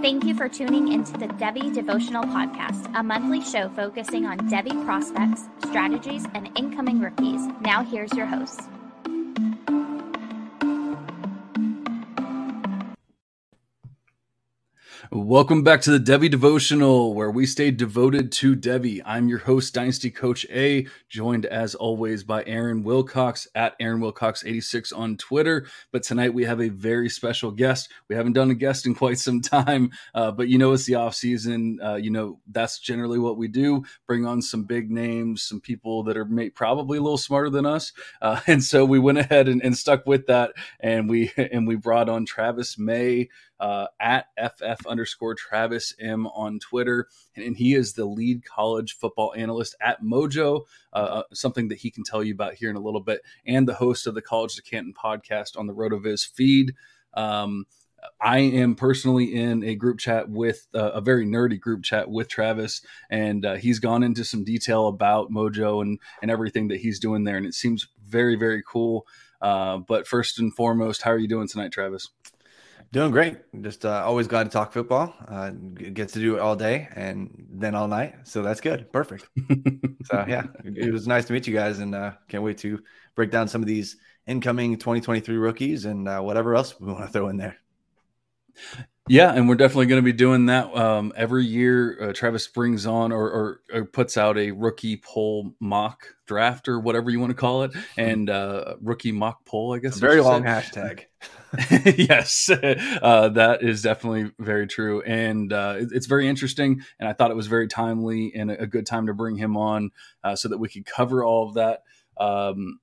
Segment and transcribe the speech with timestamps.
[0.00, 4.82] Thank you for tuning into the Devy Devotional Podcast, a monthly show focusing on Devy
[4.86, 7.42] prospects, strategies, and incoming rookies.
[7.60, 8.69] Now, here's your host.
[15.12, 19.02] Welcome back to the Devy Devotional, where we stay devoted to Devy.
[19.04, 24.96] I'm your host, Dynasty Coach A, joined as always by Aaron Wilcox at Aaron Wilcox86
[24.96, 25.66] on Twitter.
[25.90, 27.90] But tonight we have a very special guest.
[28.08, 30.94] We haven't done a guest in quite some time, uh, but you know it's the
[30.94, 31.80] off season.
[31.82, 36.04] Uh, you know that's generally what we do: bring on some big names, some people
[36.04, 37.92] that are probably a little smarter than us.
[38.22, 41.74] Uh, and so we went ahead and, and stuck with that, and we and we
[41.74, 43.28] brought on Travis May
[43.60, 47.08] uh, at FF underscore Travis M on Twitter.
[47.34, 51.90] And, he is the lead college football analyst at Mojo, uh, uh, something that he
[51.90, 54.56] can tell you about here in a little bit, and the host of the College
[54.56, 56.74] to Canton podcast on the RotoViz feed.
[57.14, 57.66] Um,
[58.20, 62.28] I am personally in a group chat with uh, a very nerdy group chat with
[62.28, 66.98] Travis, and uh, he's gone into some detail about Mojo and and everything that he's
[66.98, 69.06] doing there, and it seems very very cool.
[69.40, 72.10] Uh, but first and foremost, how are you doing tonight, Travis?
[72.92, 73.36] Doing great.
[73.60, 75.14] Just uh, always glad to talk football.
[75.28, 78.14] Uh, get to do it all day and then all night.
[78.24, 78.92] So that's good.
[78.92, 79.28] Perfect.
[80.04, 82.82] so yeah, it was nice to meet you guys, and uh, can't wait to
[83.14, 83.96] break down some of these
[84.26, 87.56] incoming 2023 rookies and uh, whatever else we want to throw in there.
[89.10, 91.98] Yeah, and we're definitely going to be doing that um, every year.
[92.00, 96.78] Uh, Travis brings on or, or, or, puts out a rookie poll mock draft or
[96.78, 99.74] whatever you want to call it, and uh, rookie mock poll.
[99.74, 101.06] I guess very long hashtag.
[101.98, 102.48] yes,
[103.02, 106.80] uh, that is definitely very true, and uh, it's very interesting.
[107.00, 109.90] And I thought it was very timely and a good time to bring him on
[110.22, 111.82] uh, so that we could cover all of that.
[112.16, 112.78] Um,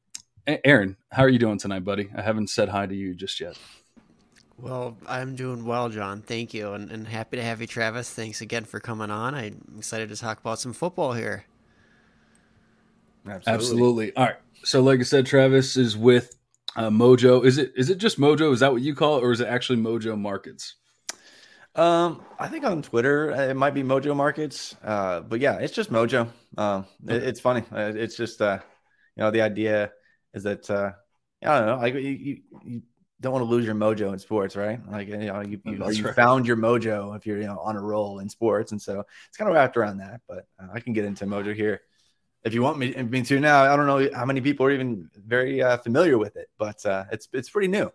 [0.45, 2.09] Aaron, how are you doing tonight, buddy?
[2.13, 3.57] I haven't said hi to you just yet.
[4.59, 6.21] Well, I'm doing well, John.
[6.21, 8.09] Thank you, and, and happy to have you, Travis.
[8.09, 9.35] Thanks again for coming on.
[9.35, 11.45] I'm excited to talk about some football here.
[13.27, 13.53] Absolutely.
[13.53, 14.15] Absolutely.
[14.15, 14.35] All right.
[14.63, 16.35] So, like I said, Travis is with
[16.75, 17.45] uh, Mojo.
[17.45, 18.51] Is it is it just Mojo?
[18.51, 20.75] Is that what you call it, or is it actually Mojo Markets?
[21.75, 24.75] Um, I think on Twitter uh, it might be Mojo Markets.
[24.83, 26.29] Uh, but yeah, it's just Mojo.
[26.57, 27.63] Um, it, it's funny.
[27.71, 28.59] Uh, it's just uh,
[29.15, 29.91] you know, the idea
[30.33, 30.91] is that uh,
[31.43, 32.81] I don't know, like you, you, you
[33.19, 34.79] don't want to lose your mojo in sports, right?
[34.89, 36.15] Like you know, you, you, you right.
[36.15, 39.37] found your mojo if you're you know on a roll in sports, and so it's
[39.37, 40.21] kind of wrapped around that.
[40.27, 41.81] But uh, I can get into mojo here
[42.43, 43.71] if you want me, me to now.
[43.71, 47.05] I don't know how many people are even very uh, familiar with it, but uh,
[47.11, 47.91] it's it's pretty new.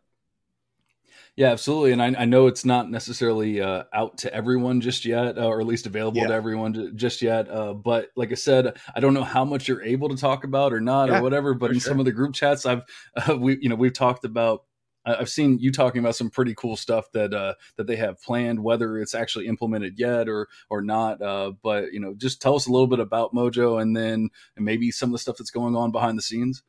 [1.34, 5.38] Yeah, absolutely, and I, I know it's not necessarily uh, out to everyone just yet,
[5.38, 6.28] uh, or at least available yeah.
[6.28, 7.50] to everyone just yet.
[7.50, 10.74] Uh, but like I said, I don't know how much you're able to talk about
[10.74, 11.54] or not yeah, or whatever.
[11.54, 11.90] But in sure.
[11.90, 12.82] some of the group chats, I've
[13.38, 14.64] we you know we've talked about
[15.04, 18.62] I've seen you talking about some pretty cool stuff that uh, that they have planned,
[18.62, 21.20] whether it's actually implemented yet or or not.
[21.20, 24.64] Uh, but you know, just tell us a little bit about Mojo, and then and
[24.64, 26.62] maybe some of the stuff that's going on behind the scenes.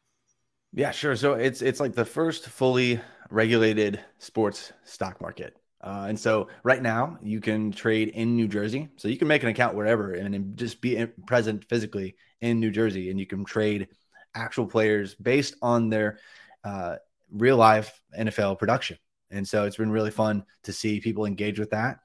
[0.74, 1.16] Yeah, sure.
[1.16, 3.00] So it's it's like the first fully
[3.30, 5.56] regulated sports stock market.
[5.82, 8.90] Uh, and so right now you can trade in New Jersey.
[8.96, 13.10] So you can make an account wherever and just be present physically in New Jersey,
[13.10, 13.90] and you can trade
[14.34, 16.20] actual players based on their
[16.64, 16.96] uh,
[17.34, 18.98] real life NFL production.
[19.32, 22.00] And so it's been really fun to see people engage with that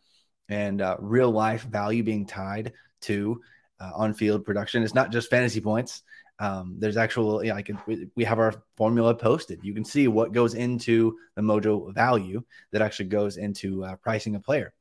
[0.48, 2.72] and uh, real life value being tied
[3.02, 3.40] to
[3.80, 4.82] uh, on field production.
[4.82, 6.02] It's not just fantasy points.
[6.40, 9.60] Um, there's actual, you know, we have our formula posted.
[9.62, 14.36] You can see what goes into the Mojo value that actually goes into uh, pricing
[14.36, 14.72] a player.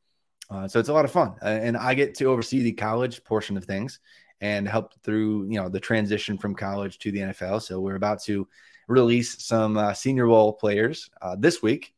[0.49, 3.57] Uh, so it's a lot of fun, and I get to oversee the college portion
[3.57, 3.99] of things
[4.39, 7.61] and help through, you know, the transition from college to the NFL.
[7.61, 8.47] So we're about to
[8.87, 11.93] release some uh, Senior Bowl players uh, this week,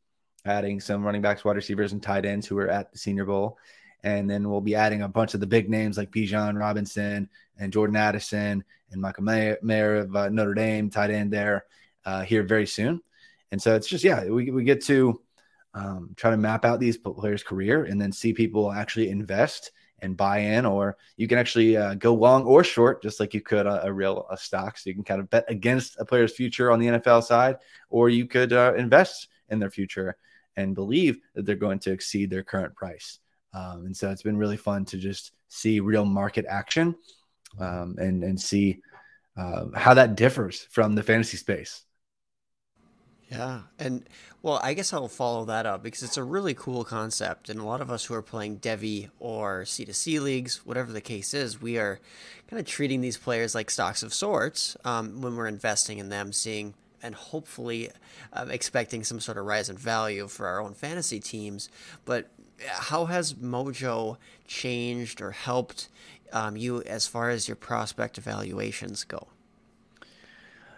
[0.45, 3.57] adding some running backs, wide receivers, and tight ends who are at the Senior Bowl.
[4.03, 7.73] And then we'll be adding a bunch of the big names like Bijan Robinson and
[7.73, 11.65] Jordan Addison and Michael Mayer, Mayer of uh, Notre Dame, tight end there,
[12.05, 13.01] uh, here very soon.
[13.51, 15.21] And so it's just, yeah, we, we get to
[15.73, 20.17] um, try to map out these players' career and then see people actually invest and
[20.17, 23.65] buy in, or you can actually uh, go long or short, just like you could
[23.65, 24.77] a, a, real a stock.
[24.77, 27.57] So you can kind of bet against a player's future on the NFL side,
[27.89, 30.15] or you could uh, invest in their future
[30.55, 33.19] and believe that they're going to exceed their current price.
[33.53, 36.95] Um, and so it's been really fun to just see real market action
[37.59, 38.79] um, and and see
[39.37, 41.83] uh, how that differs from the fantasy space.
[43.29, 43.61] Yeah.
[43.77, 44.03] And
[44.41, 47.49] well, I guess I'll follow that up because it's a really cool concept.
[47.49, 51.33] And a lot of us who are playing Devy or C2C leagues, whatever the case
[51.33, 51.99] is, we are
[52.49, 56.33] kind of treating these players like stocks of sorts um, when we're investing in them,
[56.33, 57.89] seeing and hopefully
[58.33, 61.69] um, expecting some sort of rise in value for our own fantasy teams.
[62.05, 62.29] But
[62.67, 64.17] how has Mojo
[64.47, 65.87] changed or helped
[66.33, 69.27] um, you as far as your prospect evaluations go?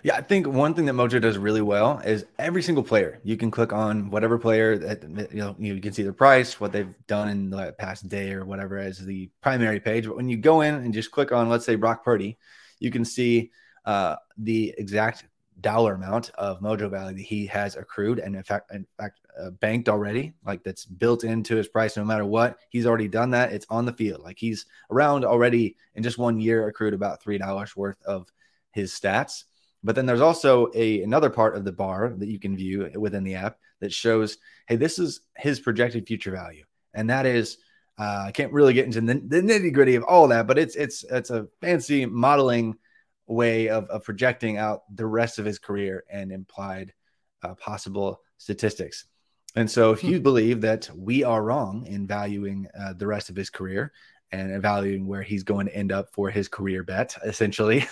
[0.03, 3.19] Yeah, I think one thing that Mojo does really well is every single player.
[3.23, 6.71] You can click on whatever player that you know you can see their price, what
[6.71, 10.07] they've done in the past day or whatever as the primary page.
[10.07, 12.37] But when you go in and just click on, let's say Brock Purdy,
[12.79, 13.51] you can see
[13.85, 15.25] uh, the exact
[15.59, 19.51] dollar amount of Mojo value that he has accrued and in fact, in fact, uh,
[19.51, 20.33] banked already.
[20.43, 21.95] Like that's built into his price.
[21.95, 23.53] No matter what, he's already done that.
[23.53, 24.21] It's on the field.
[24.23, 28.27] Like he's around already in just one year accrued about three dollars worth of
[28.71, 29.43] his stats.
[29.83, 33.23] But then there's also a another part of the bar that you can view within
[33.23, 34.37] the app that shows,
[34.67, 37.57] hey, this is his projected future value, and that is.
[37.99, 40.75] Uh, I can't really get into the, the nitty gritty of all that, but it's
[40.75, 42.75] it's it's a fancy modeling
[43.27, 46.93] way of, of projecting out the rest of his career and implied
[47.43, 49.05] uh, possible statistics.
[49.55, 50.23] And so, if you hmm.
[50.23, 53.91] believe that we are wrong in valuing uh, the rest of his career
[54.31, 57.85] and evaluating where he's going to end up for his career bet, essentially,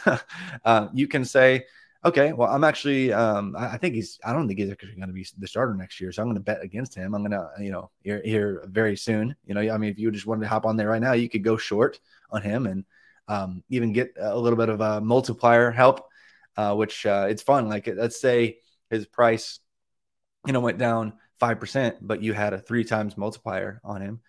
[0.65, 1.65] uh, you can say,
[2.05, 5.07] okay, well, I'm actually, um, I, I, think he's, I don't think he's actually going
[5.07, 6.11] to be the starter next year.
[6.11, 7.13] So I'm going to bet against him.
[7.13, 9.35] I'm going to, you know, here, here very soon.
[9.45, 11.29] You know, I mean, if you just wanted to hop on there right now, you
[11.29, 11.99] could go short
[12.31, 12.85] on him and
[13.27, 16.07] um, even get a little bit of a multiplier help,
[16.55, 17.67] uh, which uh, it's fun.
[17.67, 18.59] Like, let's say
[18.89, 19.59] his price,
[20.47, 24.21] you know, went down 5%, but you had a three times multiplier on him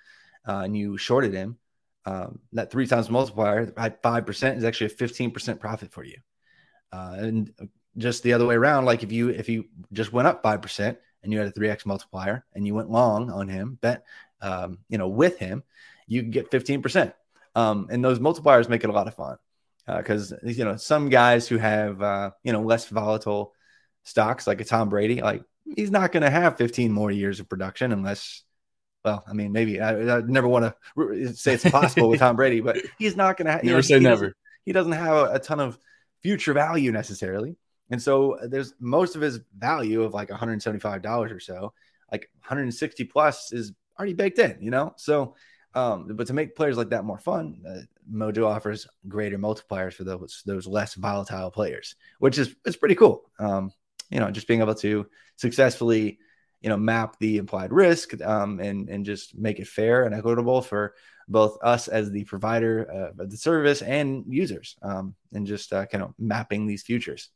[0.47, 1.59] uh, and you shorted him.
[2.07, 6.17] Um, that three times multiplier at 5% is actually a 15% profit for you.
[6.93, 7.53] Uh, and
[7.97, 10.99] just the other way around, like if you if you just went up five percent
[11.23, 14.05] and you had a three x multiplier and you went long on him, bet
[14.41, 15.63] um, you know with him,
[16.07, 17.15] you get fifteen percent.
[17.55, 19.37] Um, and those multipliers make it a lot of fun
[19.87, 23.55] because uh, you know some guys who have uh, you know less volatile
[24.05, 25.45] stocks like a Tom Brady, like
[25.77, 28.43] he's not going to have 15 more years of production unless
[29.05, 32.61] well, I mean, maybe I, I never want to say it's possible with Tom Brady,
[32.61, 33.65] but he's not going to.
[33.65, 34.35] Never know, say he never.
[34.65, 35.79] He doesn't have a, a, ton of
[36.23, 37.57] future value necessarily.
[37.91, 41.73] And so uh, there's most of his value of like $175 or so,
[42.13, 44.93] like 160 plus is already baked in, you know?
[44.97, 45.35] So,
[45.75, 47.81] um, but to make players like that more fun, uh,
[48.13, 53.31] Mojo offers greater multipliers for those those less volatile players, which is it's pretty cool.
[53.39, 53.73] Um,
[54.11, 55.07] you know, just being able to
[55.37, 56.19] successfully,
[56.61, 60.63] you know, map the implied risk um, and and just make it fair and equitable
[60.63, 60.95] for
[61.29, 62.83] both us as the provider
[63.17, 67.31] of the service and users, um, and just uh, kind of mapping these futures.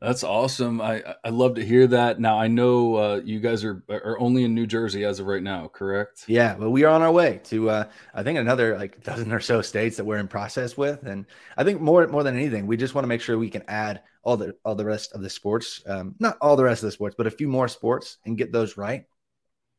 [0.00, 0.80] That's awesome.
[0.80, 2.20] I I love to hear that.
[2.20, 5.42] Now I know uh, you guys are are only in New Jersey as of right
[5.42, 6.24] now, correct?
[6.26, 9.40] Yeah, but we are on our way to uh, I think another like dozen or
[9.40, 11.26] so states that we're in process with, and
[11.56, 14.02] I think more more than anything, we just want to make sure we can add
[14.22, 16.92] all the all the rest of the sports, um, not all the rest of the
[16.92, 19.06] sports, but a few more sports and get those right,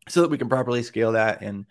[0.07, 1.65] so that we can properly scale that and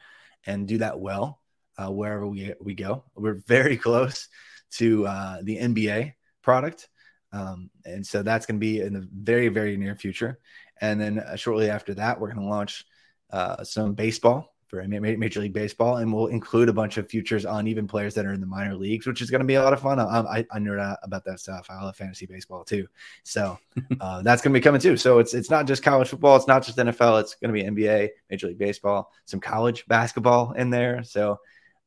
[0.46, 1.40] and do that well
[1.78, 3.04] uh, wherever we, we go.
[3.14, 4.28] We're very close
[4.72, 6.88] to uh, the NBA product.
[7.34, 10.38] Um, and so that's going to be in the very, very near future.
[10.80, 12.86] And then uh, shortly after that, we're going to launch
[13.30, 17.66] uh, some baseball for Major League Baseball, and we'll include a bunch of futures on
[17.66, 19.72] even players that are in the minor leagues, which is going to be a lot
[19.72, 20.00] of fun.
[20.00, 21.66] I, I, I nerd out about that stuff.
[21.68, 22.86] I love fantasy baseball too,
[23.22, 23.58] so
[24.00, 24.96] uh, that's going to be coming too.
[24.96, 27.82] So it's it's not just college football, it's not just NFL, it's going to be
[27.82, 31.04] NBA, Major League Baseball, some college basketball in there.
[31.04, 31.38] So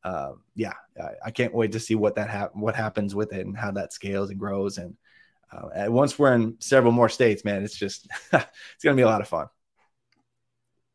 [0.04, 3.46] uh, yeah, I, I, can't wait to see what that ha- what happens with it
[3.46, 4.78] and how that scales and grows.
[4.78, 4.96] And
[5.52, 9.08] uh, once we're in several more states, man, it's just it's going to be a
[9.08, 9.48] lot of fun.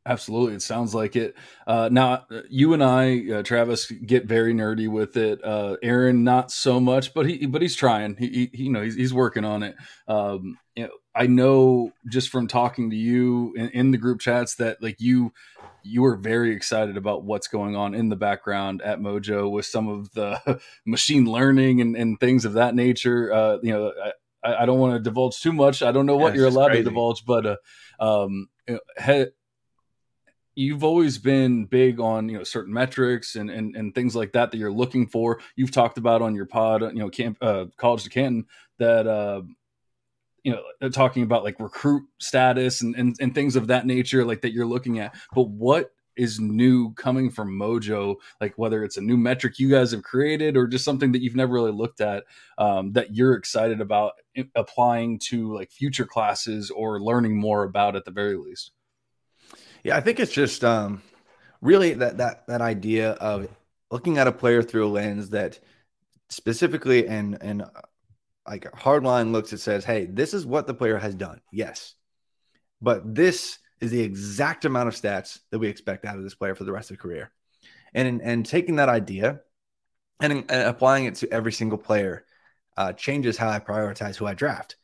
[0.05, 1.37] Absolutely, it sounds like it.
[1.65, 5.43] Uh, now, you and I, uh, Travis, get very nerdy with it.
[5.45, 8.17] Uh, Aaron, not so much, but he but he's trying.
[8.17, 9.77] He, he you know he's, he's working on it.
[10.09, 14.57] Um, you know, I know just from talking to you in, in, the group chats
[14.57, 15.33] that like you
[15.85, 19.87] you were very excited about what's going on in the background at Mojo with some
[19.87, 23.33] of the machine learning and, and things of that nature.
[23.33, 23.93] Uh, you know,
[24.43, 25.83] I, I don't want to divulge too much.
[25.83, 26.85] I don't know what yeah, you're allowed crazy.
[26.85, 27.57] to divulge, but uh,
[28.01, 28.49] um,
[30.55, 34.51] you've always been big on you know certain metrics and, and and things like that
[34.51, 38.05] that you're looking for you've talked about on your pod you know camp uh, college
[38.05, 38.45] to canton
[38.79, 39.41] that uh
[40.43, 44.25] you know uh, talking about like recruit status and, and and things of that nature
[44.25, 48.97] like that you're looking at but what is new coming from mojo like whether it's
[48.97, 52.01] a new metric you guys have created or just something that you've never really looked
[52.01, 52.25] at
[52.59, 54.13] um, that you're excited about
[54.55, 58.73] applying to like future classes or learning more about at the very least
[59.83, 61.03] yeah, I think it's just um,
[61.61, 63.49] really that that that idea of
[63.91, 65.59] looking at a player through a lens that
[66.29, 67.65] specifically and and
[68.47, 71.41] like a hard line looks, it says, hey, this is what the player has done.
[71.53, 71.95] Yes.
[72.81, 76.55] But this is the exact amount of stats that we expect out of this player
[76.55, 77.33] for the rest of the career.
[77.93, 79.41] And, and taking that idea
[80.21, 82.25] and, and applying it to every single player
[82.77, 84.77] uh, changes how I prioritize who I draft.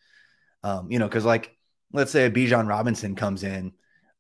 [0.65, 1.57] Um, you know, because like
[1.93, 3.73] let's say a Bijan Robinson comes in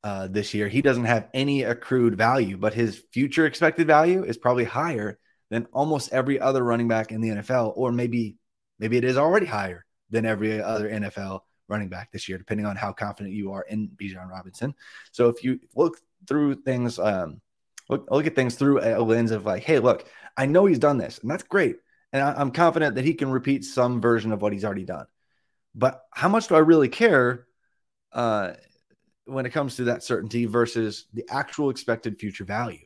[0.04, 4.38] uh, this year, he doesn't have any accrued value, but his future expected value is
[4.38, 5.18] probably higher
[5.50, 8.36] than almost every other running back in the NFL, or maybe
[8.78, 12.76] maybe it is already higher than every other NFL running back this year, depending on
[12.76, 14.74] how confident you are in Bijan Robinson.
[15.12, 17.40] So if you look through things, um,
[17.88, 20.06] look look at things through a lens of like, hey, look,
[20.36, 21.76] I know he's done this, and that's great,
[22.12, 25.06] and I, I'm confident that he can repeat some version of what he's already done.
[25.74, 27.46] But how much do I really care
[28.12, 28.52] uh,
[29.26, 32.84] when it comes to that certainty versus the actual expected future value?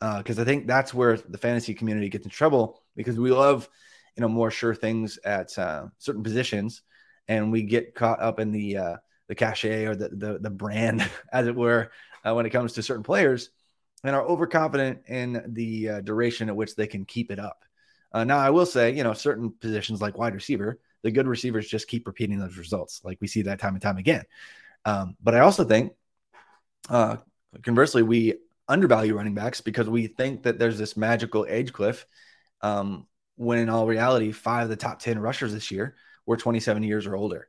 [0.00, 3.68] Because uh, I think that's where the fantasy community gets in trouble because we love,
[4.16, 6.82] you know, more sure things at uh, certain positions,
[7.28, 8.96] and we get caught up in the uh,
[9.28, 11.90] the cachet or the, the the brand, as it were,
[12.26, 13.50] uh, when it comes to certain players,
[14.02, 17.64] and are overconfident in the uh, duration at which they can keep it up.
[18.12, 21.68] Uh, now, I will say, you know, certain positions like wide receiver, the good receivers
[21.68, 23.02] just keep repeating those results.
[23.04, 24.24] Like we see that time and time again.
[24.84, 25.92] Um, but I also think,
[26.88, 27.16] uh,
[27.62, 28.34] conversely, we
[28.66, 32.06] undervalue running backs because we think that there's this magical age cliff.
[32.62, 33.06] Um,
[33.36, 35.94] when in all reality, five of the top 10 rushers this year
[36.28, 37.48] were 27 years or older.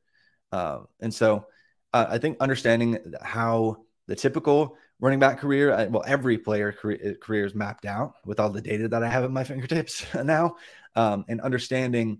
[0.54, 1.46] Uh, and so
[1.94, 7.16] uh, I think understanding how the typical running back career, uh, well, every player career,
[7.22, 10.56] career is mapped out with all the data that I have at my fingertips now,
[10.96, 12.20] um, and understanding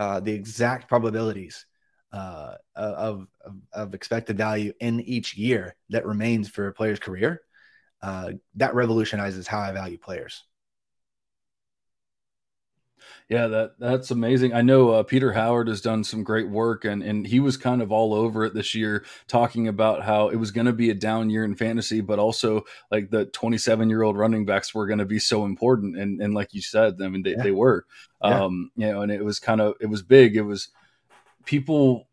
[0.00, 1.64] uh, the exact probabilities
[2.12, 7.40] uh, of, of, of, expected value in each year that remains for a player's career,
[8.02, 10.44] uh, that revolutionizes how I value players.
[13.28, 14.52] Yeah, that that's amazing.
[14.52, 17.80] I know uh, Peter Howard has done some great work, and and he was kind
[17.80, 20.94] of all over it this year, talking about how it was going to be a
[20.94, 24.98] down year in fantasy, but also like the 27 year old running backs were going
[24.98, 27.42] to be so important, and and like you said, I mean they, yeah.
[27.42, 27.86] they were,
[28.22, 28.44] yeah.
[28.44, 30.36] um, you know, and it was kind of it was big.
[30.36, 30.68] It was
[31.44, 32.08] people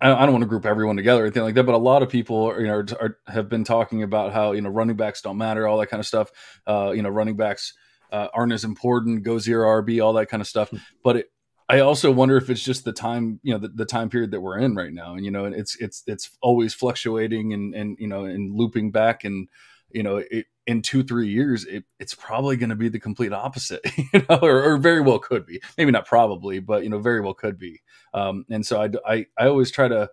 [0.00, 2.08] I don't want to group everyone together or anything like that, but a lot of
[2.08, 5.38] people, you know, are, are, have been talking about how you know running backs don't
[5.38, 6.30] matter, all that kind of stuff.
[6.66, 7.74] Uh, you know, running backs
[8.12, 10.70] uh, aren't as important, go zero RB, all that kind of stuff.
[10.70, 10.76] Hmm.
[11.02, 11.26] But it,
[11.68, 14.40] I also wonder if it's just the time, you know, the, the, time period that
[14.40, 18.06] we're in right now, and you know, it's it's it's always fluctuating and and you
[18.06, 19.48] know and looping back, and
[19.90, 23.34] you know, it, in two three years, it, it's probably going to be the complete
[23.34, 26.98] opposite, you know, or, or, very well could be, maybe not probably, but you know,
[26.98, 27.80] very well could be.
[28.14, 30.08] Um, and so I I I always try to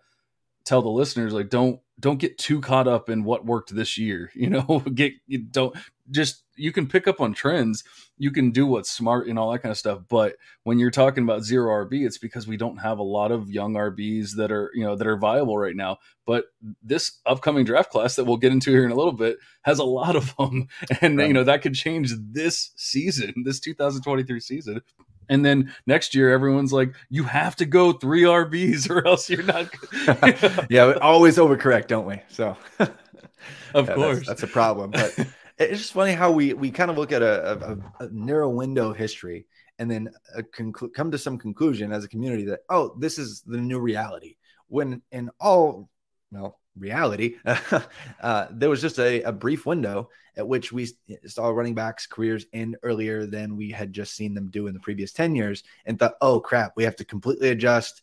[0.65, 4.31] tell the listeners like don't don't get too caught up in what worked this year
[4.35, 5.75] you know get you don't
[6.11, 7.83] just you can pick up on trends
[8.17, 11.23] you can do what's smart and all that kind of stuff but when you're talking
[11.23, 14.71] about zero rb it's because we don't have a lot of young rbs that are
[14.73, 16.45] you know that are viable right now but
[16.83, 19.83] this upcoming draft class that we'll get into here in a little bit has a
[19.83, 20.67] lot of them
[21.01, 21.27] and right.
[21.27, 24.81] you know that could change this season this 2023 season
[25.29, 29.43] and then next year, everyone's like, you have to go three RBs or else you're
[29.43, 29.69] not.
[30.69, 32.21] yeah, we always overcorrect, don't we?
[32.29, 34.91] So, of yeah, course, that's, that's, a problem.
[34.91, 35.17] But
[35.57, 38.91] it's just funny how we we kind of look at a, a, a narrow window
[38.91, 39.45] of history
[39.79, 40.09] and then
[40.57, 44.35] conclu- come to some conclusion as a community that oh, this is the new reality.
[44.67, 45.89] When in all
[46.31, 47.35] well reality,
[48.21, 50.89] uh, there was just a, a, brief window at which we
[51.25, 54.79] saw running backs' careers end earlier than we had just seen them do in the
[54.79, 58.01] previous 10 years and thought, oh crap, we have to completely adjust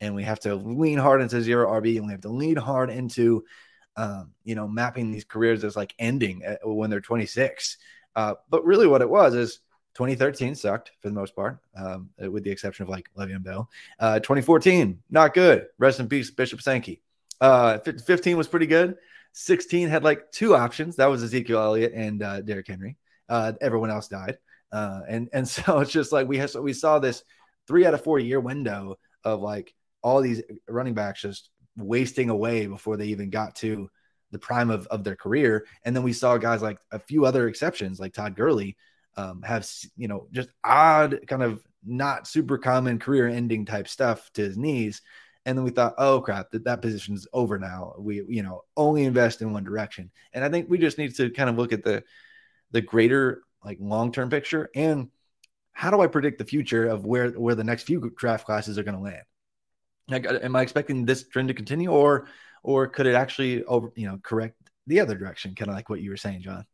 [0.00, 2.90] and we have to lean hard into zero RB and we have to lean hard
[2.90, 3.44] into,
[3.96, 7.78] um, you know, mapping these careers as like ending at, when they're 26.
[8.14, 9.60] Uh, but really, what it was is
[9.94, 13.70] 2013 sucked for the most part, um, with the exception of like Le'Veon Bell.
[13.98, 15.66] Uh, 2014, not good.
[15.78, 17.00] Rest in peace, Bishop Sankey.
[17.42, 18.96] Uh, 15 was pretty good.
[19.32, 20.96] 16 had like two options.
[20.96, 22.96] That was Ezekiel Elliott and uh, Derrick Henry.
[23.28, 24.38] Uh, everyone else died.
[24.70, 27.24] Uh, and and so it's just like we have we saw this
[27.66, 32.66] three out of four year window of like all these running backs just wasting away
[32.66, 33.90] before they even got to
[34.30, 35.66] the prime of, of their career.
[35.84, 38.76] And then we saw guys like a few other exceptions, like Todd Gurley,
[39.16, 44.30] um, have you know just odd kind of not super common career ending type stuff
[44.34, 45.02] to his knees
[45.44, 47.94] and then we thought, oh crap, that that position is over now.
[47.98, 51.30] We you know only invest in one direction, and I think we just need to
[51.30, 52.04] kind of look at the
[52.70, 55.08] the greater like long term picture and
[55.72, 58.82] how do I predict the future of where where the next few draft classes are
[58.82, 59.22] going to land?
[60.08, 62.28] Like, uh, am I expecting this trend to continue, or
[62.62, 64.56] or could it actually over you know correct
[64.86, 65.54] the other direction?
[65.54, 66.64] Kind of like what you were saying, John.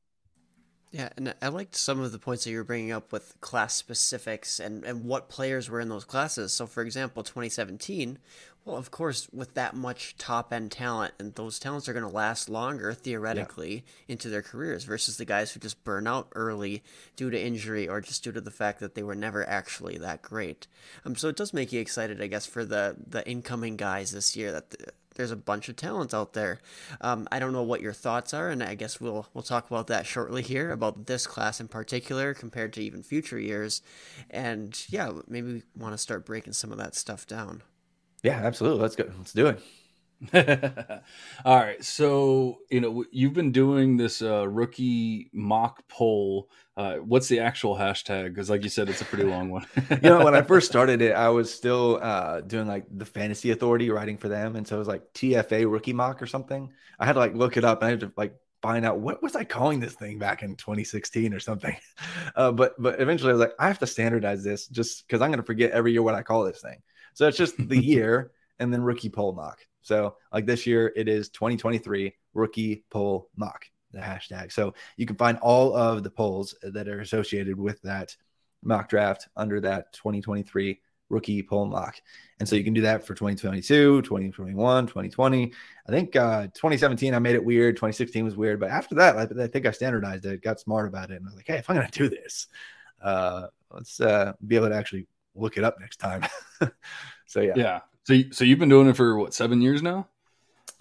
[0.90, 3.75] Yeah, and I liked some of the points that you were bringing up with class
[3.75, 6.54] specifics and, and what players were in those classes.
[6.54, 8.18] So, for example, 2017,
[8.64, 12.14] well, of course, with that much top end talent, and those talents are going to
[12.14, 14.12] last longer theoretically yeah.
[14.12, 16.83] into their careers versus the guys who just burn out early
[17.16, 20.23] due to injury or just due to the fact that they were never actually that
[20.23, 20.66] great.
[21.04, 24.37] Um, so it does make you excited, I guess, for the the incoming guys this
[24.37, 26.60] year that the, there's a bunch of talent out there.
[27.02, 29.88] Um, I don't know what your thoughts are, and I guess we'll we'll talk about
[29.88, 33.82] that shortly here about this class in particular compared to even future years,
[34.30, 37.62] and yeah, maybe we want to start breaking some of that stuff down.
[38.22, 38.80] Yeah, absolutely.
[38.80, 39.10] Let's go.
[39.18, 39.60] Let's do it.
[41.44, 41.82] All right.
[41.82, 46.50] So, you know, you've been doing this uh, rookie mock poll.
[46.76, 48.30] Uh, what's the actual hashtag?
[48.30, 49.66] Because, like you said, it's a pretty long one.
[49.90, 53.52] you know, when I first started it, I was still uh, doing like the Fantasy
[53.52, 54.56] Authority writing for them.
[54.56, 56.72] And so it was like TFA rookie mock or something.
[56.98, 59.22] I had to like look it up and I had to like find out what
[59.22, 61.76] was I calling this thing back in 2016 or something.
[62.37, 65.30] Uh, but but eventually I was like, I have to standardize this just because I'm
[65.30, 66.80] going to forget every year what I call this thing.
[67.14, 69.58] So it's just the year and then rookie poll mock.
[69.88, 74.52] So, like this year, it is 2023 rookie poll mock, the hashtag.
[74.52, 78.14] So, you can find all of the polls that are associated with that
[78.62, 81.97] mock draft under that 2023 rookie poll mock.
[82.38, 85.52] And so you can do that for 2022, 2021, 2020.
[85.87, 87.76] I think uh, 2017, I made it weird.
[87.76, 88.61] 2016 was weird.
[88.61, 91.16] But after that, I, I think I standardized it, got smart about it.
[91.16, 92.49] And I was like, hey, if I'm going to do this,
[93.02, 96.25] uh, let's uh, be able to actually look it up next time.
[97.26, 97.54] so, yeah.
[97.57, 97.80] Yeah.
[98.08, 100.08] So, so you've been doing it for what, seven years now?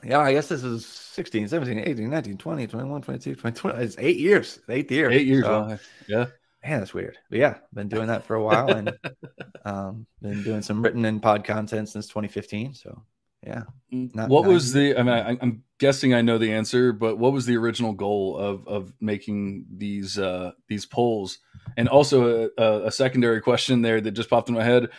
[0.01, 3.67] Yeah, I guess this is 16, 17, 18, 19, 20, 21, 22, 22.
[3.67, 4.59] It's eight years.
[4.69, 5.11] Eighth year.
[5.11, 5.43] Eight years.
[5.43, 6.27] So, yeah.
[6.63, 7.17] Man, that's weird.
[7.29, 8.97] But yeah, been doing that for a while and
[9.65, 12.75] um, been doing some written and pod content since 2015.
[12.75, 13.03] So
[13.45, 13.63] yeah.
[13.91, 14.97] Not, what was the?
[14.97, 18.37] I mean, I, am guessing I know the answer, but what was the original goal
[18.37, 21.39] of of making these uh, these polls?
[21.75, 24.89] And also a, a secondary question there that just popped in my head: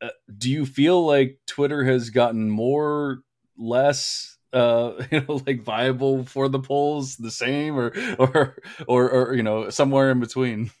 [0.00, 3.20] uh, do you feel like Twitter has gotten more,
[3.56, 9.34] less, uh, you know, like viable for the polls, the same, or or or, or
[9.34, 10.70] you know, somewhere in between?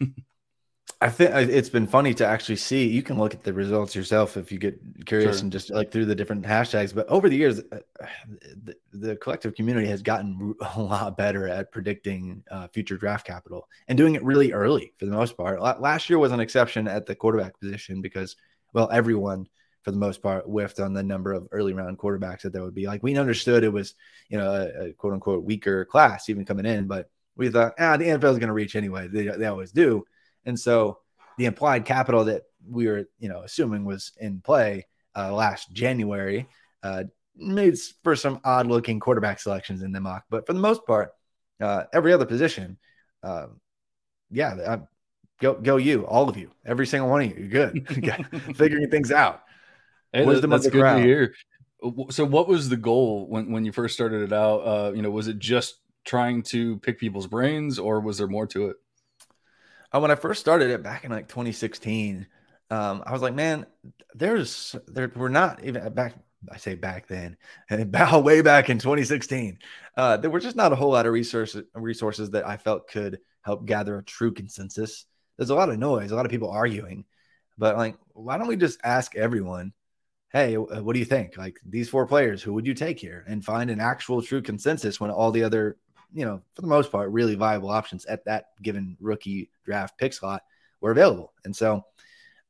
[1.00, 2.88] I think it's been funny to actually see.
[2.88, 5.44] You can look at the results yourself if you get curious sure.
[5.44, 6.92] and just like through the different hashtags.
[6.92, 7.78] But over the years, uh,
[8.64, 13.68] the, the collective community has gotten a lot better at predicting uh, future draft capital
[13.86, 15.60] and doing it really early for the most part.
[15.60, 18.34] Last year was an exception at the quarterback position because
[18.72, 19.46] well, everyone
[19.82, 22.74] for the most part whiffed on the number of early round quarterbacks that there would
[22.74, 22.86] be.
[22.86, 23.94] Like we understood it was,
[24.28, 27.96] you know, a, a quote unquote weaker class even coming in, but we thought, ah,
[27.96, 29.08] the NFL is going to reach anyway.
[29.08, 30.04] They, they always do.
[30.44, 30.98] And so
[31.38, 36.48] the implied capital that we were, you know, assuming was in play uh, last January
[36.82, 37.04] uh,
[37.36, 40.24] made for some odd looking quarterback selections in the mock.
[40.28, 41.12] But for the most part,
[41.60, 42.76] uh, every other position,
[43.22, 43.46] uh,
[44.30, 44.78] yeah,
[45.40, 47.36] Go, go you, all of you, every single one of you.
[47.44, 47.88] You're good.
[48.56, 49.42] Figuring things out.
[50.12, 50.98] Hey, Wisdom that's of the good crowd.
[50.98, 51.34] to hear.
[52.10, 54.58] So, what was the goal when when you first started it out?
[54.58, 58.46] Uh, you know, was it just trying to pick people's brains, or was there more
[58.48, 58.76] to it?
[59.92, 62.26] Uh, when I first started it back in like 2016,
[62.70, 63.66] um, I was like, man,
[64.14, 66.14] there's there we're not even back.
[66.50, 67.36] I say back then,
[67.70, 67.92] and
[68.24, 69.58] way back in 2016,
[69.96, 73.20] uh, there were just not a whole lot of resources resources that I felt could
[73.42, 75.06] help gather a true consensus
[75.38, 77.04] there's a lot of noise, a lot of people arguing.
[77.56, 79.72] But like, why don't we just ask everyone,
[80.32, 81.36] hey, uh, what do you think?
[81.38, 83.24] Like these four players, who would you take here?
[83.26, 85.78] And find an actual true consensus when all the other,
[86.12, 90.12] you know, for the most part, really viable options at that given rookie draft pick
[90.12, 90.42] slot
[90.80, 91.32] were available.
[91.44, 91.84] And so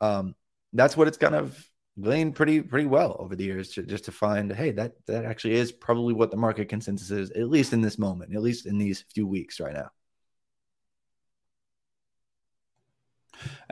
[0.01, 0.35] um,
[0.73, 1.69] that's what it's kind of
[2.01, 5.55] gleaned pretty pretty well over the years to, just to find hey that that actually
[5.55, 8.79] is probably what the market consensus is at least in this moment at least in
[8.79, 9.91] these few weeks right now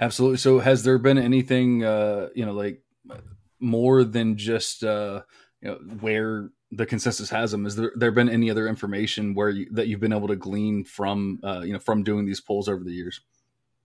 [0.00, 0.38] Absolutely.
[0.38, 2.82] So, has there been anything, uh, you know, like
[3.60, 5.22] more than just, uh,
[5.60, 7.64] you know, where the consensus has them?
[7.64, 10.84] Has there, there been any other information where you, that you've been able to glean
[10.84, 13.20] from, uh, you know, from doing these polls over the years?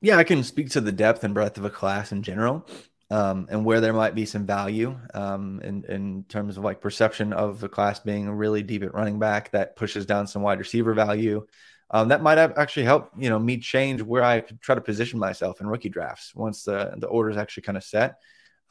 [0.02, 2.68] Yeah, I can speak to the depth and breadth of a class in general.
[3.12, 7.34] Um, and where there might be some value um, in, in terms of like perception
[7.34, 10.94] of the class being really deep at running back that pushes down some wide receiver
[10.94, 11.46] value
[11.94, 15.60] um, that might actually help you know me change where I try to position myself
[15.60, 18.16] in rookie drafts once the the order is actually kind of set.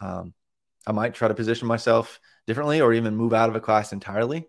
[0.00, 0.32] Um,
[0.86, 4.48] I might try to position myself differently or even move out of a class entirely,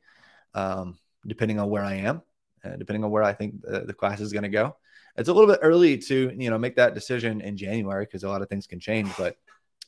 [0.53, 2.21] um, depending on where I am,
[2.63, 4.77] uh, depending on where I think the, the class is going to go.
[5.17, 8.29] It's a little bit early to you know make that decision in January because a
[8.29, 9.35] lot of things can change, but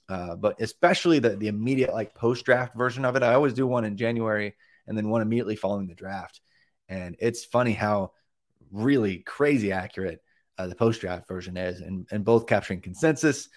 [0.10, 3.66] uh, but especially the the immediate like post draft version of it, I always do
[3.66, 4.56] one in January
[4.88, 6.42] and then one immediately following the draft.
[6.90, 8.12] And it's funny how
[8.74, 10.20] really crazy accurate
[10.58, 13.50] uh, the post draft version is, and and both capturing consensus,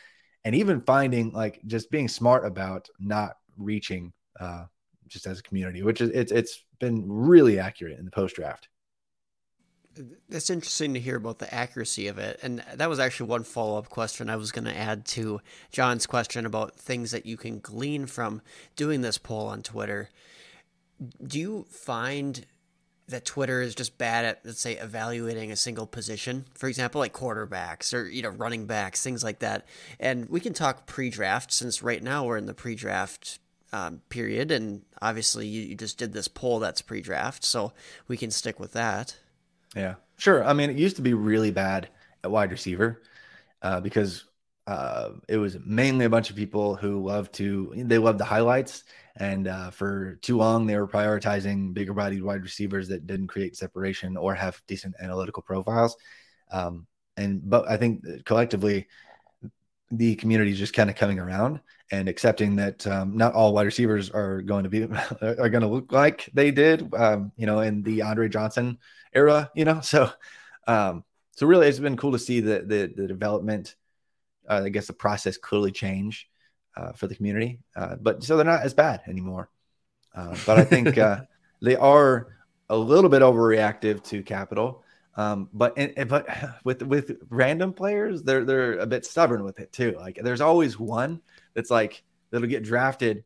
[0.44, 4.64] and even finding like just being smart about not reaching uh,
[5.08, 8.68] just as a community, which is it's it's been really accurate in the post draft.
[10.28, 12.38] That's interesting to hear about the accuracy of it.
[12.42, 15.40] And that was actually one follow up question I was going to add to
[15.72, 18.42] John's question about things that you can glean from
[18.74, 20.10] doing this poll on Twitter.
[21.26, 22.44] Do you find
[23.08, 27.12] that Twitter is just bad at, let's say, evaluating a single position, for example, like
[27.12, 29.64] quarterbacks or you know running backs, things like that.
[30.00, 33.38] And we can talk pre-draft since right now we're in the pre-draft
[33.72, 37.72] um, period, and obviously you, you just did this poll that's pre-draft, so
[38.08, 39.16] we can stick with that.
[39.74, 40.44] Yeah, sure.
[40.44, 41.88] I mean, it used to be really bad
[42.24, 43.02] at wide receiver
[43.62, 44.24] uh, because
[44.66, 48.84] uh, it was mainly a bunch of people who love to they love the highlights
[49.16, 53.56] and uh, for too long, they were prioritizing bigger bodied wide receivers that didn't create
[53.56, 55.96] separation or have decent analytical profiles.
[56.50, 58.88] Um, and but I think collectively,
[59.90, 63.66] the community is just kind of coming around and accepting that um, not all wide
[63.66, 64.82] receivers are going to be
[65.22, 68.78] are going to look like they did, um, you know, in the Andre Johnson
[69.14, 69.80] era, you know.
[69.80, 70.10] So,
[70.66, 73.76] um, so really, it's been cool to see the the, the development.
[74.48, 76.28] Uh, I guess the process clearly change
[76.76, 77.58] uh, for the community.
[77.74, 79.50] Uh, but so they're not as bad anymore.
[80.14, 81.20] Uh, but I think uh,
[81.62, 82.28] they are
[82.68, 84.82] a little bit overreactive to capital.
[85.16, 86.26] Um, but but
[86.64, 89.96] with with random players, they're they're a bit stubborn with it too.
[89.98, 91.20] Like there's always one
[91.54, 93.24] that's like that'll get drafted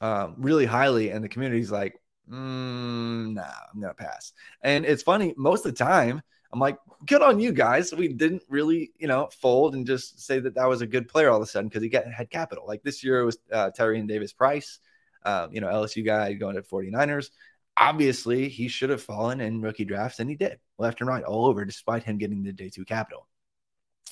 [0.00, 4.32] um, really highly, and the community's like, mm, nah, I'm gonna pass.
[4.62, 7.94] And it's funny most of the time I'm like, good on you guys.
[7.94, 11.30] We didn't really, you know, fold and just say that that was a good player
[11.30, 12.64] all of a sudden because he got, had capital.
[12.66, 14.80] Like this year it was uh, Tyrion Davis Price,
[15.24, 17.30] uh, you know, LSU guy going to 49ers.
[17.76, 21.46] Obviously, he should have fallen in rookie drafts, and he did left and right all
[21.46, 23.26] over, despite him getting the day two capital.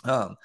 [0.04, 0.36] Um,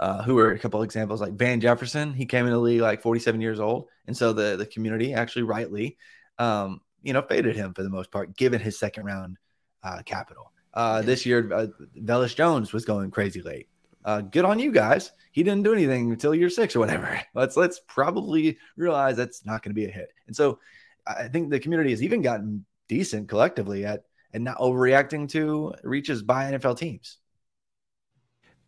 [0.00, 2.14] uh, who were a couple examples like Van Jefferson.
[2.14, 5.42] He came in the league like 47 years old, and so the the community actually
[5.42, 5.98] rightly,
[6.38, 9.36] um, you know, faded him for the most part, given his second round
[9.82, 10.52] uh, capital.
[10.78, 11.66] Uh, this year, uh,
[12.00, 13.68] Velus Jones was going crazy late.
[14.04, 15.10] Uh, good on you guys.
[15.32, 17.20] He didn't do anything until year six or whatever.
[17.34, 20.12] Let's let's probably realize that's not going to be a hit.
[20.28, 20.60] And so,
[21.04, 26.22] I think the community has even gotten decent collectively at and not overreacting to reaches
[26.22, 27.18] by NFL teams.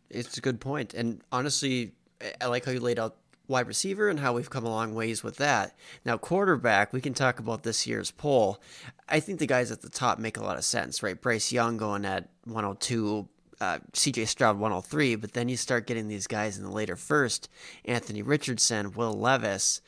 [0.08, 1.92] It's a good point, and honestly,
[2.40, 3.18] I like how you laid out
[3.50, 5.76] wide receiver and how we've come a long ways with that.
[6.04, 8.60] Now, quarterback, we can talk about this year's poll.
[9.08, 11.20] I think the guys at the top make a lot of sense, right?
[11.20, 13.28] Bryce Young going at 102,
[13.60, 17.50] uh, CJ Stroud 103, but then you start getting these guys in the later first
[17.84, 19.82] Anthony Richardson, Will Levis.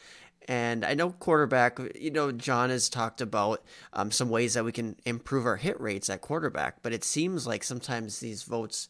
[0.48, 4.72] And I know quarterback, you know, John has talked about um, some ways that we
[4.72, 8.88] can improve our hit rates at quarterback, but it seems like sometimes these votes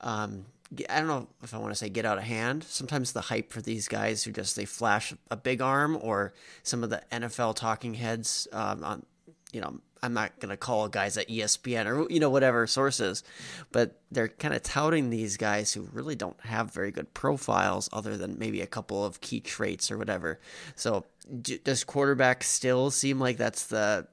[0.00, 0.46] um,
[0.88, 2.64] I don't know if I want to say get out of hand.
[2.64, 6.32] Sometimes the hype for these guys who just they flash a big arm, or
[6.62, 9.06] some of the NFL talking heads um, on,
[9.52, 13.24] you know, I'm not gonna call guys at ESPN or you know whatever sources,
[13.72, 18.18] but they're kind of touting these guys who really don't have very good profiles, other
[18.18, 20.40] than maybe a couple of key traits or whatever.
[20.76, 21.06] So,
[21.40, 24.06] does quarterback still seem like that's the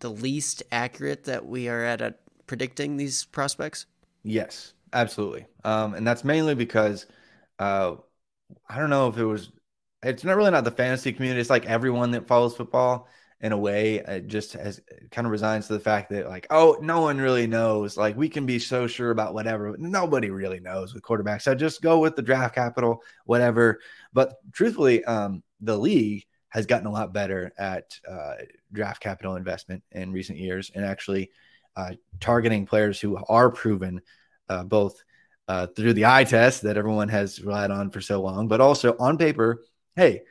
[0.00, 3.86] the least accurate that we are at, at predicting these prospects?
[4.22, 5.46] Yes, Absolutely.
[5.64, 7.06] Um, and that's mainly because
[7.58, 7.96] uh,
[8.68, 9.50] I don't know if it was,
[10.02, 11.40] it's not really not the fantasy community.
[11.40, 13.08] It's like everyone that follows football
[13.40, 14.80] in a way it just has
[15.12, 18.28] kind of resigns to the fact that like oh no one really knows like we
[18.28, 22.16] can be so sure about whatever nobody really knows with quarterbacks so just go with
[22.16, 23.78] the draft capital whatever
[24.12, 28.34] but truthfully um the league has gotten a lot better at uh,
[28.72, 31.30] draft capital investment in recent years and actually
[31.76, 34.00] uh, targeting players who are proven
[34.48, 35.02] uh, both
[35.48, 38.96] uh, through the eye test that everyone has relied on for so long, but also
[38.98, 39.62] on paper.
[39.96, 40.22] Hey,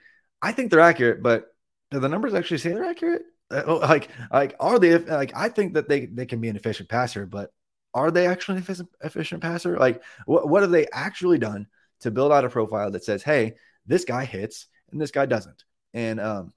[0.42, 1.48] I think they're accurate, but
[1.92, 3.24] do the numbers actually say they're accurate?
[3.50, 4.98] Uh, oh, like, like are they?
[4.98, 7.52] Like, I think that they they can be an efficient passer, but
[7.94, 9.78] are they actually an efficient, efficient passer?
[9.78, 11.68] Like, what what have they actually done
[12.02, 15.64] to build out a profile that says, hey, this guy hits and this guy doesn't?
[15.94, 16.54] And um,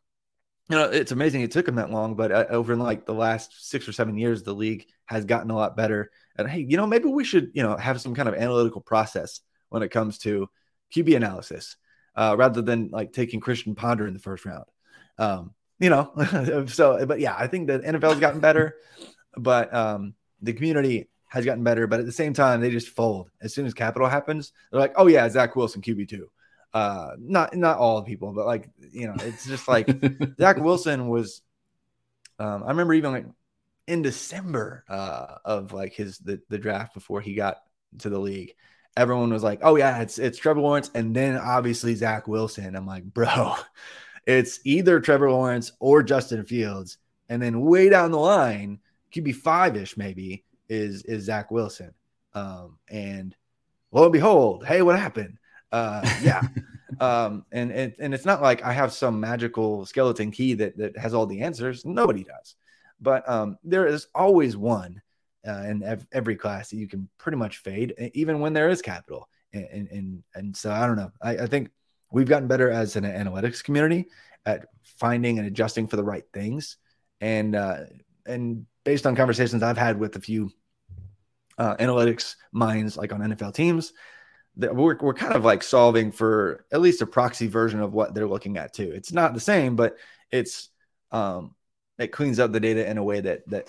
[0.70, 3.68] you know, it's amazing it took him that long, but uh, over like the last
[3.68, 6.12] six or seven years, the league has gotten a lot better.
[6.37, 9.40] And hey, you know, maybe we should, you know, have some kind of analytical process
[9.70, 10.48] when it comes to
[10.94, 11.76] QB analysis,
[12.14, 14.64] uh, rather than like taking Christian Ponder in the first round.
[15.18, 16.12] Um, you know,
[16.68, 18.76] so, but yeah, I think the NFL's gotten better,
[19.37, 21.88] but um, the community has gotten better.
[21.88, 24.52] But at the same time, they just fold as soon as capital happens.
[24.70, 26.30] They're like, oh yeah, Zach Wilson QB two
[26.72, 29.88] uh not not all people but like you know it's just like
[30.40, 31.42] zach wilson was
[32.38, 33.26] um i remember even like
[33.88, 37.56] in december uh of like his the, the draft before he got
[37.98, 38.54] to the league,
[38.96, 42.76] everyone was like, "Oh yeah, it's it's Trevor Lawrence," and then obviously Zach Wilson.
[42.76, 43.56] I'm like, bro,
[44.26, 48.80] it's either Trevor Lawrence or Justin Fields, and then way down the line,
[49.12, 51.92] QB five ish maybe is is Zach Wilson.
[52.35, 53.35] Um, and
[53.92, 55.38] lo and behold, hey, what happened?
[55.72, 56.42] Uh, yeah.
[57.00, 60.96] um, and, and and it's not like I have some magical skeleton key that that
[60.96, 61.85] has all the answers.
[61.85, 62.56] Nobody does,
[63.00, 65.00] but um, there is always one
[65.46, 68.83] uh, in ev- every class that you can pretty much fade, even when there is
[68.83, 69.28] capital.
[69.52, 71.11] And and and, so I don't know.
[71.20, 71.70] I, I think
[72.12, 74.06] we've gotten better as an analytics community
[74.46, 76.76] at finding and adjusting for the right things.
[77.20, 77.85] And uh,
[78.26, 80.50] and based on conversations I've had with a few
[81.59, 83.92] uh, analytics minds, like on NFL teams,
[84.56, 88.14] that we're, we're kind of like solving for at least a proxy version of what
[88.14, 88.90] they're looking at too.
[88.94, 89.96] It's not the same, but
[90.30, 90.68] it's
[91.12, 91.54] um,
[91.98, 93.68] it cleans up the data in a way that that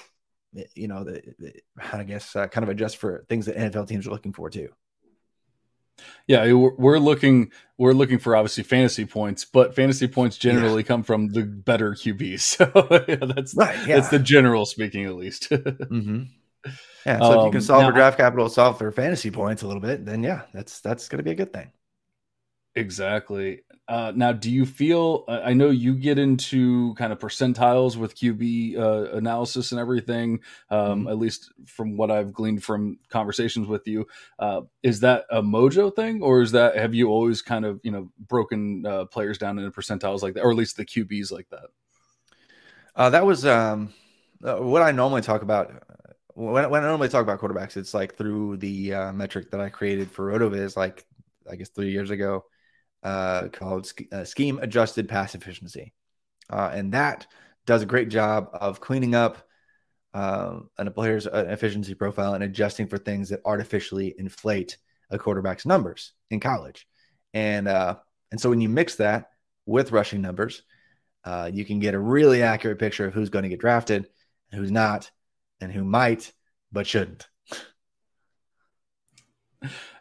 [0.75, 1.63] you know that,
[1.93, 4.69] I guess uh, kind of adjust for things that NFL teams are looking for too.
[6.27, 10.87] Yeah, we're looking we're looking for obviously fantasy points, but fantasy points generally yeah.
[10.87, 12.41] come from the better QBs.
[12.61, 13.77] So yeah, that's right.
[13.87, 13.97] Yeah.
[13.97, 15.49] That's the general speaking, at least.
[15.49, 16.23] mm-hmm.
[17.05, 17.19] Yeah.
[17.19, 19.61] So um, if you can um, solve now, for draft capital, solve for fantasy points
[19.61, 21.71] a little bit, then yeah, that's that's going to be a good thing.
[22.75, 23.61] Exactly.
[23.87, 25.25] Uh, now, do you feel?
[25.27, 30.39] Uh, I know you get into kind of percentiles with QB uh, analysis and everything.
[30.69, 31.07] Um, mm-hmm.
[31.09, 34.07] At least from what I've gleaned from conversations with you,
[34.39, 37.91] uh, is that a Mojo thing, or is that have you always kind of you
[37.91, 41.49] know broken uh, players down into percentiles like that, or at least the QBs like
[41.49, 41.65] that?
[42.95, 43.93] Uh, that was um,
[44.39, 45.90] what I normally talk about
[46.35, 49.69] when, when I normally talk about quarterbacks, it's like through the uh, metric that I
[49.69, 51.05] created for Rotoviz, like
[51.49, 52.45] I guess three years ago,
[53.03, 55.93] uh, called uh, scheme adjusted pass efficiency,
[56.49, 57.27] uh, and that
[57.65, 59.47] does a great job of cleaning up
[60.13, 64.77] uh, a player's uh, efficiency profile and adjusting for things that artificially inflate
[65.09, 66.87] a quarterback's numbers in college,
[67.33, 69.31] and and so when you mix that
[69.65, 70.63] with rushing numbers,
[71.51, 74.07] you can get a really accurate picture of who's going to get drafted
[74.51, 75.09] and who's not
[75.61, 76.33] and who might
[76.71, 77.27] but shouldn't.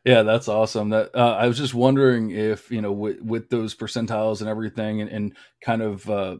[0.05, 0.88] Yeah, that's awesome.
[0.90, 5.03] That uh, I was just wondering if you know with, with those percentiles and everything,
[5.03, 6.38] and, and kind of uh,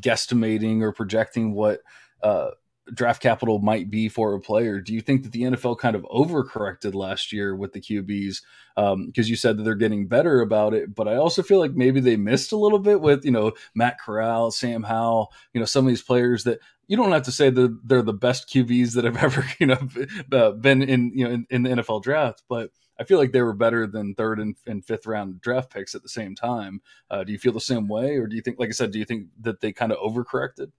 [0.00, 1.80] guesstimating or projecting what
[2.22, 2.50] uh,
[2.92, 4.80] draft capital might be for a player.
[4.80, 8.40] Do you think that the NFL kind of overcorrected last year with the QBs?
[8.76, 11.72] Because um, you said that they're getting better about it, but I also feel like
[11.72, 15.66] maybe they missed a little bit with you know Matt Corral, Sam Howell, you know
[15.66, 18.94] some of these players that you don't have to say that they're the best QBs
[18.94, 19.88] that have ever you know
[20.32, 23.42] uh, been in you know in, in the NFL draft, but I feel like they
[23.42, 26.80] were better than third and, and fifth round draft picks at the same time.
[27.10, 28.98] Uh, do you feel the same way, or do you think, like I said, do
[28.98, 30.70] you think that they kind of overcorrected?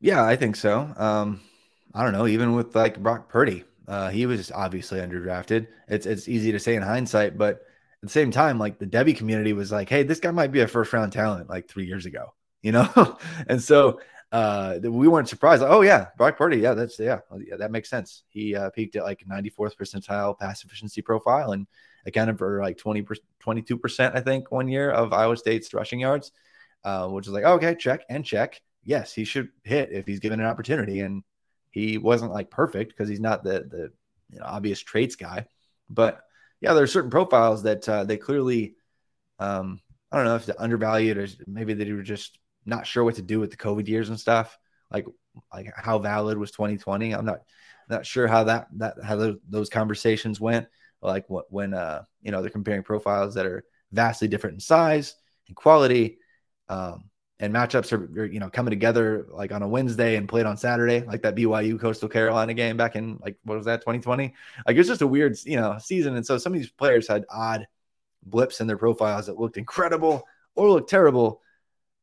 [0.00, 0.92] Yeah, I think so.
[0.96, 1.40] Um,
[1.94, 2.26] I don't know.
[2.26, 5.68] Even with like Brock Purdy, uh, he was obviously underdrafted.
[5.88, 7.62] It's it's easy to say in hindsight, but at
[8.02, 10.68] the same time, like the Devy community was like, "Hey, this guy might be a
[10.68, 13.18] first round talent." Like three years ago, you know.
[13.48, 14.00] and so
[14.34, 15.62] uh, we weren't surprised.
[15.62, 18.24] Like, oh yeah, Brock Purdy, yeah, that's yeah, yeah, that makes sense.
[18.28, 21.66] He uh, peaked at like 94th percentile pass efficiency profile and
[22.06, 23.06] accounted for like 20
[23.40, 26.32] 22 percent, I think, one year of Iowa State's rushing yards,
[26.84, 30.40] uh, which is like okay, check and check yes, he should hit if he's given
[30.40, 31.00] an opportunity.
[31.00, 31.24] And
[31.70, 33.92] he wasn't like perfect because he's not the the
[34.30, 35.46] you know, obvious traits guy.
[35.90, 36.20] But
[36.60, 38.76] yeah, there are certain profiles that uh, they clearly,
[39.38, 39.80] um,
[40.12, 43.22] I don't know if they're undervalued or maybe they were just not sure what to
[43.22, 44.58] do with the COVID years and stuff.
[44.90, 45.06] Like
[45.52, 47.12] like how valid was 2020?
[47.12, 47.40] I'm not
[47.88, 50.68] not sure how that that how those conversations went.
[51.02, 55.14] Like what when uh you know they're comparing profiles that are vastly different in size
[55.48, 56.18] and quality.
[56.68, 60.56] Um, and matchups are, you know coming together like on a Wednesday and played on
[60.56, 64.32] Saturday, like that BYU Coastal Carolina game back in like what was that 2020?
[64.66, 67.24] Like it's just a weird you know season, and so some of these players had
[67.28, 67.66] odd
[68.22, 71.42] blips in their profiles that looked incredible or looked terrible,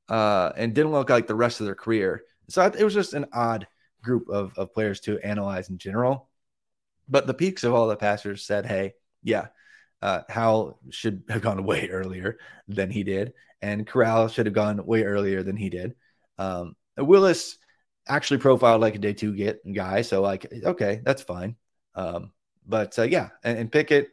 [0.10, 2.24] uh, and didn't look like the rest of their career.
[2.50, 3.68] So it was just an odd
[4.04, 6.30] group of of players to analyze in general.
[7.08, 9.48] But the peaks of all the passers said, hey, yeah,
[10.02, 12.38] uh, Howell should have gone way earlier
[12.68, 15.96] than he did, and Corral should have gone way earlier than he did.
[16.38, 17.58] Um, Willis
[18.08, 21.56] actually profiled like a day two get guy, so like okay, that's fine.
[21.96, 22.32] Um,
[22.66, 24.10] but uh, yeah, and, and, Pickett,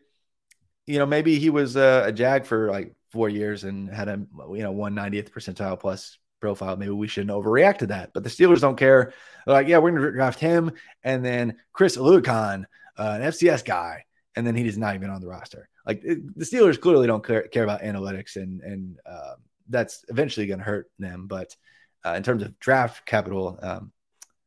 [0.86, 4.20] you know, maybe he was uh, a Jag for like four years and had a
[4.52, 6.76] you know one ninetieth percentile plus profile.
[6.76, 8.12] Maybe we shouldn't overreact to that.
[8.14, 9.12] But the Steelers don't care.
[9.46, 12.64] They're like, yeah, we're going to draft him and then Chris Oladokun,
[12.96, 14.04] uh, an FCS guy,
[14.36, 15.68] and then he is not even on the roster.
[15.86, 19.34] Like it, the Steelers clearly don't care, care about analytics, and and uh,
[19.68, 21.26] that's eventually going to hurt them.
[21.26, 21.56] But
[22.04, 23.92] uh, in terms of draft capital um,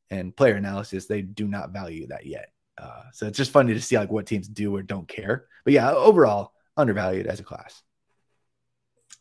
[0.09, 2.51] and player analysis, they do not value that yet.
[2.77, 5.45] Uh, so it's just funny to see like what teams do or don't care.
[5.63, 7.81] But yeah, overall undervalued as a class.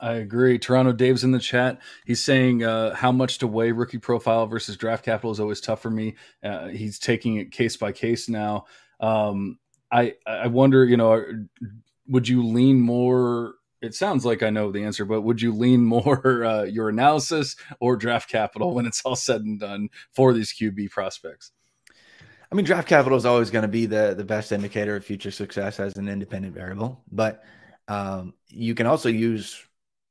[0.01, 0.59] I agree.
[0.59, 1.79] Toronto Dave's in the chat.
[2.07, 5.83] He's saying uh, how much to weigh rookie profile versus draft capital is always tough
[5.83, 6.17] for me.
[6.43, 8.65] Uh, he's taking it case by case now.
[8.99, 9.59] Um,
[9.93, 11.23] I I wonder, you know,
[12.09, 13.55] would you lean more?
[13.83, 17.57] It sounds like I know the answer, but would you lean more uh, your analysis
[17.79, 21.53] or draft capital when it's all said and done for these QB prospects?
[22.51, 25.31] I mean, draft capital is always going to be the the best indicator of future
[25.31, 27.45] success as an independent variable, but
[27.89, 29.63] um, you can also use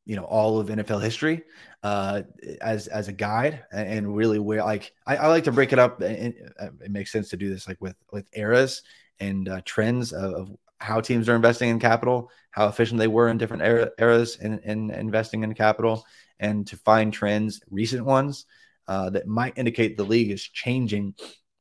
[0.09, 1.43] you know all of NFL history
[1.83, 2.23] uh,
[2.61, 6.01] as as a guide and really where like I, I like to break it up.
[6.01, 8.81] And uh, it makes sense to do this like with with eras
[9.19, 13.27] and uh, trends of, of, how teams are investing in capital, how efficient they were
[13.27, 16.05] in different era, eras in, in investing in capital,
[16.39, 18.45] and to find trends, recent ones
[18.87, 21.13] uh, that might indicate the league is changing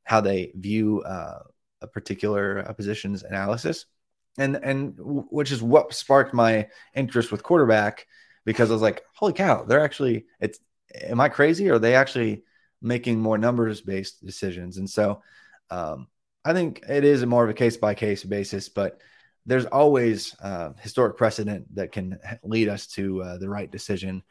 [0.05, 1.39] how they view uh,
[1.81, 3.85] a particular uh, position's analysis,
[4.39, 8.07] and and which is what sparked my interest with quarterback
[8.49, 10.57] because I was like, holy cow, they're actually it's
[10.95, 11.69] am I crazy?
[11.69, 12.41] Or are they actually
[12.81, 14.77] making more numbers based decisions?
[14.77, 15.21] And so
[15.69, 16.07] um,
[16.43, 19.01] I think it is more of a case by case basis, but
[19.45, 24.23] there's always uh, historic precedent that can lead us to uh, the right decision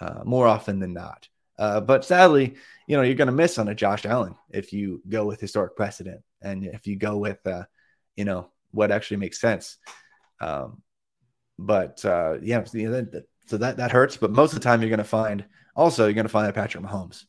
[0.00, 1.26] uh, more often than not.
[1.58, 5.00] Uh, but sadly, you know, you're going to miss on a Josh Allen if you
[5.08, 7.64] go with historic precedent and if you go with, uh,
[8.16, 9.78] you know, what actually makes sense.
[10.42, 10.82] Um,
[11.58, 12.62] but uh, yeah,
[13.46, 14.16] so that that hurts.
[14.16, 16.52] But most of the time, you're going to find also you're going to find a
[16.52, 17.24] Patrick Mahomes.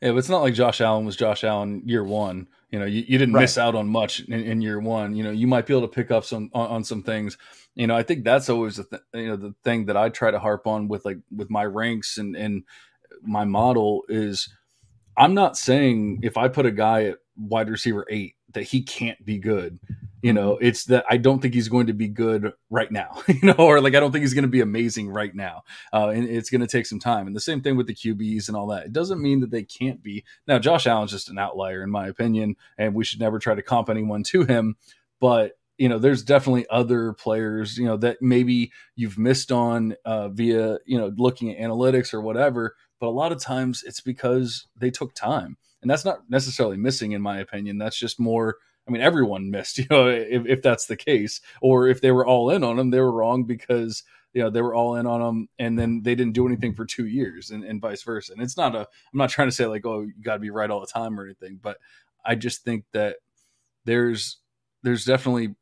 [0.00, 2.48] Yeah, but it's not like Josh Allen was Josh Allen year one.
[2.70, 3.42] You know, you, you didn't right.
[3.42, 5.14] miss out on much in, in, year one.
[5.14, 7.36] You know, you might be able to pick up some on, on some things.
[7.74, 10.30] You know, I think that's always the th- you know the thing that I try
[10.30, 12.64] to harp on with like with my ranks and and
[13.22, 14.48] my model is
[15.16, 19.22] I'm not saying if I put a guy at wide receiver eight that he can't
[19.24, 19.78] be good.
[20.22, 23.40] You know, it's that I don't think he's going to be good right now, you
[23.42, 25.62] know, or like I don't think he's going to be amazing right now.
[25.92, 27.26] Uh, and it's going to take some time.
[27.26, 28.86] And the same thing with the QBs and all that.
[28.86, 30.24] It doesn't mean that they can't be.
[30.46, 33.62] Now, Josh Allen's just an outlier, in my opinion, and we should never try to
[33.62, 34.76] comp anyone to him.
[35.20, 40.28] But you know, there's definitely other players, you know, that maybe you've missed on uh,
[40.28, 42.76] via, you know, looking at analytics or whatever.
[43.00, 47.12] But a lot of times it's because they took time and that's not necessarily missing
[47.12, 48.56] in my opinion that's just more
[48.90, 52.26] i mean everyone missed you know if, if that's the case or if they were
[52.26, 55.20] all in on them they were wrong because you know they were all in on
[55.20, 58.32] them and then they didn't do anything for two years and, and vice versa.
[58.32, 60.50] And it's not a i'm not trying to say like oh you got to be
[60.50, 61.78] right all the time or anything but
[62.24, 63.16] i just think that
[63.84, 64.38] there's
[64.82, 65.54] there's definitely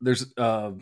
[0.00, 0.72] there's uh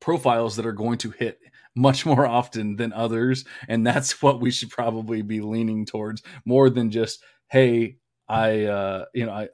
[0.00, 1.38] profiles that are going to hit
[1.74, 6.70] much more often than others and that's what we should probably be leaning towards more
[6.70, 7.96] than just hey,
[8.28, 9.48] I uh, you know, I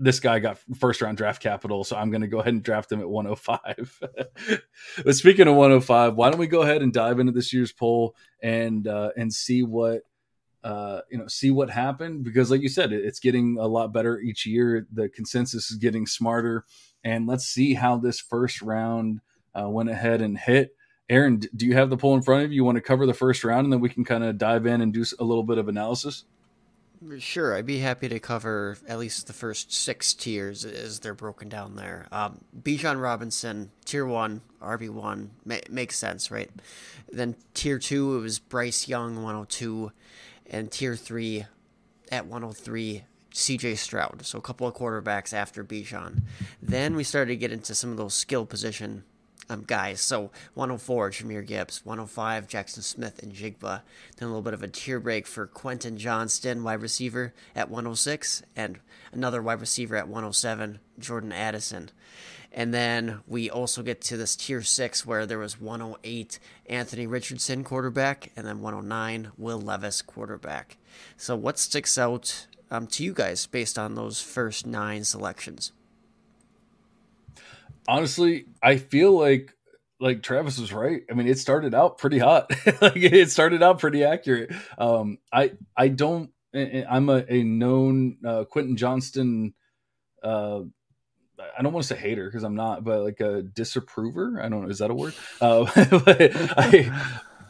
[0.00, 2.90] this guy got first round draft capital, so I'm going to go ahead and draft
[2.90, 4.00] him at 105.
[5.04, 8.16] but speaking of 105, why don't we go ahead and dive into this year's poll
[8.42, 10.02] and uh, and see what
[10.64, 13.92] uh, you know, see what happened because, like you said, it, it's getting a lot
[13.92, 14.86] better each year.
[14.92, 16.64] The consensus is getting smarter,
[17.04, 19.20] and let's see how this first round
[19.54, 20.74] uh, went ahead and hit.
[21.08, 22.56] Aaron, do you have the poll in front of you?
[22.56, 24.80] You want to cover the first round, and then we can kind of dive in
[24.80, 26.24] and do a little bit of analysis.
[27.18, 31.48] Sure, I'd be happy to cover at least the first six tiers as they're broken
[31.48, 32.06] down there.
[32.12, 36.50] Um, Bijan Robinson, tier one, RB one, ma- makes sense, right?
[37.10, 39.92] Then tier two, it was Bryce Young, 102,
[40.50, 41.46] and tier three,
[42.12, 44.26] at 103, CJ Stroud.
[44.26, 46.22] So a couple of quarterbacks after Bijan.
[46.60, 49.04] Then we started to get into some of those skill position
[49.50, 50.00] um, guys.
[50.00, 51.84] So 104, Jahmyr Gibbs.
[51.84, 53.82] 105, Jackson Smith-Njigba.
[54.16, 58.42] Then a little bit of a tier break for Quentin Johnston, wide receiver at 106,
[58.54, 58.78] and
[59.12, 61.90] another wide receiver at 107, Jordan Addison.
[62.52, 67.64] And then we also get to this tier six where there was 108 Anthony Richardson
[67.64, 70.76] quarterback, and then 109 Will Levis quarterback.
[71.16, 75.72] So what sticks out um, to you guys based on those first nine selections?
[77.88, 79.54] Honestly, I feel like
[80.00, 81.02] like Travis was right.
[81.10, 82.50] I mean, it started out pretty hot.
[82.80, 84.52] like it started out pretty accurate.
[84.78, 86.30] Um, I I don't.
[86.52, 89.54] I'm a, a known uh, Quentin Johnston.
[90.22, 90.62] Uh,
[91.56, 94.40] I don't want to say hater because I'm not, but like a disapprover.
[94.42, 94.68] I don't know.
[94.68, 95.14] Is that a word?
[95.40, 96.92] Uh, I,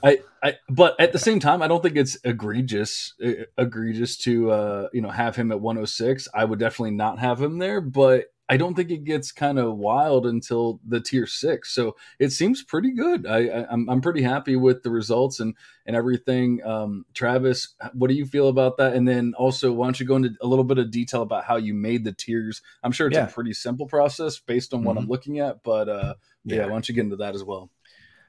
[0.03, 3.15] I, I, but at the same time, I don't think it's egregious,
[3.59, 6.29] egregious to, uh, you know, have him at 106.
[6.35, 9.79] I would definitely not have him there, but I don't think it gets kind of
[9.79, 11.73] wild until the tier six.
[11.73, 13.25] So it seems pretty good.
[13.25, 15.55] I, I am I'm, I'm pretty happy with the results and
[15.87, 16.61] and everything.
[16.65, 18.95] Um, Travis, what do you feel about that?
[18.95, 21.59] And then also, why don't you go into a little bit of detail about how
[21.59, 22.61] you made the tiers?
[22.83, 23.29] I'm sure it's yeah.
[23.29, 25.05] a pretty simple process based on what mm-hmm.
[25.05, 26.57] I'm looking at, but uh, yeah.
[26.57, 27.71] yeah, why don't you get into that as well?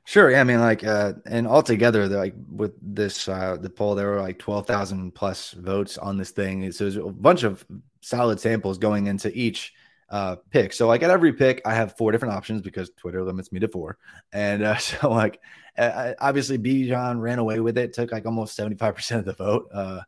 [0.06, 0.30] Sure.
[0.30, 4.22] Yeah, I mean, like, uh, and altogether, like with this uh, the poll, there were
[4.22, 6.72] like twelve thousand plus votes on this thing.
[6.72, 7.66] So there's a bunch of
[8.02, 9.74] solid samples going into each
[10.12, 10.74] uh, pick.
[10.74, 13.68] So like at every pick, I have four different options because Twitter limits me to
[13.68, 13.98] four.
[14.32, 15.40] And uh, so like,
[15.78, 19.70] obviously, Bijan ran away with it, took like almost seventy five percent of the vote
[19.74, 20.02] uh,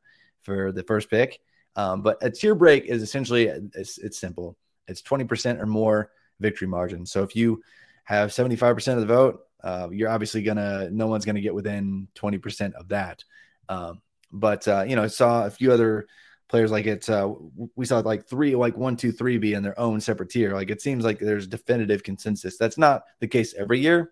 [0.44, 1.40] for the first pick.
[1.76, 4.56] Um, but a tier break is essentially it's, it's simple.
[4.88, 7.06] It's twenty percent or more victory margin.
[7.06, 7.64] So if you
[8.04, 11.56] have seventy five percent of the vote uh, you're obviously gonna no one's gonna get
[11.56, 13.24] within 20% of that.
[13.70, 14.02] Um,
[14.32, 16.08] but uh, you know, I saw a few other
[16.54, 17.10] players like it.
[17.10, 17.34] Uh,
[17.76, 20.54] we saw like three, like one, two, three be in their own separate tier.
[20.54, 22.60] Like it seems like there's definitive consensus.
[22.60, 24.12] That's not the case every year.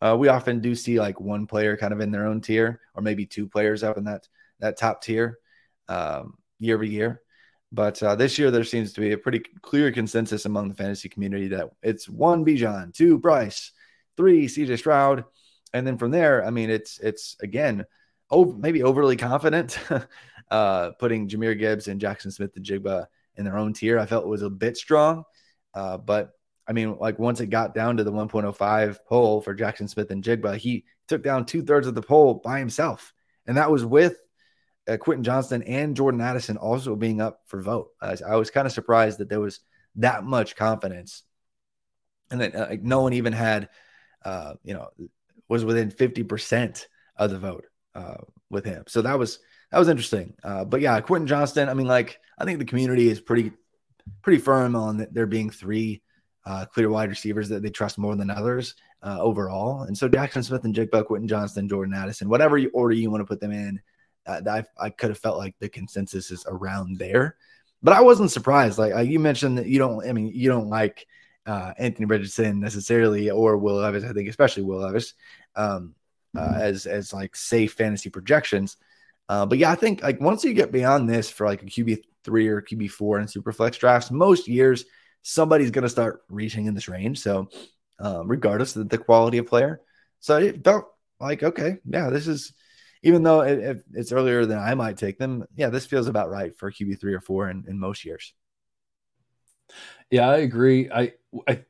[0.00, 3.02] Uh, we often do see like one player kind of in their own tier, or
[3.02, 4.28] maybe two players up in that
[4.60, 5.40] that top tier
[5.88, 7.22] um, year over year.
[7.72, 11.08] But uh, this year, there seems to be a pretty clear consensus among the fantasy
[11.08, 13.72] community that it's one Bijan, two Bryce,
[14.16, 15.24] three, CJ Stroud.
[15.74, 17.84] And then from there, I mean, it's it's again,
[18.30, 19.76] over, maybe overly confident,
[20.50, 23.98] uh, putting Jahmyr Gibbs and Jackson Smith-Njigba in their own tier.
[23.98, 25.24] I felt it was a bit strong,
[25.74, 26.32] uh, but
[26.66, 30.84] I mean, like once it got down to the 1.05 poll for Jackson Smith-Njigba, he
[31.08, 33.12] took down two thirds of the poll by himself,
[33.46, 34.16] and that was with
[34.88, 37.90] uh, Quentin Johnston and Jordan Addison also being up for vote.
[38.00, 39.60] Uh, I was kind of surprised that there was
[39.96, 41.22] that much confidence,
[42.30, 43.68] and that uh, no one even had
[44.24, 44.88] uh, you know,
[45.48, 46.86] was within 50%
[47.16, 48.16] of the vote uh,
[48.50, 48.84] with him.
[48.86, 49.38] So that was
[49.70, 50.34] that was interesting.
[50.42, 53.52] Uh, but yeah, Quentin Johnston, I mean, like, I think the community is pretty
[54.22, 56.02] pretty firm on there being three
[56.46, 59.82] uh, clear wide receivers that they trust more than others uh, overall.
[59.82, 63.40] And so Jackson Smith-Njigba, Quentin Johnston, Jordan Addison, whatever you, order you want to put
[63.40, 63.80] them in,
[64.26, 67.36] uh, I, I could have felt like the consensus is around there.
[67.82, 68.78] But I wasn't surprised.
[68.78, 71.06] Like you mentioned that you don't, I mean, you don't like
[71.46, 74.04] uh, Anthony Richardson necessarily or Will Levis.
[74.04, 75.14] I think especially Will Levis
[75.56, 75.94] um,
[76.36, 76.60] uh, mm-hmm.
[76.60, 78.76] as as like safe fantasy projections.
[79.30, 81.98] Uh, but yeah, I think like once you get beyond this for like a QB
[82.24, 84.86] three or QB four in super flex drafts, most years
[85.22, 87.20] somebody's going to start reaching in this range.
[87.20, 87.48] So
[88.00, 89.82] um, regardless of the quality of player,
[90.18, 90.86] so it felt
[91.20, 92.52] like okay, yeah, this is
[93.04, 95.44] even though it, it's earlier than I might take them.
[95.54, 98.34] Yeah, this feels about right for QB three or four in, in most years.
[100.10, 100.90] Yeah, I agree.
[100.90, 101.12] I
[101.46, 101.64] I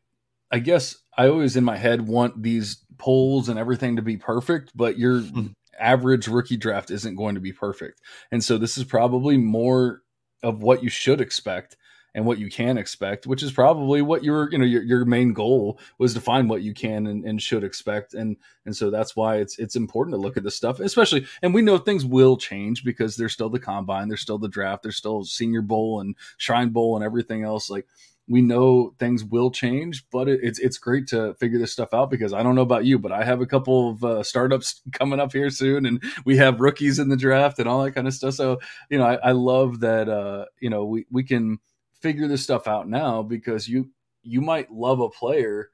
[0.50, 4.72] I guess I always in my head want these polls and everything to be perfect,
[4.74, 5.48] but your hmm.
[5.80, 8.00] Average rookie draft isn't going to be perfect.
[8.30, 10.02] And so this is probably more
[10.42, 11.76] of what you should expect
[12.14, 15.32] and what you can expect, which is probably what your you know your, your main
[15.32, 19.14] goal was to find what you can and, and should expect, and and so that's
[19.14, 22.36] why it's it's important to look at this stuff, especially and we know things will
[22.36, 26.16] change because there's still the combine, there's still the draft, there's still Senior Bowl and
[26.36, 27.70] Shrine Bowl and everything else.
[27.70, 27.86] Like
[28.30, 32.10] we know things will change, but it, it's it's great to figure this stuff out
[32.10, 35.18] because I don't know about you, but I have a couple of uh, startups coming
[35.18, 38.14] up here soon, and we have rookies in the draft and all that kind of
[38.14, 38.34] stuff.
[38.34, 41.58] So you know, I, I love that uh, you know we we can
[42.00, 43.90] figure this stuff out now because you
[44.22, 45.70] you might love a player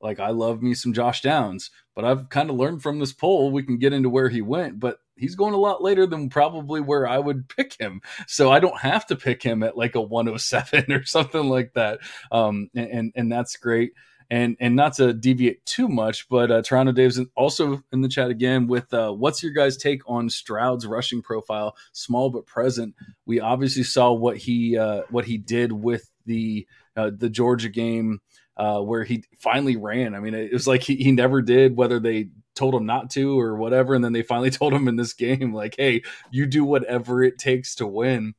[0.00, 3.50] like I love me some Josh Downs, but I've kind of learned from this poll
[3.50, 6.80] we can get into where he went, but he's going a lot later than probably
[6.80, 8.00] where I would pick him.
[8.26, 12.00] So I don't have to pick him at like a 107 or something like that.
[12.32, 13.92] Um, and, and that's great.
[14.30, 18.28] And, and not to deviate too much, but uh, Toronto Dave's also in the chat
[18.28, 22.94] again with uh, what's your guys' take on Stroud's rushing profile, small but present.
[23.24, 28.20] We obviously saw what he uh, what he did with the uh, the Georgia game
[28.58, 30.14] uh, where he finally ran.
[30.14, 33.38] I mean, it was like he, he never did, whether they told him not to
[33.38, 33.94] or whatever.
[33.94, 37.38] And then they finally told him in this game, like, hey, you do whatever it
[37.38, 38.34] takes to win.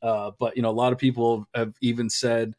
[0.00, 2.54] Uh, but, you know, a lot of people have even said,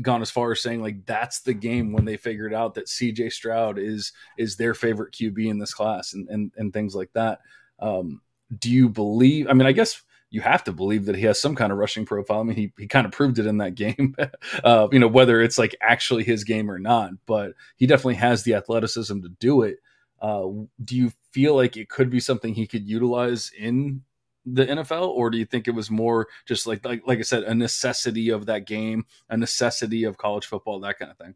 [0.00, 3.30] gone as far as saying like that's the game when they figured out that CJ
[3.30, 7.40] Stroud is is their favorite QB in this class and and, and things like that.
[7.78, 8.22] Um,
[8.58, 9.48] do you believe?
[9.48, 12.06] I mean, I guess you have to believe that he has some kind of rushing
[12.06, 12.40] profile.
[12.40, 14.16] I mean, he, he kind of proved it in that game,
[14.64, 18.42] uh, you know, whether it's like actually his game or not, but he definitely has
[18.42, 19.76] the athleticism to do it.
[20.22, 20.48] Uh,
[20.84, 24.02] do you feel like it could be something he could utilize in
[24.46, 27.42] the NFL, or do you think it was more just like like like I said,
[27.42, 31.34] a necessity of that game, a necessity of college football, that kind of thing?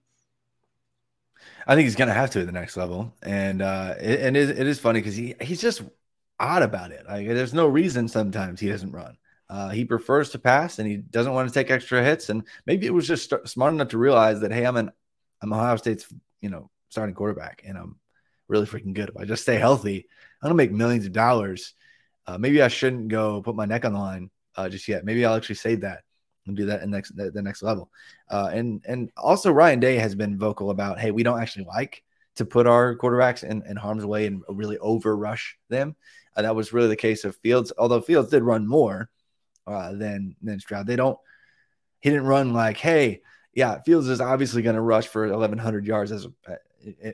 [1.67, 4.37] I think he's going to have to at the next level, and uh, it, and
[4.37, 5.83] it, it is funny because he he's just
[6.39, 7.05] odd about it.
[7.07, 9.17] Like there's no reason sometimes he doesn't run.
[9.49, 12.31] Uh, he prefers to pass and he doesn't want to take extra hits.
[12.31, 14.91] And maybe it was just smart enough to realize that, hey, I'm an
[15.41, 16.07] I'm Ohio State's
[16.41, 17.97] you know starting quarterback and I'm
[18.49, 19.09] really freaking good.
[19.09, 20.07] If I just stay healthy,
[20.43, 21.75] I'm gonna make millions of dollars.
[22.27, 25.05] Uh, maybe I shouldn't go put my neck on the line uh, just yet.
[25.05, 26.03] Maybe I'll actually save that
[26.47, 27.91] and do that in next the, the next level.
[28.31, 32.03] Uh, and and also Ryan Day has been vocal about, hey, we don't actually like
[32.37, 35.97] to put our quarterbacks in, in harm's way and really over rush them.
[36.37, 39.09] Uh, that was really the case of Fields, although Fields did run more
[39.67, 40.87] uh, than than Stroud.
[40.87, 41.19] They don't.
[42.01, 43.23] He didn't run like, hey,
[43.55, 46.59] yeah, Fields is obviously going to rush for 1,100 yards as a,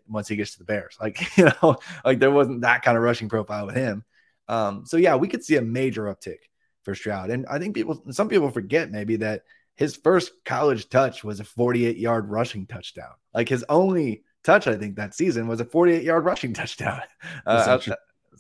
[0.09, 0.97] once he gets to the Bears.
[1.01, 4.05] Like you know, like there wasn't that kind of rushing profile with him.
[4.49, 6.39] Um, so yeah, we could see a major uptick
[6.83, 9.43] for Stroud, and I think people, some people forget maybe that
[9.77, 13.12] his first college touch was a 48 yard rushing touchdown.
[13.33, 17.03] Like his only touch, I think that season was a 48 yard rushing touchdown.
[17.47, 17.79] Uh,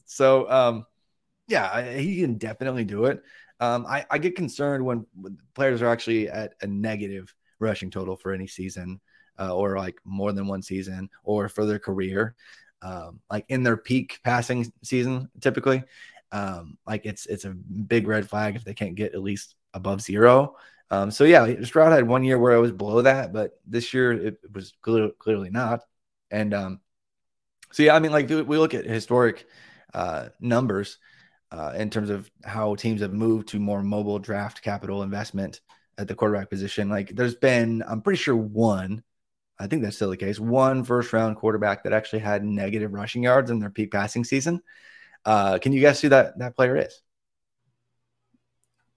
[0.04, 0.86] so um,
[1.48, 3.22] yeah, he can definitely do it.
[3.60, 8.16] Um, I, I, get concerned when, when, players are actually at a negative rushing total
[8.16, 9.00] for any season,
[9.38, 12.34] uh, or like more than one season, or for their career,
[12.82, 15.82] um, like in their peak passing season, typically.
[16.32, 20.00] Um, like it's it's a big red flag if they can't get at least above
[20.00, 20.56] zero.
[20.90, 24.12] Um, so yeah, Stroud had one year where I was below that, but this year
[24.12, 25.80] it, it was clear, clearly not.
[26.30, 26.80] And um,
[27.70, 29.46] so yeah, I mean, like we look at historic
[29.94, 30.98] uh, numbers
[31.50, 35.60] uh, in terms of how teams have moved to more mobile draft capital investment
[35.98, 36.88] at the quarterback position.
[36.88, 39.02] Like there's been, I'm pretty sure one,
[39.62, 43.22] I think that's still the case, one first round quarterback that actually had negative rushing
[43.22, 44.60] yards in their peak passing season.
[45.24, 47.00] Uh, can you guess who that that player is?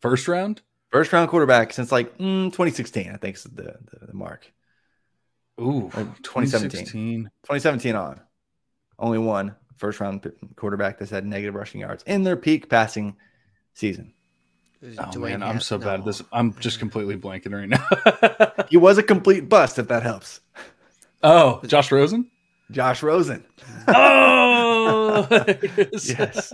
[0.02, 0.62] First round,
[0.92, 3.52] first round quarterback since like mm, 2016, I think is the,
[3.92, 4.52] the, the mark.
[5.62, 5.90] Ooh,
[6.24, 7.24] 2017.
[7.44, 8.20] 2017 on.
[8.98, 13.18] Only one first round quarterback that's had negative rushing yards in their peak passing
[13.74, 14.15] season.
[14.98, 15.86] Oh man, I'm so no.
[15.86, 16.22] bad at this.
[16.32, 18.66] I'm just completely blanking right now.
[18.70, 20.42] he was a complete bust, if that helps.
[21.24, 22.30] Oh, Josh Rosen.
[22.72, 23.46] Josh Rosen.
[23.88, 25.28] Oh,
[25.92, 26.54] yes.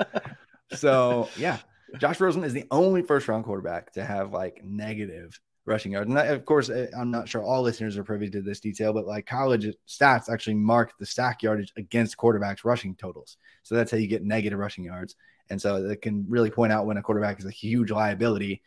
[0.73, 1.57] So yeah,
[1.97, 6.07] Josh Rosen is the only first round quarterback to have like negative rushing yards.
[6.07, 9.05] And that, of course, I'm not sure all listeners are privy to this detail, but
[9.05, 13.37] like college stats actually mark the stack yardage against quarterbacks' rushing totals.
[13.63, 15.15] So that's how you get negative rushing yards.
[15.51, 18.63] And so it can really point out when a quarterback is a huge liability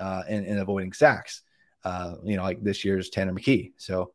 [0.00, 1.42] uh, in, in avoiding sacks.
[1.84, 3.72] Uh, you know, like this year's Tanner McKee.
[3.76, 4.12] So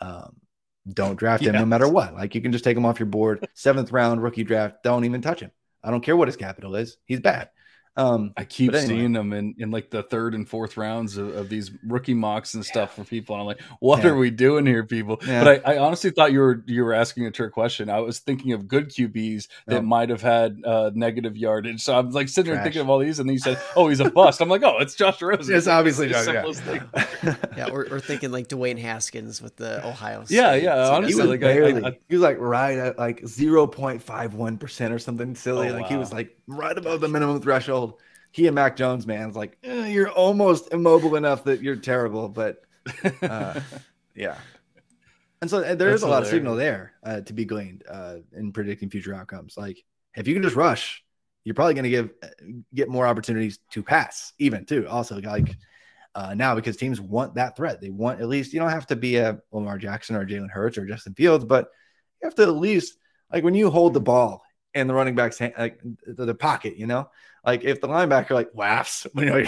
[0.00, 0.36] um,
[0.88, 2.14] don't draft him no matter what.
[2.14, 3.46] Like you can just take him off your board.
[3.54, 4.82] Seventh round rookie draft.
[4.82, 5.50] Don't even touch him.
[5.82, 6.96] I don't care what his capital is.
[7.04, 7.50] He's bad.
[7.96, 8.86] Um, I keep anyway.
[8.86, 12.54] seeing them in, in like the third and fourth rounds of, of these rookie mocks
[12.54, 13.04] and stuff yeah.
[13.04, 13.34] for people.
[13.36, 14.10] And I'm like, what yeah.
[14.10, 15.20] are we doing here, people?
[15.24, 15.44] Yeah.
[15.44, 17.88] But I, I, honestly thought you were you were asking a trick question.
[17.88, 21.82] I was thinking of good QBs that might have had uh, negative yardage.
[21.82, 22.56] So I'm like sitting Trash.
[22.56, 24.64] there thinking of all these, and then you said, "Oh, he's a bust." I'm like,
[24.64, 26.26] "Oh, it's Josh Rosen." It's obviously Josh.
[26.26, 30.24] Yeah, yeah we're, we're, thinking like Dwayne Haskins with the Ohio.
[30.24, 30.36] State.
[30.36, 30.88] Yeah, yeah.
[30.88, 34.02] honestly, he was like barely, I, I, he was like right at like zero point
[34.02, 35.68] five one percent or something silly.
[35.68, 35.88] Oh, like wow.
[35.88, 37.83] he was like right above the minimum threshold
[38.34, 42.28] he and Mac Jones, man, it's like eh, you're almost immobile enough that you're terrible,
[42.28, 42.62] but
[43.22, 43.60] uh,
[44.16, 44.36] yeah.
[45.40, 48.16] And so there That's is a lot of signal there uh, to be gleaned uh,
[48.36, 49.56] in predicting future outcomes.
[49.56, 49.84] Like
[50.16, 51.04] if you can just rush,
[51.44, 52.26] you're probably going to give uh,
[52.74, 54.88] get more opportunities to pass, even too.
[54.88, 55.54] Also, like
[56.16, 58.96] uh, now because teams want that threat, they want at least you don't have to
[58.96, 61.68] be a Lamar Jackson or Jalen Hurts or Justin Fields, but
[62.20, 62.96] you have to at least
[63.32, 64.42] like when you hold the ball
[64.74, 67.08] in the running back's hand, like the, the pocket, you know,
[67.44, 69.44] like if the linebacker like laughs, you know,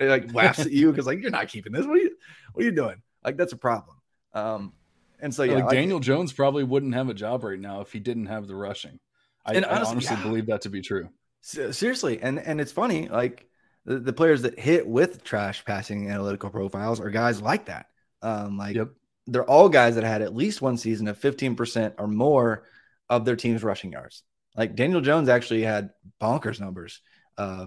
[0.00, 1.86] like laughs at you because like you're not keeping this.
[1.86, 2.16] What are you,
[2.52, 3.02] what are you doing?
[3.24, 3.96] Like that's a problem.
[4.34, 4.72] Um,
[5.20, 7.92] and so yeah, like, like Daniel Jones probably wouldn't have a job right now if
[7.92, 8.98] he didn't have the rushing.
[9.44, 10.22] I, honestly, I honestly yeah.
[10.22, 11.08] believe that to be true.
[11.40, 13.48] Seriously, and and it's funny, like
[13.84, 17.86] the, the players that hit with trash passing analytical profiles are guys like that.
[18.22, 18.90] Um, like yep.
[19.26, 22.64] they're all guys that had at least one season of 15% or more
[23.08, 24.22] of their team's rushing yards.
[24.56, 25.90] Like Daniel Jones actually had
[26.20, 27.00] bonkers numbers
[27.38, 27.66] uh,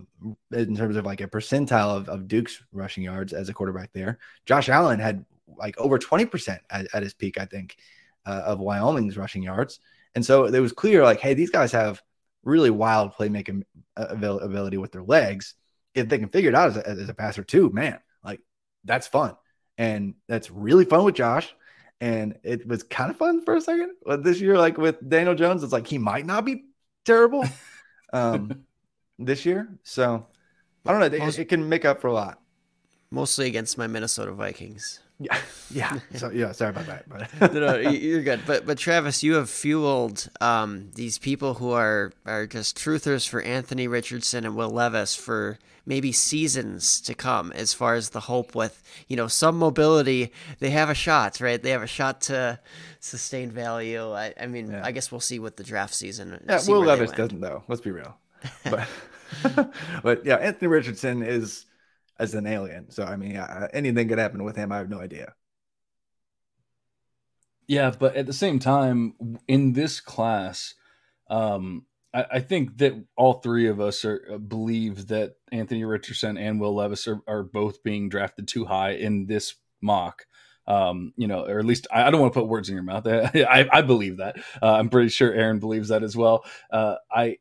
[0.52, 4.20] in terms of like a percentile of, of Duke's rushing yards as a quarterback there.
[4.46, 5.26] Josh Allen had
[5.58, 7.78] like over 20% at, at his peak, I think,
[8.26, 9.80] uh, of Wyoming's rushing yards.
[10.14, 12.02] And so it was clear like, hey, these guys have
[12.44, 13.64] really wild playmaking
[13.98, 15.56] uh, ability with their legs.
[15.94, 18.42] If they can figure it out as a, as a passer too, man, like
[18.84, 19.36] that's fun.
[19.78, 21.54] And that's really fun with Josh
[22.02, 23.92] and it was kind of fun for a second.
[24.06, 26.66] But this year, like with Daniel Jones, it's like he might not be
[27.06, 27.46] terrible
[28.14, 28.66] um,
[29.18, 29.70] this year.
[29.84, 30.26] So
[30.86, 31.26] I don't know.
[31.26, 32.42] It, it, can make up for a lot.
[33.12, 35.00] Mostly against my Minnesota Vikings.
[35.20, 35.38] Yeah,
[35.72, 36.00] yeah.
[36.16, 37.08] So yeah, sorry about that.
[37.08, 38.42] But no, no, you're good.
[38.46, 43.42] But but Travis, you have fueled um, these people who are are just truthers for
[43.42, 47.52] Anthony Richardson and Will Levis for maybe seasons to come.
[47.54, 51.62] As far as the hope with you know some mobility, they have a shot, right?
[51.62, 52.60] They have a shot to
[53.00, 54.12] sustain value.
[54.12, 54.82] I, I mean, yeah.
[54.84, 56.44] I guess we'll see what the draft season.
[56.48, 57.64] Yeah, Will Levis doesn't though.
[57.68, 58.18] Let's be real.
[59.44, 61.66] But but yeah, Anthony Richardson is
[62.20, 62.92] as an alien.
[62.92, 63.36] So I mean,
[63.74, 64.72] anything could happen with him.
[64.72, 65.34] I have no idea.
[67.68, 69.16] Yeah, but at the same time,
[69.48, 70.76] in this class,
[71.30, 76.38] um, I, I, think that all three of us are uh, believe that Anthony Richardson
[76.38, 80.26] and Will Levis are, are both being drafted too high in this mock.
[80.68, 82.84] Um, you know, or at least I, I, don't want to put words in your
[82.84, 83.06] mouth.
[83.08, 84.38] I, I believe that.
[84.62, 86.44] Uh, I'm pretty sure Aaron believes that as well.
[86.72, 87.38] Uh, I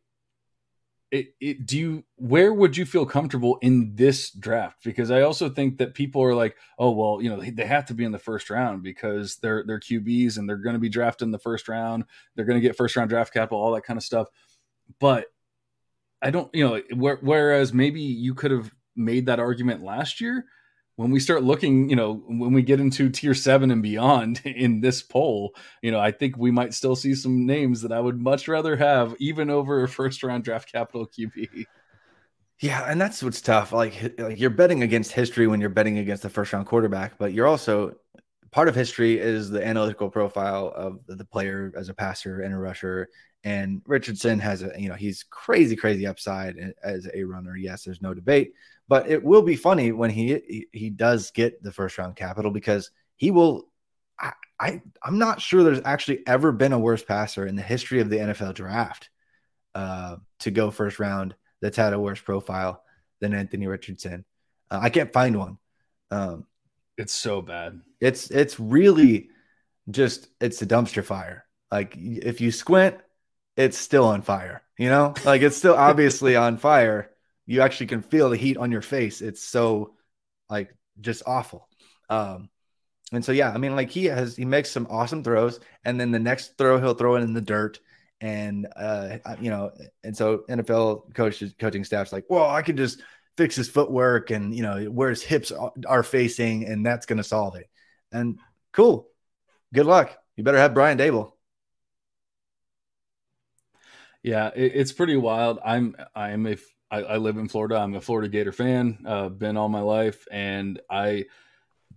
[1.15, 4.83] it, it, do you where would you feel comfortable in this draft?
[4.83, 7.87] Because i also think that people are like oh well you know they, they have
[7.87, 10.89] to be in the first round because they're they're qbs and they're going to be
[10.89, 12.05] drafted in the first round.
[12.35, 14.29] They're going to get first round draft capital all that kind of stuff.
[14.99, 15.27] But
[16.21, 16.81] i don't you know
[17.21, 20.47] whereas maybe you could have made that argument last year
[20.97, 24.81] when we start looking, you know, when we get into tier seven and beyond in
[24.81, 28.21] this poll, you know, I think we might still see some names that I would
[28.21, 31.67] much rather have even over a first round draft capital QB.
[32.61, 33.73] Yeah, and that's what's tough.
[33.73, 37.33] Like, like you're betting against history when you're betting against the first round quarterback, but
[37.33, 37.97] you're also
[38.53, 42.57] part of history is the analytical profile of the player as a passer and a
[42.57, 43.09] rusher.
[43.45, 47.57] And Richardson has a, you know, he's crazy, crazy upside as a runner.
[47.57, 48.55] Yes, there's no debate.
[48.89, 52.91] But it will be funny when he he does get the first round capital because
[53.17, 53.69] he will.
[54.19, 58.01] I, I I'm not sure there's actually ever been a worse passer in the history
[58.01, 59.11] of the NFL draft
[59.75, 62.83] uh, to go first round that's had a worse profile
[63.21, 64.25] than Anthony Richardson.
[64.71, 65.59] Uh, I can't find one.
[66.11, 66.47] Um,
[66.97, 67.81] it's so bad.
[68.01, 69.31] It's it's really
[69.91, 71.45] just it's a dumpster fire.
[71.73, 72.97] Like if you squint,
[73.57, 74.63] it's still on fire.
[74.79, 77.11] You know, like it's still obviously on fire
[77.47, 79.21] you actually can feel the heat on your face.
[79.21, 79.95] It's so
[80.49, 81.69] like just awful.
[82.09, 82.49] Um,
[83.13, 86.11] and so yeah, I mean, like he has he makes some awesome throws, and then
[86.11, 87.81] the next throw he'll throw it in the dirt,
[88.21, 93.03] and uh, you know, and so NFL coaches coaching staff's like, well, I could just
[93.37, 95.53] fix his footwork and you know where his hips
[95.87, 97.69] are facing, and that's going to solve it.
[98.11, 98.39] And
[98.73, 99.09] cool,
[99.73, 100.17] good luck.
[100.37, 101.33] You better have Brian Daboll.
[104.25, 105.61] Yeah, it, it's pretty wild.
[105.65, 106.57] I'm I'm a
[106.91, 107.77] I, I, live in Florida.
[107.77, 108.99] I'm a Florida Gator fan.
[109.07, 111.27] Uh, been all my life, and I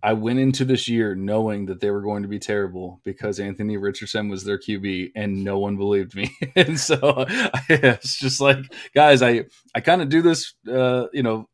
[0.04, 3.78] I went into this year knowing that they were going to be terrible because Anthony
[3.78, 6.36] Richardson was their QB, and no one believed me.
[6.56, 7.26] and so
[7.70, 8.58] it's just like,
[8.94, 11.48] guys, I I kind of do this, uh, you know,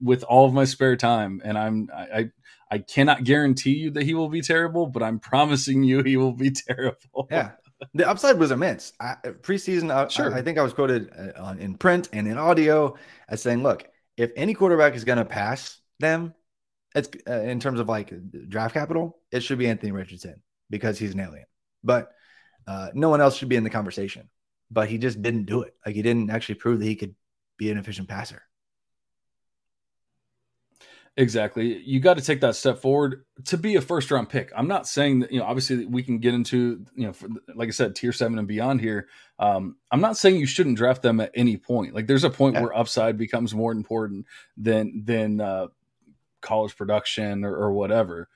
[0.00, 2.30] with all of my spare time, and I'm I.
[2.70, 6.32] I cannot guarantee you that he will be terrible, but I'm promising you he will
[6.32, 7.28] be terrible.
[7.30, 7.50] Yeah,
[7.94, 8.92] the upside was immense.
[9.00, 10.34] I, preseason, I, sure.
[10.34, 12.96] I, I, think I was quoted uh, in print and in audio
[13.28, 16.34] as saying, "Look, if any quarterback is going to pass them,
[16.94, 18.12] it's uh, in terms of like
[18.48, 21.46] draft capital, it should be Anthony Richardson because he's an alien.
[21.82, 22.12] But
[22.66, 24.28] uh, no one else should be in the conversation.
[24.70, 25.74] But he just didn't do it.
[25.84, 27.14] Like he didn't actually prove that he could
[27.58, 28.42] be an efficient passer.
[31.16, 31.78] Exactly.
[31.82, 34.50] You got to take that step forward to be a first round pick.
[34.56, 37.68] I'm not saying that, you know, obviously we can get into, you know, for, like
[37.68, 39.08] I said, tier seven and beyond here.
[39.38, 41.94] Um, I'm not saying you shouldn't draft them at any point.
[41.94, 42.62] Like there's a point yeah.
[42.62, 45.66] where upside becomes more important than, than, uh,
[46.40, 48.28] college production or, or whatever.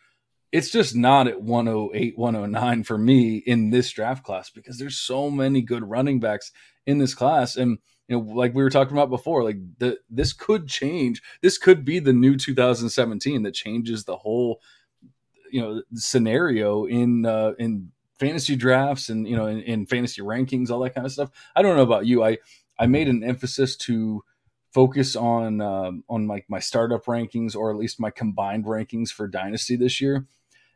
[0.52, 5.30] It's just not at 108, 109 for me in this draft class because there's so
[5.30, 6.52] many good running backs
[6.84, 7.56] in this class.
[7.56, 7.78] And,
[8.08, 11.22] you know, like we were talking about before, like the this could change.
[11.42, 14.60] This could be the new 2017 that changes the whole,
[15.50, 20.70] you know, scenario in uh, in fantasy drafts and you know in, in fantasy rankings,
[20.70, 21.30] all that kind of stuff.
[21.54, 22.22] I don't know about you.
[22.22, 22.38] I
[22.78, 24.22] I made an emphasis to
[24.72, 29.08] focus on um, on like my, my startup rankings or at least my combined rankings
[29.08, 30.26] for dynasty this year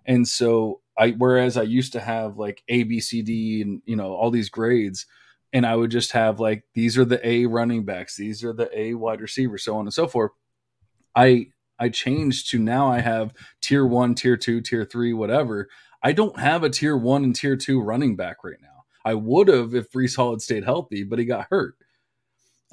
[0.06, 3.94] and so i whereas i used to have like a b c d and you
[3.94, 5.04] know all these grades
[5.52, 8.70] and I would just have like these are the A running backs, these are the
[8.78, 10.32] A wide receivers, so on and so forth.
[11.14, 11.48] I
[11.78, 15.68] I changed to now I have tier one, tier two, tier three, whatever.
[16.02, 18.84] I don't have a tier one and tier two running back right now.
[19.04, 21.74] I would have if Breece Hall had stayed healthy, but he got hurt.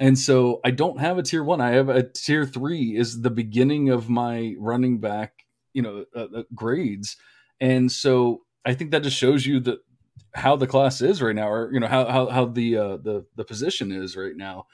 [0.00, 1.60] And so I don't have a tier one.
[1.60, 6.26] I have a tier three is the beginning of my running back, you know, uh,
[6.36, 7.16] uh, grades.
[7.60, 9.78] And so I think that just shows you that
[10.34, 13.24] how the class is right now, or you know how how, how the uh, the
[13.36, 14.66] the position is right now.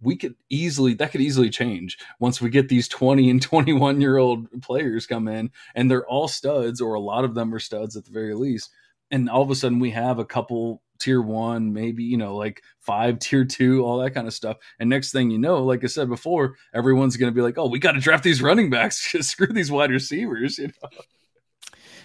[0.00, 4.16] we could easily that could easily change once we get these 20 and 21 year
[4.16, 7.96] old players come in and they're all studs or a lot of them are studs
[7.96, 8.70] at the very least
[9.10, 12.62] and all of a sudden we have a couple tier one maybe you know like
[12.78, 15.86] five tier two all that kind of stuff and next thing you know like i
[15.86, 19.12] said before everyone's going to be like oh we got to draft these running backs
[19.26, 20.88] screw these wide receivers you know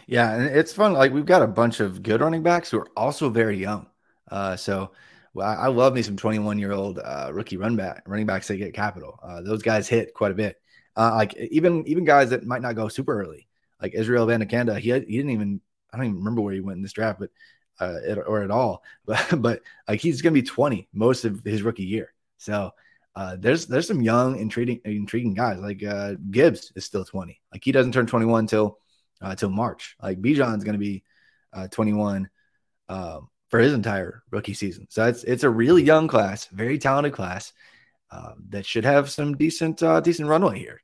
[0.08, 2.90] yeah and it's fun like we've got a bunch of good running backs who are
[2.96, 3.88] also very young
[4.32, 4.92] uh, so
[5.36, 8.56] well, I love me some 21 year old uh, rookie run back running backs that
[8.56, 9.20] get capital.
[9.22, 10.62] Uh, those guys hit quite a bit.
[10.96, 13.48] Uh, like even even guys that might not go super early,
[13.82, 15.60] like Israel Abanikanda, he he didn't even
[15.92, 17.32] I don't even remember where he went in this draft, but
[17.82, 18.82] uh, it, or at all.
[19.06, 22.14] But but like he's gonna be 20 most of his rookie year.
[22.38, 22.72] So
[23.14, 27.42] uh, there's there's some young intriguing intriguing guys like uh, Gibbs is still 20.
[27.52, 28.80] Like he doesn't turn 21 till
[29.22, 29.96] uh, till March.
[30.02, 31.04] Like Bijan's gonna be
[31.54, 32.30] uh, 21.
[32.88, 34.88] Um, for his entire rookie season.
[34.90, 37.54] So it's it's a really young class, very talented class
[38.12, 40.82] uh, that should have some decent uh, decent runway here.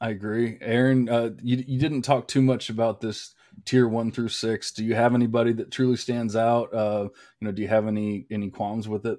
[0.00, 1.08] I agree, Aaron.
[1.08, 3.34] Uh, you you didn't talk too much about this
[3.64, 4.72] tier one through six.
[4.72, 6.74] Do you have anybody that truly stands out?
[6.74, 7.08] Uh,
[7.40, 9.18] you know, do you have any any qualms with it?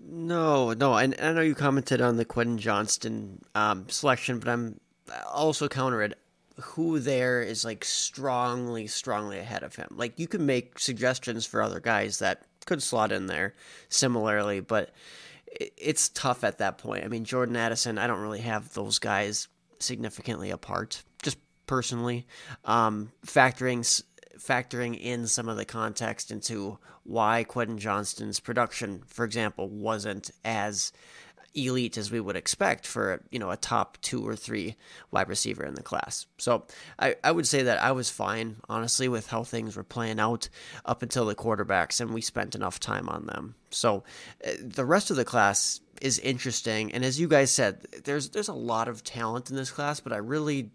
[0.00, 0.94] No, no.
[0.94, 4.80] And I know you commented on the Quentin Johnston um, selection, but I'm
[5.32, 6.18] also counter it
[6.60, 9.88] who there is like strongly, strongly ahead of him.
[9.90, 13.54] Like you can make suggestions for other guys that could slot in there
[13.88, 14.90] similarly, but
[15.76, 17.04] it's tough at that point.
[17.04, 19.48] I mean, Jordan Addison, I don't really have those guys
[19.78, 22.26] significantly apart, just personally.
[22.64, 24.02] Um, factoring
[24.38, 30.92] factoring in some of the context into why Quentin Johnston's production, for example, wasn't as
[31.66, 34.76] elite as we would expect for you know a top two or three
[35.10, 36.26] wide receiver in the class.
[36.38, 36.66] So
[36.98, 40.48] I, I would say that I was fine honestly with how things were playing out
[40.84, 43.54] up until the quarterbacks and we spent enough time on them.
[43.70, 44.04] So
[44.46, 48.48] uh, the rest of the class is interesting and as you guys said there's there's
[48.48, 50.70] a lot of talent in this class but I really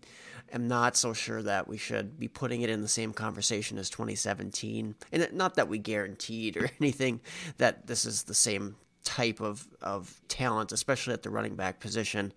[0.52, 3.90] am not so sure that we should be putting it in the same conversation as
[3.90, 7.22] 2017 and not that we guaranteed or anything
[7.58, 12.34] that this is the same type of, of talent, especially at the running back position.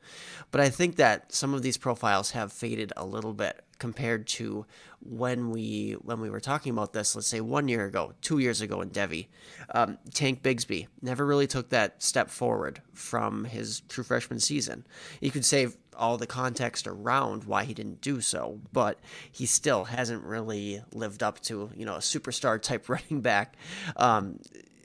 [0.51, 4.65] But I think that some of these profiles have faded a little bit compared to
[5.01, 8.61] when we when we were talking about this, let's say one year ago, two years
[8.61, 9.27] ago in Devy.
[9.75, 14.87] Um, Tank Bigsby never really took that step forward from his true freshman season.
[15.21, 18.99] You could say all the context around why he didn't do so, but
[19.31, 23.57] he still hasn't really lived up to you know a superstar type running back.
[23.97, 24.41] Um,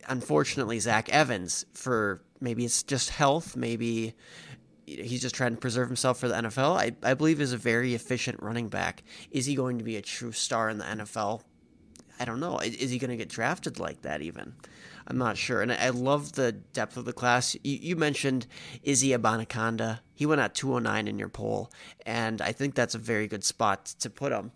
[0.07, 4.15] unfortunately, Zach Evans for maybe it's just health, maybe
[4.85, 6.75] he's just trying to preserve himself for the NFL.
[6.77, 9.03] I, I believe is a very efficient running back.
[9.31, 11.41] Is he going to be a true star in the NFL?
[12.19, 12.59] I don't know.
[12.59, 14.53] Is he going to get drafted like that even?
[15.07, 15.61] I'm not sure.
[15.61, 17.55] And I love the depth of the class.
[17.63, 18.45] You, you mentioned
[18.83, 19.99] Izzy Abanikanda.
[20.13, 21.71] He went at 209 in your poll,
[22.05, 24.51] and I think that's a very good spot to put him.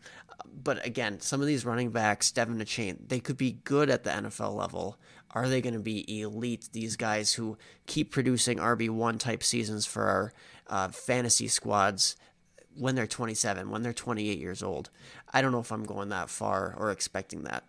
[0.63, 4.11] But again, some of these running backs, De'Von Achane, they could be good at the
[4.11, 4.99] NFL level,
[5.35, 6.69] are they going to be elite?
[6.71, 10.33] These guys who keep producing RB1 type seasons for our
[10.67, 12.15] uh, fantasy squads
[12.77, 14.89] when they're 27, when they're 28 years old.
[15.33, 17.63] I don't know if I'm going that far or expecting that.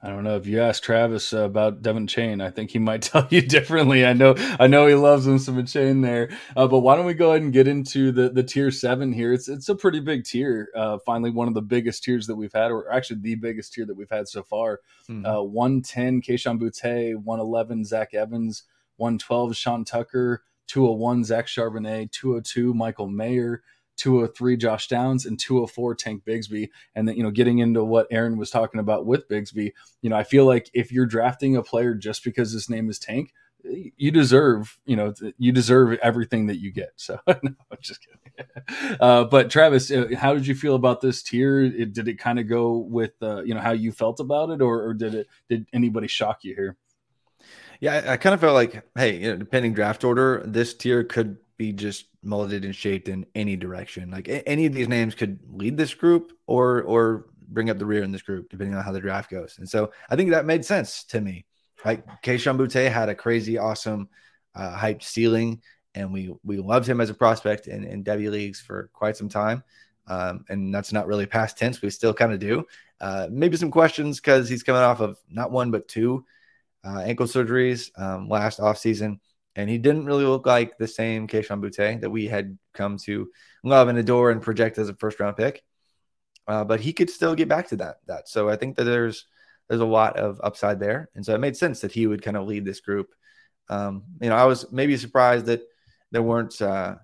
[0.00, 2.42] I don't know if you ask Travis uh, about De'Von Achane.
[2.42, 4.06] I think he might tell you differently.
[4.06, 6.30] I know, I know he loves him some Chain there.
[6.56, 9.32] Uh, but why don't we go ahead and get into the the tier seven here?
[9.32, 10.68] It's it's a pretty big tier.
[10.74, 13.86] Uh, finally, one of the biggest tiers that we've had, or actually the biggest tier
[13.86, 14.80] that we've had so far.
[15.10, 15.52] Mm-hmm.
[15.52, 17.16] One ten, Kayshon Boutte.
[17.16, 18.64] One eleven, Zach Evans.
[18.96, 20.42] One twelve, Sean Tucker.
[20.66, 22.12] Two hundred one, Zach Charbonnet.
[22.12, 23.62] Two hundred two, Michael Mayer.
[23.98, 26.70] 203 Josh Downs and 204 Tank Bigsby.
[26.94, 30.16] And then, you know, getting into what Aaron was talking about with Bigsby, you know,
[30.16, 33.32] I feel like if you're drafting a player just because his name is Tank,
[33.64, 36.92] you deserve, you know, you deserve everything that you get.
[36.96, 38.18] So, no, I'm just kidding.
[39.00, 41.62] Uh, but Travis, uh, how did you feel about this tier?
[41.62, 44.60] It, did it kind of go with, uh, you know, how you felt about it,
[44.60, 45.26] or, or did it?
[45.48, 46.76] Did anybody shock you here?
[47.80, 51.02] Yeah, I, I kind of felt like, hey, you know, depending draft order, this tier
[51.02, 54.10] could be just molded and shaped in any direction.
[54.10, 58.04] Like any of these names could lead this group or or bring up the rear
[58.04, 59.56] in this group, depending on how the draft goes.
[59.58, 61.44] And so I think that made sense to me.
[61.84, 64.08] Like Kayshon Boutte had a crazy, awesome,
[64.54, 65.60] uh, hyped ceiling,
[65.94, 69.28] and we we loved him as a prospect in, in Devy leagues for quite some
[69.28, 69.62] time.
[70.06, 71.82] Um, and that's not really past tense.
[71.82, 72.64] We still kind of do.
[73.00, 76.24] Uh, maybe some questions because he's coming off of not one but two
[76.84, 79.20] uh, ankle surgeries um, last offseason
[79.58, 83.28] and he didn't really look like the same Kayshon Boutte that we had come to
[83.64, 85.64] love and adore and project as a first round pick.
[86.46, 87.96] Uh, but he could still get back to that.
[88.06, 89.26] That so I think that there's
[89.68, 92.36] there's a lot of upside there, and so it made sense that he would kind
[92.36, 93.08] of lead this group.
[93.68, 95.62] Um, you know, I was maybe surprised that
[96.12, 96.94] there weren't uh,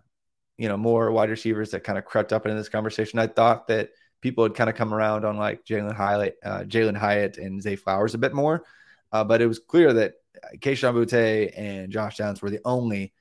[0.57, 3.19] you know more wide receivers that kind of crept up into this conversation.
[3.19, 3.91] I thought that
[4.21, 7.75] people had kind of come around on like Jalin Hyatt, uh, Jalin Hyatt, and Zay
[7.75, 8.63] Flowers a bit more,
[9.11, 10.15] uh, but it was clear that
[10.59, 13.13] Kayshon Boutte and Josh Downs were the only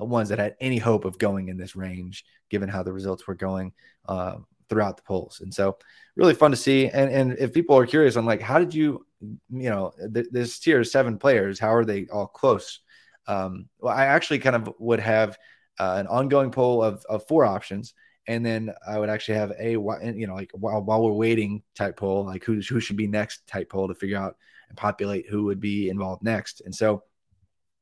[0.00, 3.26] uh, ones that had any hope of going in this range, given how the results
[3.26, 3.72] were going
[4.08, 4.36] uh,
[4.68, 5.40] throughout the polls.
[5.40, 5.78] And so,
[6.16, 6.88] really fun to see.
[6.88, 10.58] And and if people are curious, I'm like, how did you, you know, th- this
[10.58, 12.80] tier seven players, how are they all close?
[13.26, 15.38] Um, well, I actually kind of would have
[15.78, 17.94] uh, an ongoing poll of, of four options.
[18.28, 21.96] And then I would actually have a, you know, like while, while we're waiting type
[21.96, 24.36] poll, like who, who should be next type poll to figure out
[24.68, 26.62] and populate who would be involved next.
[26.64, 27.02] And so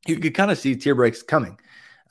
[0.07, 1.59] you could kind of see tier breaks coming.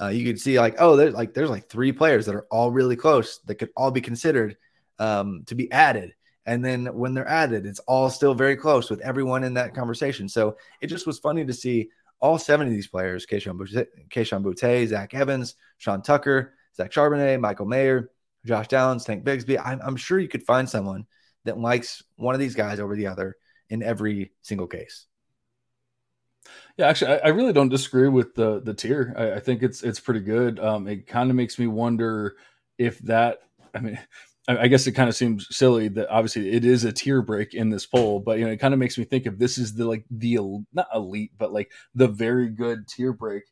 [0.01, 2.71] Uh, you could see like, oh, there's like there's like three players that are all
[2.71, 4.57] really close that could all be considered
[4.99, 6.13] um, to be added.
[6.45, 10.27] And then when they're added, it's all still very close with everyone in that conversation.
[10.27, 13.57] So it just was funny to see all seven of these players: Kayshon
[14.09, 18.11] Boutte Zach Evans, Sean Tucker, Zach Charbonnet, Michael Mayer,
[18.45, 19.61] Josh Downs, Tank Bigsby.
[19.63, 21.05] I'm, I'm sure you could find someone
[21.45, 23.37] that likes one of these guys over the other
[23.73, 25.07] in every single case.
[26.77, 29.13] Yeah, actually, I, I, really don't disagree with the the tier.
[29.17, 30.59] I, I think it's it's pretty good.
[30.59, 32.35] Um, it kind of makes me wonder
[32.77, 33.39] if that.
[33.73, 33.99] I mean,
[34.47, 37.69] I, guess it kind of seems silly that obviously it is a tier break in
[37.69, 39.85] this poll, but you know, it kind of makes me think if this is the
[39.85, 40.37] like the
[40.73, 43.43] not elite, but like the very good tier break.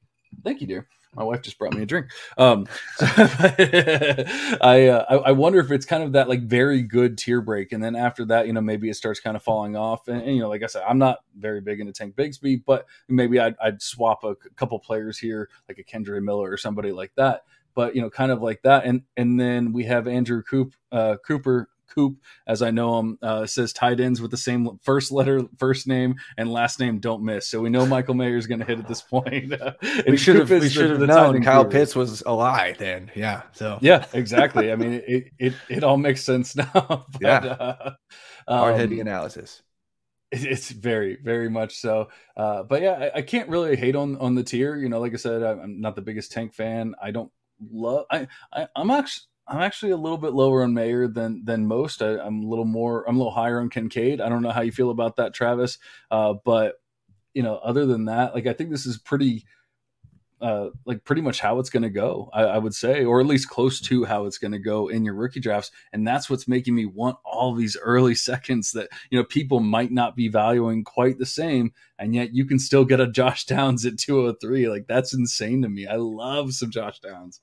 [0.44, 2.08] Thank you, dear my wife just brought me a drink.
[2.38, 7.42] Um, so I, uh, I wonder if it's kind of that like very good tier
[7.42, 10.08] break, and then after that, you know, maybe it starts kind of falling off.
[10.08, 12.86] And, and you know, like I said, I'm not very big into Tank Bigsby, but
[13.10, 17.14] maybe I'd, I'd swap a couple players here, like a Kendre Miller or somebody like
[17.16, 17.44] that.
[17.74, 21.18] But you know, kind of like that, and and then we have Andrew Coop, uh,
[21.26, 22.18] Cooper Coop,
[22.48, 26.16] as I know him, uh, says tight ends with the same first letter, first name,
[26.38, 27.48] and last name don't miss.
[27.48, 29.54] So we know Michael Mayer is going to hit at this point.
[30.08, 33.12] we should have we should have known Kyle Pitts was a lie then.
[33.16, 33.44] Yeah.
[33.54, 34.72] So yeah, exactly.
[34.72, 36.72] I mean, it it it all makes sense now.
[36.74, 37.38] but, yeah.
[38.48, 39.62] Uh, Hard heavy um, analysis.
[40.32, 42.08] It's very, very much so.
[42.38, 44.78] Uh, but yeah, I, I, can't really hate on on the tier.
[44.78, 46.96] You know, like I said, I'm not the biggest tank fan.
[47.02, 47.32] I don't
[47.70, 48.06] love.
[48.10, 52.02] I, I I'm actually I'm actually a little bit lower on Mayer than than most.
[52.02, 53.08] I, am a little more.
[53.08, 54.22] I'm a little higher on Kincaid.
[54.22, 55.78] I don't know how you feel about that, Travis.
[56.10, 56.76] Uh, but
[57.34, 59.46] you know, other than that, like I think this is pretty,
[60.42, 62.30] uh, like pretty much how it's going to go.
[62.34, 65.06] I, I, would say, or at least close to how it's going to go in
[65.06, 65.72] your rookie drafts.
[65.94, 69.92] And that's what's making me want all these early seconds that you know people might
[69.92, 73.86] not be valuing quite the same, and yet you can still get a Josh Downs
[73.86, 74.70] at 203.
[74.70, 75.88] Like that's insane to me.
[75.88, 77.42] I love some Josh Downs.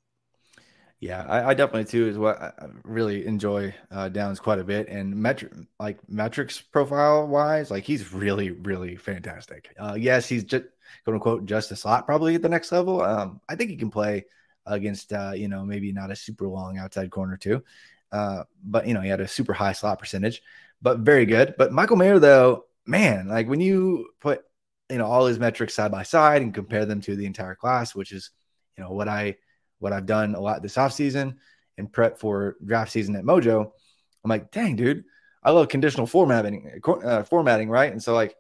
[1.01, 4.89] Yeah, I, I, definitely too is what I really enjoy uh, Downs quite a bit,
[4.89, 9.73] and metric like metrics profile wise, like he's really really fantastic.
[9.79, 10.65] Uh, yes, he's just
[11.05, 13.01] quote unquote just a slot probably at the next level.
[13.01, 14.25] Um, I think he can play
[14.67, 17.63] against uh, you know maybe not a super long outside corner too,
[18.11, 20.43] uh, but you know he had a super high slot percentage,
[20.83, 21.55] but very good.
[21.57, 24.43] But Michael Mayer though, man, like when you put
[24.91, 27.95] you know all his metrics side by side and compare them to the entire class,
[27.95, 28.31] which is
[28.77, 29.37] you know what I
[29.79, 31.37] what I've done a lot this offseason
[31.77, 33.71] and prep for draft season at Mojo,
[34.25, 35.05] I'm like, dang, dude,
[35.43, 37.93] I love conditional formatting, uh, formatting, right?
[37.93, 38.35] And so like,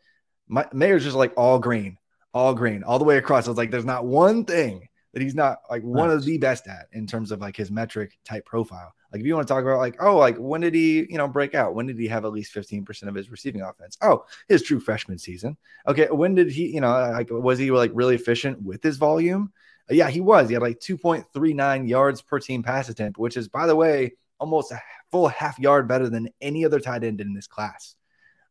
[0.48, 1.98] my Mayer's just like all green,
[2.34, 3.46] all green, all the way across.
[3.46, 6.66] I was like, there's not one thing that he's not like one of the best
[6.66, 8.92] at in terms of like his metric type profile.
[9.12, 11.28] Like if you want to talk about like, oh, like when did he, you know,
[11.28, 11.74] break out?
[11.74, 13.96] When did he have at least 15% of his receiving offense?
[14.02, 15.56] Oh, his true freshman season.
[15.86, 19.52] Okay, when did he, you know, like was he like really efficient with his volume?
[19.90, 20.48] Yeah, he was.
[20.48, 24.72] He had like 2.39 yards per team pass attempt, which is, by the way, almost
[24.72, 24.80] a
[25.10, 27.94] full half yard better than any other tight end in this class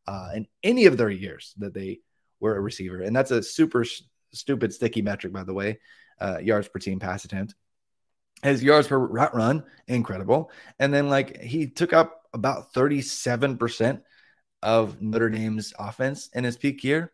[0.07, 1.99] uh, in any of their years that they
[2.39, 3.01] were a receiver.
[3.01, 3.85] And that's a super
[4.33, 5.79] stupid, sticky metric, by the way,
[6.19, 7.55] uh, yards per team pass attempt.
[8.43, 10.51] His yards per route run, incredible.
[10.79, 14.01] And then, like, he took up about 37%
[14.61, 17.11] of Notre Dame's offense in his peak year.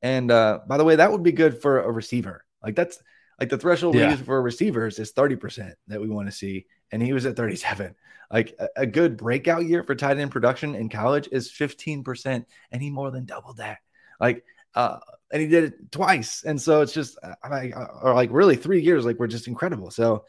[0.00, 2.44] And uh, by the way, that would be good for a receiver.
[2.62, 2.98] Like, that's
[3.42, 4.04] like the threshold yeah.
[4.06, 6.66] we use for receivers is 30% that we want to see.
[6.92, 7.96] And he was at 37.
[8.30, 12.44] Like a, a good breakout year for tight end production in college is 15%.
[12.70, 13.78] And he more than doubled that.
[14.20, 14.44] Like,
[14.76, 15.00] uh,
[15.32, 16.44] and he did it twice.
[16.44, 19.90] And so it's just, uh, I, or like really three years, like we're just incredible.
[19.90, 20.24] So,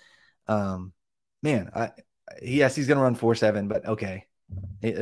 [0.47, 0.91] um,
[1.43, 1.91] man, I,
[2.41, 4.25] yes, he's going to run four, seven, but okay.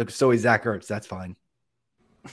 [0.10, 0.88] So he's Zach Ertz.
[0.88, 1.38] That's fine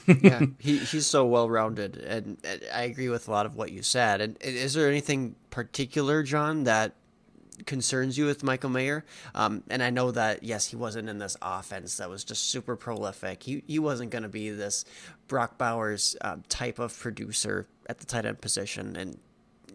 [0.07, 3.71] yeah, he, he's so well rounded, and, and, I agree with a lot of what
[3.71, 4.21] you said.
[4.21, 6.95] And is there anything particular, John, that
[7.65, 9.05] concerns you with Michael Mayer.
[9.35, 12.75] Um, and I know that yes, he wasn't in this offense that was just super
[12.75, 13.43] prolific.
[13.43, 14.85] He he wasn't going to be this
[15.27, 19.19] Brock Bowers um, type of producer at the tight end position, and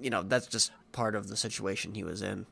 [0.00, 2.46] you know that's just part of the situation he was in.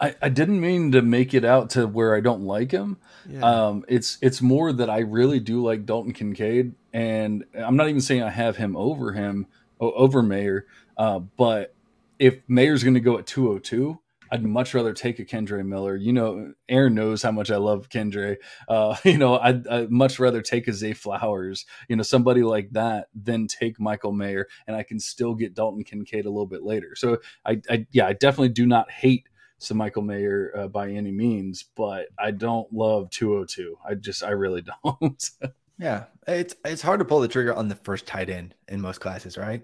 [0.00, 2.96] I, I didn't mean to make it out to where I don't like him.
[3.28, 3.40] Yeah.
[3.40, 8.00] Um, it's it's more that I really do like Dalton Kincaid, and I'm not even
[8.00, 9.46] saying I have him over him
[9.78, 11.74] over Mayer, uh, but
[12.18, 13.98] if Mayer's going to go at 202,
[14.30, 15.96] I'd much rather take a Kendre Miller.
[15.96, 18.36] You know, Aaron knows how much I love Kendra.
[18.68, 22.70] Uh, you know, I'd, I'd, much rather take a Zay Flowers, you know, somebody like
[22.72, 26.62] that than take Michael Mayer, and I can still get Dalton Kincaid a little bit
[26.62, 26.94] later.
[26.94, 29.28] So I, I yeah, I definitely do not hate
[29.60, 33.78] some Michael Mayer uh, by any means, but I don't love 202.
[33.88, 35.30] I just, I really don't.
[35.78, 39.00] yeah, it's it's hard to pull the trigger on the first tight end in most
[39.00, 39.62] classes, right?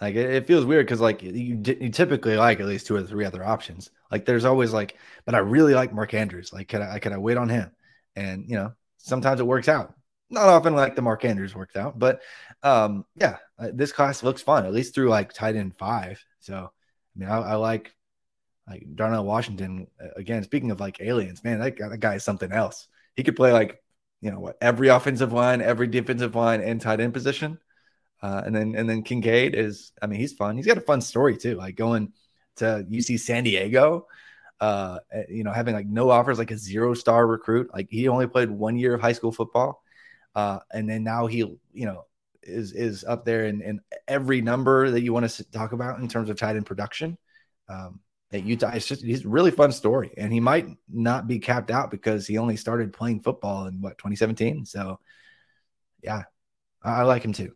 [0.00, 3.02] Like it, it feels weird because like you, you typically like at least two or
[3.02, 3.90] three other options.
[4.10, 6.52] Like there's always like, but I really like Mark Andrews.
[6.52, 7.70] Like can I can I wait on him?
[8.14, 9.94] And you know sometimes it works out.
[10.28, 12.20] Not often like the Mark Andrews worked out, but
[12.62, 16.22] um yeah, uh, this class looks fun at least through like tight end five.
[16.40, 16.70] So
[17.16, 17.94] I mean I, I like
[18.68, 20.42] like Darnell Washington uh, again.
[20.42, 22.88] Speaking of like aliens, man, that guy, that guy is something else.
[23.14, 23.82] He could play like
[24.20, 27.58] you know what every offensive line, every defensive line, and tight end position.
[28.22, 30.56] Uh, and then and then Kincaid is, I mean, he's fun.
[30.56, 32.12] He's got a fun story too, like going
[32.56, 34.06] to UC San Diego,
[34.60, 34.98] uh,
[35.28, 37.70] you know, having like no offers, like a zero star recruit.
[37.72, 39.82] Like he only played one year of high school football,
[40.34, 42.06] uh, and then now he, you know,
[42.42, 46.08] is is up there in, in every number that you want to talk about in
[46.08, 47.18] terms of tight end production.
[47.68, 48.00] Um,
[48.36, 51.70] at Utah, it's just he's a really fun story, and he might not be capped
[51.70, 54.64] out because he only started playing football in what 2017.
[54.64, 55.00] So,
[56.02, 56.24] yeah,
[56.82, 57.52] I, I like him too.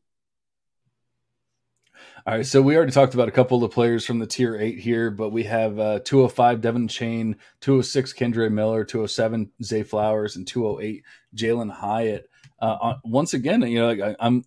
[2.27, 4.79] All right, so we already talked about a couple of players from the tier eight
[4.79, 10.47] here, but we have uh, 205 De'Von Achane, 206 Kendre Miller, 207 Zay Flowers, and
[10.47, 11.03] 208
[11.35, 12.29] Jalin Hyatt.
[12.59, 14.45] Uh, once again, you know, I, I'm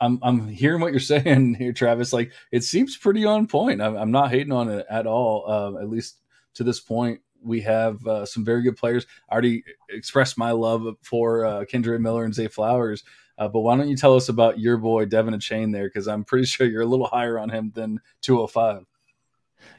[0.00, 2.12] I'm I'm hearing what you're saying here, Travis.
[2.12, 3.80] Like it seems pretty on point.
[3.80, 5.44] I'm, I'm not hating on it at all.
[5.48, 6.20] Uh, at least
[6.54, 9.06] to this point, we have uh, some very good players.
[9.28, 13.04] I already expressed my love for uh, Kendre Miller and Zay Flowers.
[13.38, 15.88] Uh, but why don't you tell us about your boy De'Von Achane there?
[15.88, 18.84] Because I'm pretty sure you're a little higher on him than 205.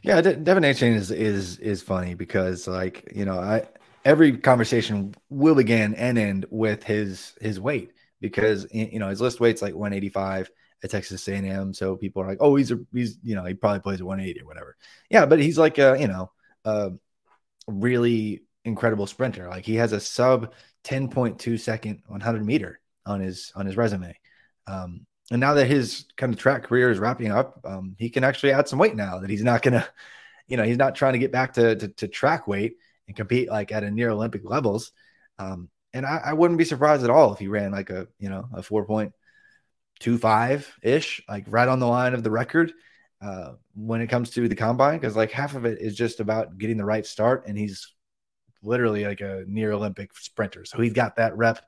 [0.04, 3.68] Yeah, De- De'Von Achane is is is funny because like you know I
[4.06, 9.40] every conversation will begin and end with his his weight because you know his list
[9.40, 10.50] weight's like 185
[10.84, 13.80] at Texas A&M, so people are like, oh, he's a he's you know he probably
[13.80, 14.78] plays at 180 or whatever.
[15.10, 16.32] Yeah, but he's like a you know
[16.66, 16.92] a
[17.68, 19.48] really incredible sprinter.
[19.48, 20.54] Like he has a sub
[20.84, 24.18] 10.2 second 100 meter on his on his resume.
[24.68, 28.24] Um, and now that his kind of track career is wrapping up, um, he can
[28.24, 29.88] actually add some weight now that he's not gonna,
[30.48, 33.50] you know, he's not trying to get back to to, to track weight and compete
[33.50, 34.92] like at a near Olympic levels.
[35.40, 38.30] Um, and I, I, wouldn't be surprised at all if he ran like a you
[38.30, 39.14] know a four point
[40.00, 42.74] two five ish, like right on the line of the record
[43.22, 46.58] uh, when it comes to the combine, because like half of it is just about
[46.58, 47.94] getting the right start, and he's
[48.62, 51.60] literally like a near Olympic sprinter, so he's got that rep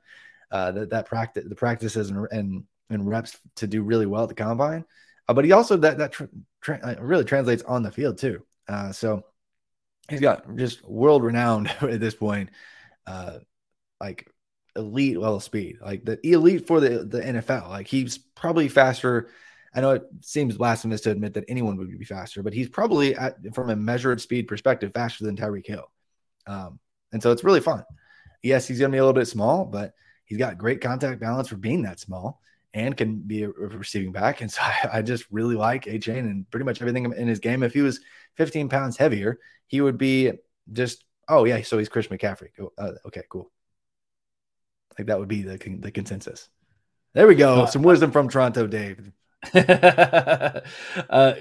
[0.51, 4.29] uh, that that practice, the practices and, and and reps to do really well at
[4.29, 4.83] the combine.
[5.27, 6.29] Uh, but he also that that tra-
[6.61, 8.43] tra- uh, really translates on the field too.
[8.67, 9.23] Uh, so
[10.09, 12.49] he's got just world renowned at this point,
[13.05, 13.39] uh,
[13.99, 14.29] like
[14.75, 17.69] elite level speed, like the elite for the the NFL.
[17.69, 19.29] Like he's probably faster.
[19.73, 23.15] I know it seems blasphemous to admit that anyone would be faster, but he's probably
[23.15, 25.91] at, from a measured speed perspective faster than Tyreek Hill.
[26.47, 26.79] Um,
[27.11, 27.83] and so it's really fun.
[28.41, 29.93] Yes, he's going to be a little bit small, but
[30.29, 32.39] He's got great contact balance for being that small
[32.75, 34.41] and can be a receiving back.
[34.41, 37.63] And so I, I just really like Achane and pretty much everything in his game.
[37.63, 37.99] If he was
[38.37, 40.31] 15 pounds heavier, he would be
[40.71, 42.49] just, oh, yeah, so he's Chris McCaffrey.
[42.77, 43.51] Uh, okay, cool.
[44.99, 46.49] Like that would be the, the consensus.
[47.13, 47.65] There we go.
[47.67, 49.13] Some wisdom from Toronto, Dave.
[49.53, 50.61] uh,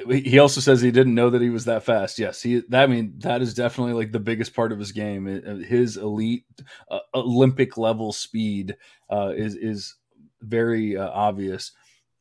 [0.09, 2.21] he also says he didn't know that he was that fast.
[2.21, 2.63] Yes, he.
[2.69, 5.27] That, I mean, that is definitely like the biggest part of his game.
[5.27, 6.45] His elite
[6.89, 8.77] uh, Olympic level speed
[9.11, 9.97] uh, is is
[10.41, 11.73] very uh, obvious,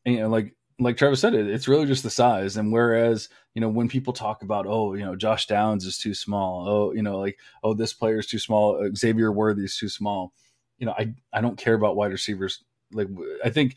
[0.03, 2.57] and you know, like like Travis said, it, it's really just the size.
[2.57, 6.15] And whereas you know when people talk about oh you know Josh Downs is too
[6.15, 9.77] small, oh you know like oh this player is too small, uh, Xavier Worthy is
[9.77, 10.33] too small.
[10.78, 12.63] You know I I don't care about wide receivers.
[12.91, 13.07] Like
[13.43, 13.75] I think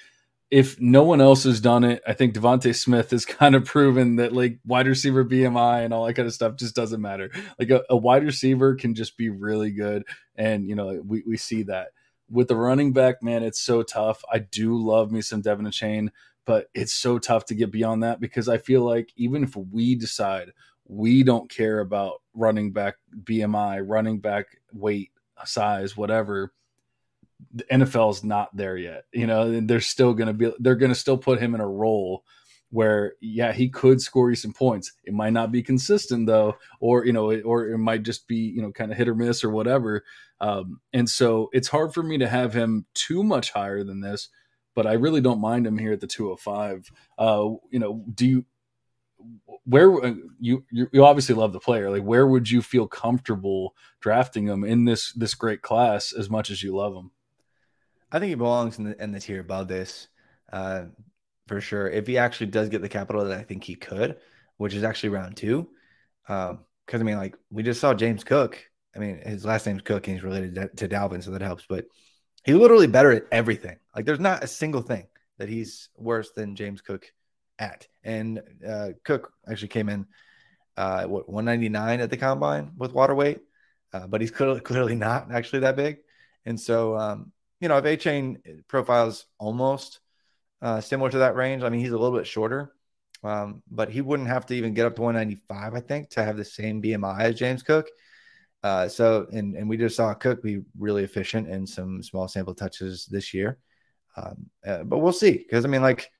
[0.51, 4.16] if no one else has done it, I think DeVonta Smith has kind of proven
[4.16, 7.30] that like wide receiver BMI and all that kind of stuff just doesn't matter.
[7.59, 10.05] Like a, a wide receiver can just be really good,
[10.36, 11.88] and you know we we see that
[12.30, 13.22] with the running back.
[13.22, 14.22] Man, it's so tough.
[14.32, 16.09] I do love me some De'Von Achane,
[16.44, 19.94] but it's so tough to get beyond that because I feel like even if we
[19.94, 20.53] decide
[20.90, 25.12] we don't care about running back BMI, running back weight,
[25.44, 26.53] size, whatever.
[27.55, 29.05] The NFL is not there yet.
[29.12, 31.68] You know, they're still going to be, they're going to still put him in a
[31.68, 32.24] role
[32.70, 34.93] where, yeah, he could score you some points.
[35.05, 38.62] It might not be consistent though, or, you know, or it might just be, you
[38.62, 40.05] know, kind of hit or miss or whatever.
[40.41, 44.28] Um, and so it's hard for me to have him too much higher than this,
[44.74, 46.91] but I really don't mind him here at the 205.
[47.18, 48.45] Uh, you know, do you,
[49.64, 54.47] where uh, you you obviously love the player like where would you feel comfortable drafting
[54.47, 57.11] him in this this great class as much as you love him
[58.12, 60.08] i think he belongs in the in the tier above this
[60.52, 60.84] uh,
[61.46, 64.16] for sure if he actually does get the capital that i think he could
[64.56, 65.68] which is actually round two
[66.26, 68.58] because um, i mean like we just saw james cook
[68.94, 71.64] i mean his last name's cook and he's related to, to dalvin so that helps
[71.68, 71.86] but
[72.44, 75.06] he's literally better at everything like there's not a single thing
[75.38, 77.11] that he's worse than james cook
[77.61, 77.86] at.
[78.02, 80.06] And uh, Cook actually came in
[80.76, 83.40] uh, what 199 at the combine with water weight,
[83.92, 85.98] uh, but he's clearly, clearly not actually that big.
[86.46, 90.00] And so, um, you know, if Achane profiles almost
[90.62, 92.72] uh, similar to that range, I mean, he's a little bit shorter,
[93.22, 96.36] um, but he wouldn't have to even get up to 195, I think, to have
[96.36, 97.88] the same BMI as James Cook.
[98.62, 102.54] Uh, so, and, and we just saw Cook be really efficient in some small sample
[102.54, 103.58] touches this year.
[104.16, 105.32] Um, uh, but we'll see.
[105.32, 106.11] Because, I mean, like,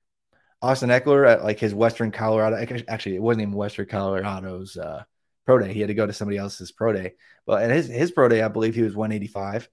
[0.62, 2.57] Austin Ekeler at like his Western Colorado.
[2.88, 5.03] Actually, it wasn't even Western Colorado's uh,
[5.47, 5.72] pro day.
[5.72, 7.14] He had to go to somebody else's pro day.
[7.47, 9.68] But at his his pro day, I believe he was 185.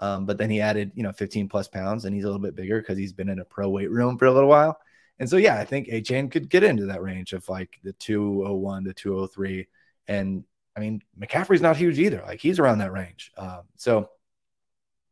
[0.00, 2.54] Um, but then he added, you know, 15 plus pounds, and he's a little bit
[2.54, 4.78] bigger because he's been in a pro weight room for a little while.
[5.18, 8.84] And so, yeah, I think Achane could get into that range of like the 201
[8.84, 9.66] to 203.
[10.08, 10.44] And
[10.76, 12.22] I mean, McCaffrey's not huge either.
[12.26, 13.32] Like he's around that range.
[13.38, 14.10] Um, so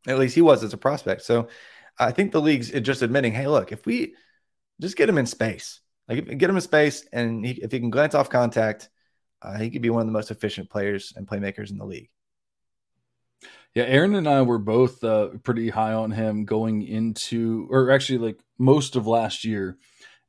[0.07, 1.23] at least he was as a prospect.
[1.23, 1.47] So
[1.97, 4.13] I think the league's just admitting, hey, look, if we
[4.79, 5.81] just get him in space.
[6.07, 8.89] Like get him in space, and he, if he can glance off contact,
[9.41, 12.09] uh, he could be one of the most efficient players and playmakers in the league.
[13.75, 18.19] Yeah, Aaron and I were both uh, pretty high on him going into, or actually
[18.19, 19.77] like most of last year,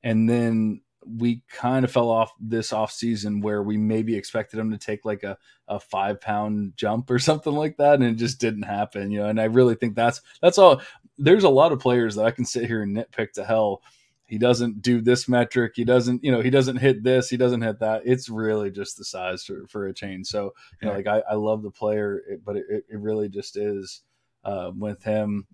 [0.03, 4.73] and then we kind of fell off this off season where we maybe expected him
[4.73, 5.39] to take like a,
[5.69, 9.29] a five pound jump or something like that and it just didn't happen you know?
[9.29, 10.83] And i really think that's that's all
[11.19, 13.83] there's a lot of players that i can sit here and nitpick to hell
[14.27, 17.63] he doesn't do this metric he doesn't you know he doesn't hit this he doesn't
[17.63, 18.03] hit that.
[18.05, 21.63] It's really just the size for, for Achane so you know like i, I love
[21.63, 24.03] the player but it, it really just is
[24.47, 25.47] uh, with him.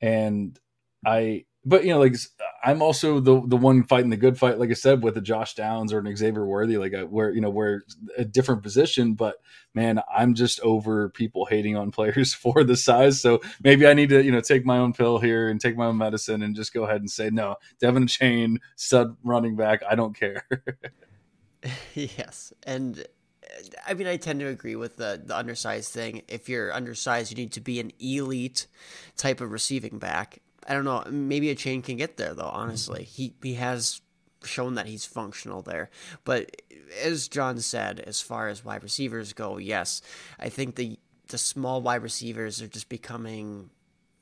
[0.00, 0.58] And
[1.06, 2.16] i but you know, like
[2.62, 5.54] I'm also the the one fighting the good fight, like I said, with a Josh
[5.54, 7.82] Downs or an Xavier Worthy, like a, where you know we're
[8.16, 9.14] a different position.
[9.14, 9.36] But
[9.74, 13.20] man, I'm just over people hating on players for the size.
[13.20, 15.86] So maybe I need to you know take my own pill here and take my
[15.86, 19.82] own medicine and just go ahead and say no, De'Von Achane, stud running back.
[19.88, 20.46] I don't care.
[21.94, 23.04] yes, and
[23.86, 26.22] I mean, I tend to agree with the the undersized thing.
[26.28, 28.66] If you're undersized, you need to be an elite
[29.16, 30.40] type of receiving back.
[30.68, 31.02] I don't know.
[31.10, 32.50] Maybe Achane can get there though.
[32.52, 34.02] Honestly, he he has
[34.44, 35.90] shown that he's functional there.
[36.24, 36.62] But
[37.02, 40.02] as John said, as far as wide receivers go, yes,
[40.38, 40.98] I think the
[41.28, 43.70] the small wide receivers are just becoming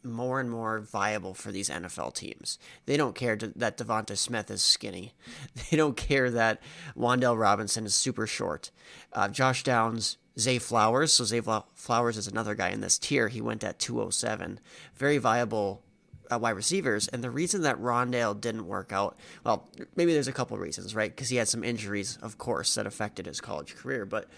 [0.04, 2.58] more and more viable for these NFL teams.
[2.86, 5.14] They don't care that DeVonta Smith is skinny.
[5.70, 6.60] They don't care that
[6.96, 8.70] Wan'Dale Robinson is super short.
[9.12, 11.12] Uh, Josh Downs, Zay Flowers.
[11.12, 11.40] So Zay
[11.74, 13.28] Flowers is another guy in this tier.
[13.28, 14.60] He went at 207.
[14.94, 15.82] Very viable
[16.30, 17.08] uh, wide receivers.
[17.08, 21.10] And the reason that Rondale didn't work out, well, maybe there's a couple reasons, right?
[21.14, 24.04] Because he had some injuries, of course, that affected his college career.
[24.04, 24.28] But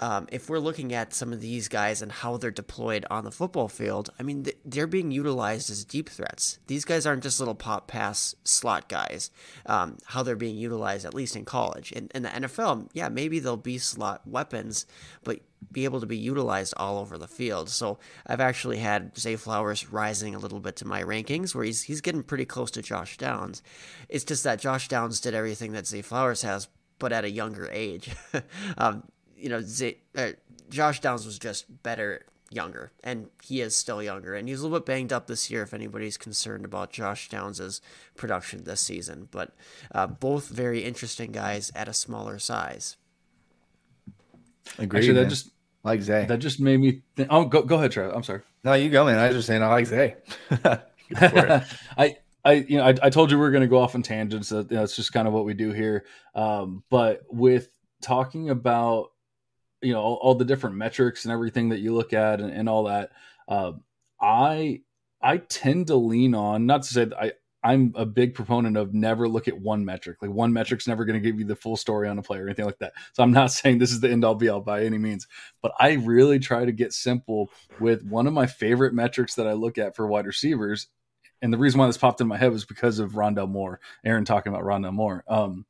[0.00, 3.30] um, if we're looking at some of these guys and how they're deployed on the
[3.30, 6.58] football field, I mean, they're being utilized as deep threats.
[6.66, 9.30] These guys aren't just little pop pass slot guys.
[9.64, 11.92] Um, how they're being utilized, at least in college.
[11.92, 14.86] In, in the NFL, yeah, maybe they'll be slot weapons,
[15.24, 15.40] but
[15.72, 17.70] be able to be utilized all over the field.
[17.70, 21.82] So I've actually had Zay Flowers rising a little bit to my rankings, where he's
[21.84, 23.62] he's getting pretty close to Josh Downs.
[24.08, 26.68] It's just that Josh Downs did everything that Zay Flowers has,
[26.98, 28.10] but at a younger age.
[28.78, 29.04] um,
[29.36, 30.30] you know, Zay, uh,
[30.70, 34.78] Josh Downs was just better younger, and he is still younger, and he's a little
[34.78, 35.62] bit banged up this year.
[35.62, 37.80] If anybody's concerned about Josh Downs's
[38.16, 39.54] production this season, but
[39.92, 42.96] uh, both very interesting guys at a smaller size.
[44.78, 44.98] Agreed.
[44.98, 45.30] Actually, that man.
[45.30, 45.50] just
[45.84, 46.24] like Zay.
[46.26, 47.28] That just made me think.
[47.30, 48.12] Oh, go go ahead, Trev.
[48.14, 48.42] I'm sorry.
[48.64, 49.18] No, you go, man.
[49.18, 50.16] I was just saying I like Zay.
[51.16, 54.02] I I you know I, I told you we are going to go off on
[54.02, 54.48] tangents.
[54.48, 56.04] That's you know, just kind of what we do here.
[56.34, 57.68] Um, but with
[58.02, 59.12] talking about
[59.82, 62.68] you know all, all, the different metrics and everything that you look at and, and
[62.68, 63.10] all that,
[63.48, 63.72] uh,
[64.20, 64.80] I
[65.20, 67.32] I tend to lean on not to say that I
[67.66, 70.18] I'm a big proponent of never look at one metric.
[70.22, 72.46] Like one metric's never going to give you the full story on a player or
[72.46, 72.92] anything like that.
[73.12, 75.26] So I'm not saying this is the end all be all by any means,
[75.62, 77.50] but I really try to get simple
[77.80, 80.86] with one of my favorite metrics that I look at for wide receivers.
[81.42, 84.24] And the reason why this popped in my head was because of Rondale Moore, Aaron
[84.24, 85.66] talking about Rondale Moore, um,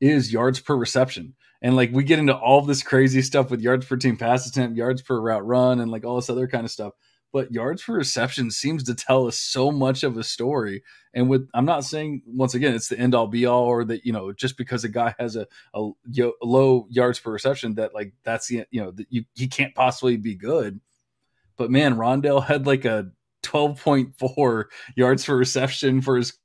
[0.00, 1.34] is yards per reception.
[1.64, 4.76] And like we get into all this crazy stuff with yards per team pass attempt,
[4.76, 6.92] yards per route run, and like all this other kind of stuff
[7.34, 10.84] but yards per reception seems to tell us so much of a story.
[11.14, 14.06] And with, I'm not saying once again it's the end all be all, or that
[14.06, 17.92] you know just because a guy has a, a, a low yards per reception that
[17.92, 20.80] like that's the you know that you he can't possibly be good.
[21.56, 23.10] But man, Rondale had like a
[23.42, 24.64] 12.4
[24.94, 26.38] yards per reception for his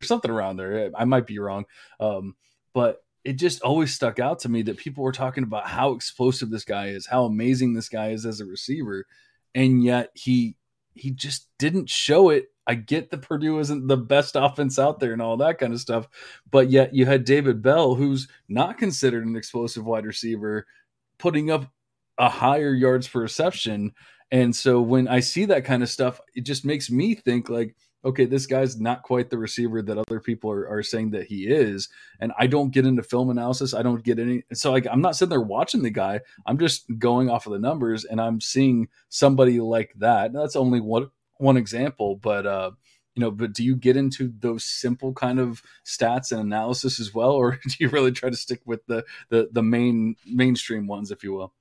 [0.00, 0.90] something around there.
[0.96, 1.66] I might be wrong,
[2.00, 2.36] um,
[2.72, 6.50] but it just always stuck out to me that people were talking about how explosive
[6.50, 9.06] this guy is, how amazing this guy is as a receiver
[9.54, 10.56] and yet he
[10.94, 12.46] he just didn't show it.
[12.66, 15.80] I get that Purdue isn't the best offense out there and all that kind of
[15.80, 16.08] stuff,
[16.50, 20.66] but yet you had David Bell, who's not considered an explosive wide receiver,
[21.18, 21.70] putting up
[22.18, 23.92] a higher yards per reception.
[24.30, 27.76] And so when I see that kind of stuff, it just makes me think like,
[28.04, 31.46] okay, this guy's not quite the receiver that other people are, are saying that he
[31.48, 31.88] is.
[32.20, 33.74] And I don't get into film analysis.
[33.74, 34.44] I don't get any.
[34.52, 36.20] So like, I'm not sitting there watching the guy.
[36.46, 40.32] I'm just going off of the numbers and I'm seeing somebody like that.
[40.32, 42.70] That's only one, one example, but, uh,
[43.14, 47.12] you know, but do you get into those simple kind of stats and analysis as
[47.12, 51.10] well, or do you really try to stick with the the, the main mainstream ones,
[51.10, 51.52] if you will?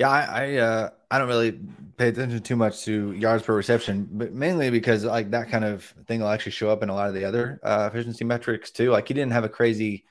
[0.00, 1.60] Yeah, I I, uh, I don't really
[1.98, 5.84] pay attention too much to yards per reception, but mainly because like that kind of
[6.06, 8.90] thing will actually show up in a lot of the other uh, efficiency metrics too.
[8.90, 10.06] Like he didn't have a crazy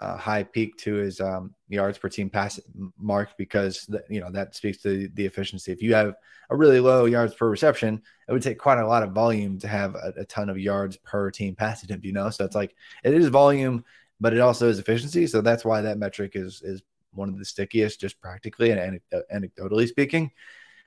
[0.00, 2.60] uh, high peak to his um, yards per team pass
[2.98, 5.72] mark because the, you know that speaks to the efficiency.
[5.72, 6.14] If you have
[6.50, 9.68] a really low yards per reception, it would take quite a lot of volume to
[9.68, 12.04] have a, a ton of yards per team pass attempt.
[12.06, 13.84] You know, so it's like it is volume,
[14.20, 15.28] but it also is efficiency.
[15.28, 19.00] So that's why that metric is is one of the stickiest, just practically and
[19.32, 20.30] anecdotally speaking.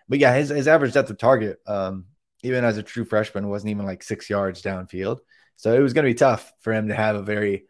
[0.10, 2.06] But yeah, his, his average depth of target, um,
[2.44, 5.20] even as a true freshman, wasn't even like six yards downfield.
[5.56, 7.66] So it was going to be tough for him to have a very,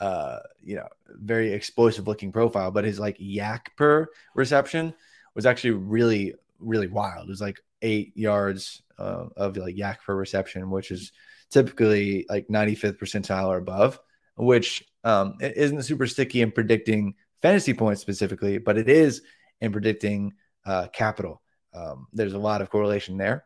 [0.00, 2.70] uh, you know, very explosive looking profile.
[2.70, 4.94] But his like YAC per reception
[5.34, 7.28] was actually really, really wild.
[7.28, 11.12] It was like eight yards uh, of like YAC per reception, which is
[11.50, 14.00] typically like 95th percentile or above,
[14.36, 19.22] which um, isn't super sticky in predicting fantasy points specifically, but it is
[19.60, 20.34] in predicting
[20.64, 21.42] uh, capital.
[21.74, 23.44] Um, there's a lot of correlation there.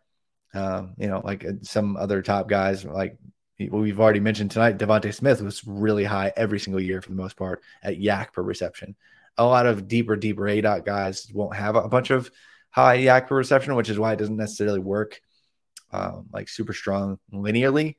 [0.55, 3.19] Um, you know, like uh, some other top guys, like
[3.59, 7.37] we've already mentioned tonight, DeVonta Smith was really high every single year for the most
[7.37, 8.97] part at YAC per reception.
[9.37, 12.31] A lot of deeper, deeper A dot guys won't have a bunch of
[12.71, 15.21] high YAC per reception, which is why it doesn't necessarily work
[15.93, 17.97] um, like super strong linearly.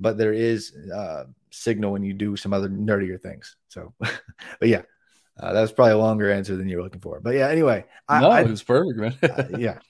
[0.00, 3.56] But there is uh, signal when you do some other nerdier things.
[3.68, 4.82] So, but yeah,
[5.38, 7.20] uh, that was probably a longer answer than you were looking for.
[7.20, 7.84] But yeah, anyway.
[8.08, 9.18] I, no, I, it was perfect, man.
[9.22, 9.78] uh, yeah.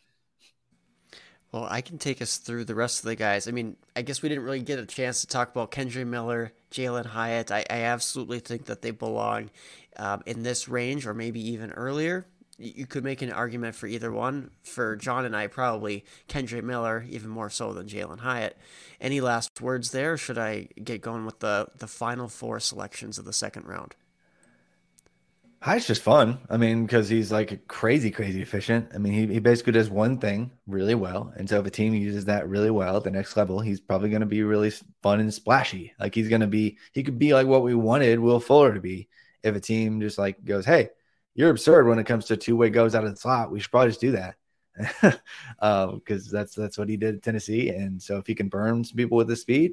[1.53, 3.47] Well, I can take us through the rest of the guys.
[3.47, 6.53] I mean, I guess we didn't really get a chance to talk about Kendre Miller,
[6.71, 7.51] Jalin Hyatt.
[7.51, 9.51] I, I absolutely think that they belong
[9.99, 12.27] um, in this range or maybe even earlier.
[12.57, 14.51] You could make an argument for either one.
[14.63, 18.57] For John and I, probably Kendre Miller, even more so than Jalin Hyatt.
[18.99, 20.17] Any last words there?
[20.17, 23.95] should I get going with the, the final four selections of the second round?
[25.65, 26.41] It's just fun.
[26.51, 28.91] I mean, because he's like crazy, crazy efficient.
[28.95, 31.33] I mean, he, he basically does one thing really well.
[31.37, 34.11] And so if a team uses that really well at the next level, he's probably
[34.11, 34.73] going to be really
[35.03, 35.93] fun and splashy.
[36.01, 38.81] Like he's going to be, he could be like what we wanted Will Fuller to
[38.81, 39.09] be.
[39.45, 40.91] If a team just like goes, hey,
[41.35, 43.51] you're absurd when it comes to two way goes out of the slot.
[43.51, 44.37] We should probably just do that.
[45.01, 45.19] because
[45.61, 46.01] um,
[46.33, 47.71] that's that's what he did at Tennessee.
[47.71, 49.73] And so if he can burn some people with his speed,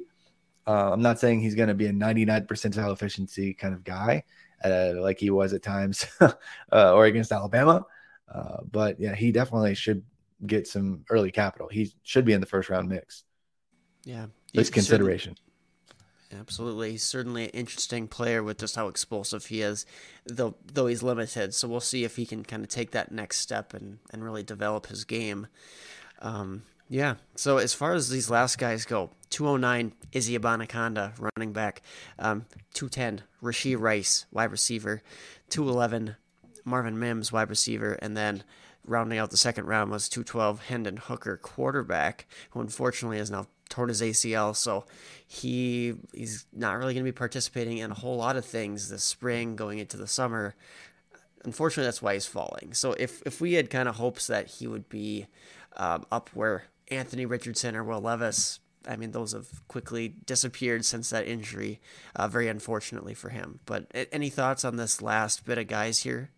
[0.66, 4.24] uh, I'm not saying he's going to be a 99 percentile efficiency kind of guy,
[4.64, 6.32] uh, like he was at times, uh,
[6.70, 7.84] or against Alabama.
[8.32, 10.02] Uh, but yeah, he definitely should
[10.46, 11.68] get some early capital.
[11.68, 13.24] He should be in the first round mix.
[14.04, 15.36] Yeah, at least consideration.
[16.32, 19.84] Absolutely, he's certainly an interesting player with just how explosive he is,
[20.24, 21.54] though though he's limited.
[21.54, 24.44] So we'll see if he can kind of take that next step and and really
[24.44, 25.48] develop his game.
[26.20, 27.14] Um, yeah.
[27.36, 31.82] So as far as these last guys go, 209 Izzy Abanikanda, running back.
[32.18, 35.00] Um, 210 Rashee Rice, wide receiver.
[35.50, 36.16] 211
[36.64, 38.42] Marvin Mims, wide receiver, and then
[38.84, 43.88] rounding out the second round was 212 Hendon Hooker, quarterback, who unfortunately has now torn
[43.88, 44.84] his ACL, so
[45.26, 49.04] he he's not really going to be participating in a whole lot of things this
[49.04, 50.56] spring going into the summer.
[51.44, 52.74] Unfortunately, that's why he's falling.
[52.74, 55.28] So if if we had kind of hopes that he would be
[55.76, 61.10] um, up where Anthony Richardson or Will Levis I mean, those have quickly disappeared since
[61.10, 61.80] that injury,
[62.16, 63.60] uh, very unfortunately for him.
[63.66, 66.30] But any thoughts on this last bit of guys here?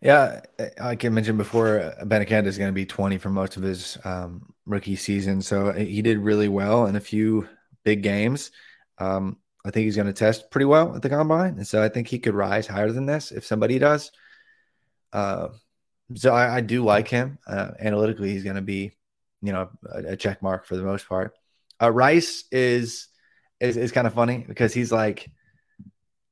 [0.00, 0.42] Yeah,
[0.78, 4.52] like I mentioned before, Abanikanda is going to be 20 for most of his um,
[4.64, 5.42] rookie season.
[5.42, 7.48] So he did really well in a few
[7.82, 8.52] big games.
[8.98, 11.54] Um, I think he's going to test pretty well at the combine.
[11.54, 14.12] And so I think he could rise higher than this if somebody does.
[15.12, 15.48] Uh,
[16.14, 17.38] so I, I, do like him.
[17.46, 18.92] Uh, analytically, he's going to be,
[19.42, 21.34] you know, a, a, check mark for the most part.
[21.80, 23.08] Uh, Rice is,
[23.60, 25.30] is is kind of funny because he's like,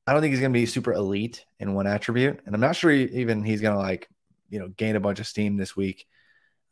[0.05, 2.75] I don't think he's going to be super elite in one attribute, and I'm not
[2.75, 4.09] sure even he's going to like,
[4.49, 6.05] you know, gain a bunch of steam this week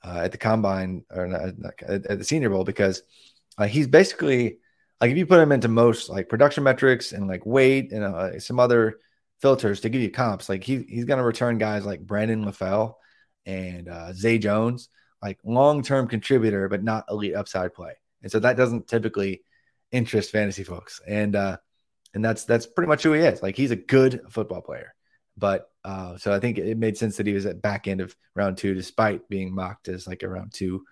[0.04, 1.42] uh, at the combine or not,
[1.88, 3.02] at, at, the Senior Bowl because
[3.58, 4.60] uh, he's basically
[5.02, 8.40] like if you put him into most like production metrics and like weight and uh,
[8.40, 9.00] some other
[9.42, 10.50] filters to give you comps.
[10.50, 12.96] Like he he's going to return guys like Brandon LaFell
[13.46, 14.90] and uh, Zay Jones,
[15.22, 17.94] like long term contributor, but not elite upside play.
[18.22, 19.42] And so that doesn't typically
[19.92, 21.02] interest fantasy folks.
[21.08, 21.58] And uh,
[22.14, 23.44] and that's that's pretty much who he is.
[23.44, 24.94] Like he's a good football player.
[25.38, 28.16] But uh, so I think it made sense that he was at back end of
[28.36, 30.86] round two, despite being mocked as like a round two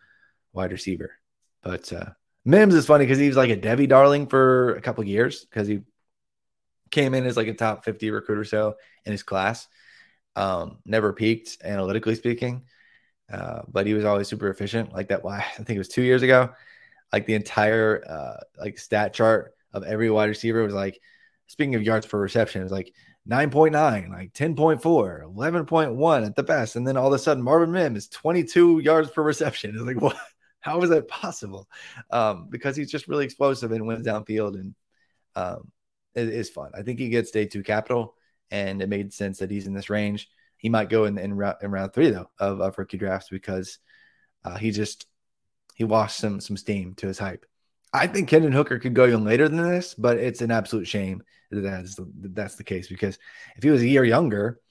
[0.52, 1.12] wide receiver.
[1.64, 2.10] But uh,
[2.46, 5.68] Mims is funny because he was like a Devy darling for a couple years because
[5.68, 5.82] he
[6.92, 8.76] came in as like a top 50 recruiter so
[9.06, 9.68] in his class.
[10.36, 12.64] Um, never peaked analytically speaking,
[13.32, 14.94] uh, but he was always super efficient.
[14.94, 16.50] Like that, Why I think it was two years ago.
[17.12, 21.00] Like the entire uh, like stat chart of every wide receiver was like,
[21.48, 22.94] speaking of yards per reception, it was like
[23.30, 26.76] 9.9, like 10.4, 11.1 at the best.
[26.76, 29.72] And then all of a sudden, Marvin Mims is 22 yards per reception.
[29.76, 30.18] It's like, what?
[30.60, 31.68] How is that possible?
[32.10, 34.56] Um, because he's just really explosive and wins downfield.
[34.56, 34.76] And
[35.36, 35.72] um,
[36.16, 36.72] it is fun.
[36.74, 38.16] I think he gets day two capital,
[38.50, 40.30] and it made sense that he's in this range.
[40.64, 43.80] He might go in in, round, in round three though of, of rookie drafts because
[44.46, 45.06] uh, he just
[45.76, 47.46] he lost some some steam to his hype.
[47.92, 51.22] I think Hendon Hooker could go even later than this, but it's an absolute shame
[51.52, 53.20] that that's the, that's the case because
[53.58, 54.62] if he was a year younger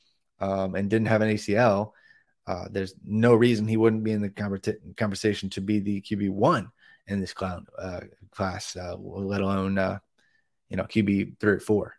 [0.40, 1.92] um, and didn't have an ACL,
[2.46, 6.70] uh, there's no reason he wouldn't be in the conversation to be the QB one
[7.06, 8.00] in this clown uh,
[8.30, 9.98] class, uh, let alone uh,
[10.70, 11.94] you know, QB three or four.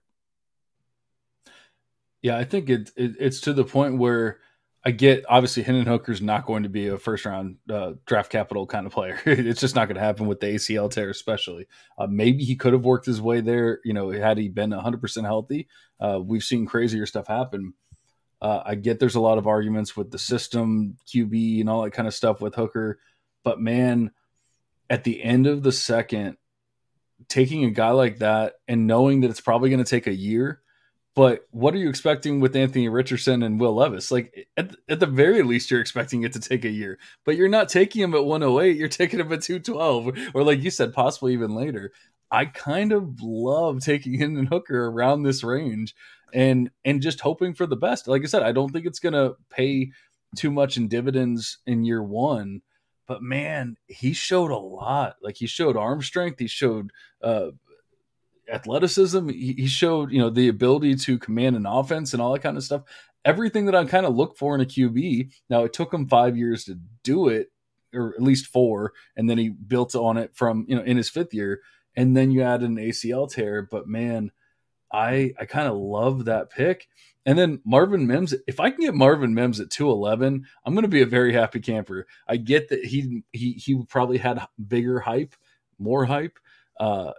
[2.23, 4.39] Yeah, I think it, it, it's to the point where
[4.85, 8.65] I get obviously Hendon Hooker's not going to be a first round uh, draft capital
[8.65, 9.19] kind of player.
[9.25, 11.67] it's just not going to happen with the ACL tear, especially.
[11.97, 15.23] Uh, maybe he could have worked his way there, you know, had he been 100%
[15.23, 15.67] healthy.
[15.99, 17.73] Uh, we've seen crazier stuff happen.
[18.41, 21.91] Uh, I get there's a lot of arguments with the system, QB, and all that
[21.91, 22.99] kind of stuff with Hooker.
[23.43, 24.11] But man,
[24.89, 26.37] at the end of the second,
[27.29, 30.61] taking a guy like that and knowing that it's probably going to take a year.
[31.15, 34.11] But what are you expecting with Anthony Richardson and Will Levis?
[34.11, 37.49] Like at, at the very least, you're expecting it to take a year, but you're
[37.49, 38.75] not taking him at 108.
[38.75, 41.91] You're taking him at 212, or like you said, possibly even later.
[42.31, 45.93] I kind of love taking Hendon Hooker around this range
[46.33, 48.07] and and just hoping for the best.
[48.07, 49.91] Like I said, I don't think it's to pay
[50.35, 52.61] too much in dividends in year one
[53.07, 55.17] but man, he showed a lot.
[55.21, 56.91] Like he showed arm strength, he showed
[57.21, 57.47] uh,
[58.51, 62.43] athleticism, he, he showed you know the ability to command an offense and all that
[62.43, 62.83] kind of stuff.
[63.25, 65.31] Everything that I kind of look for in a QB.
[65.49, 67.51] Now it took him five years to do it,
[67.93, 71.09] or at least four, and then he built on it from you know in his
[71.09, 71.61] fifth year,
[71.95, 73.61] and then you add an ACL tear.
[73.61, 74.31] But man,
[74.91, 76.87] I I kind of love that pick.
[77.25, 80.89] And then Marvin Mims, if I can get Marvin Mims at 211, I'm going to
[80.89, 82.05] be a very happy camper.
[82.27, 85.33] I get that he he he probably had bigger hype,
[85.79, 86.37] more hype,
[86.79, 87.13] uh,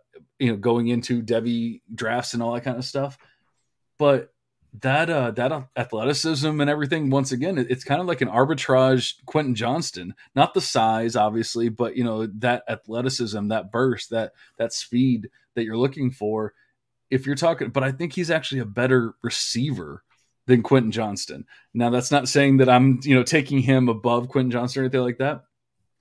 [0.45, 3.19] you know, going into Devy drafts and all that kind of stuff.
[3.99, 4.31] But
[4.81, 9.55] that uh that athleticism and everything once again it's kind of like an arbitrage quentin
[9.55, 15.31] johnston not the size obviously but you know that athleticism that burst that that speed
[15.55, 16.55] that you're looking for
[17.11, 20.03] if you're talking, but I think he's actually a better receiver
[20.47, 21.47] than Quentin Johnston.
[21.73, 25.01] Now, that's not saying that I'm, you know, taking him above Quentin Johnston or anything
[25.01, 25.45] like that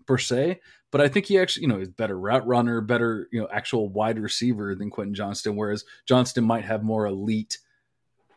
[0.05, 0.59] per se,
[0.93, 3.89] but I think he actually, you know, is better route runner, better, you know, actual
[3.89, 7.57] wide receiver than Quentin Johnston, whereas Johnston might have more elite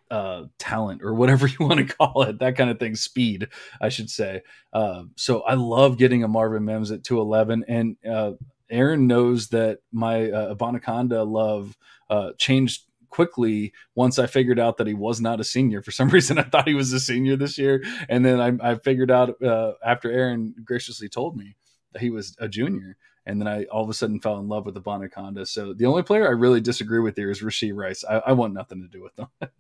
[0.09, 3.49] uh talent or whatever you want to call it that kind of thing speed
[3.81, 4.41] i should say
[4.73, 8.31] uh, so i love getting a marvin mims at 211 and uh
[8.71, 11.77] Aaron knows that my uh, Abanikanda love
[12.11, 15.83] uh, changed quickly once I figured out that he was not a senior.
[15.83, 18.75] For some reason, I thought he was a senior this year, and then I, I
[18.77, 21.55] figured out uh, after Aaron graciously told me
[21.99, 22.97] he was a junior,
[23.27, 25.47] and then I all of a sudden fell in love with Abanikanda.
[25.47, 28.05] So the only player I really disagree with here is Rashee Rice.
[28.05, 29.29] I, I want nothing to do with them.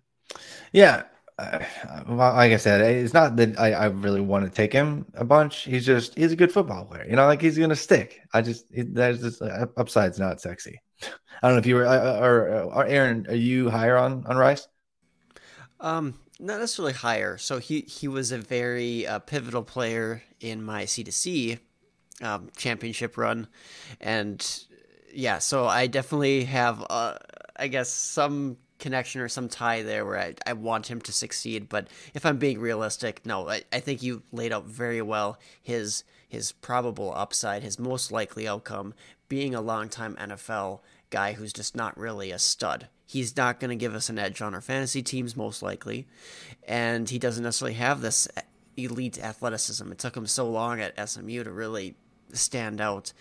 [0.73, 1.05] yeah,
[1.39, 1.59] uh,
[2.09, 5.25] well, like I said, it's not that I, I, really want to take him a
[5.25, 5.65] bunch.
[5.65, 7.05] He's just he's a good football player.
[7.07, 8.23] You know, like he's gonna stick.
[8.33, 10.81] I just that's just uh, upside's not sexy.
[11.03, 14.39] I don't know if you were uh, or, or Aaron, are you higher on on
[14.39, 14.67] Rice?
[15.79, 17.37] Um, not necessarily higher.
[17.37, 21.59] So he he was a very uh, pivotal player in my C2C
[22.23, 23.49] um, championship run,
[24.01, 24.65] and
[25.13, 27.15] yeah, so I definitely have uh,
[27.57, 31.69] I guess some connection or some tie there where I, I want him to succeed.
[31.69, 36.05] But if I'm being realistic, no, I, I think you laid out very well his
[36.29, 38.95] his probable upside, his most likely outcome
[39.29, 40.81] being a longtime NFL
[41.11, 42.89] guy who's just not really a stud.
[43.07, 46.09] He's not going to give us an edge on our fantasy teams, most likely.
[46.67, 48.27] And he doesn't necessarily have this
[48.77, 49.91] elite athleticism.
[49.93, 51.95] It took him so long at SMU to really
[52.32, 53.12] stand out,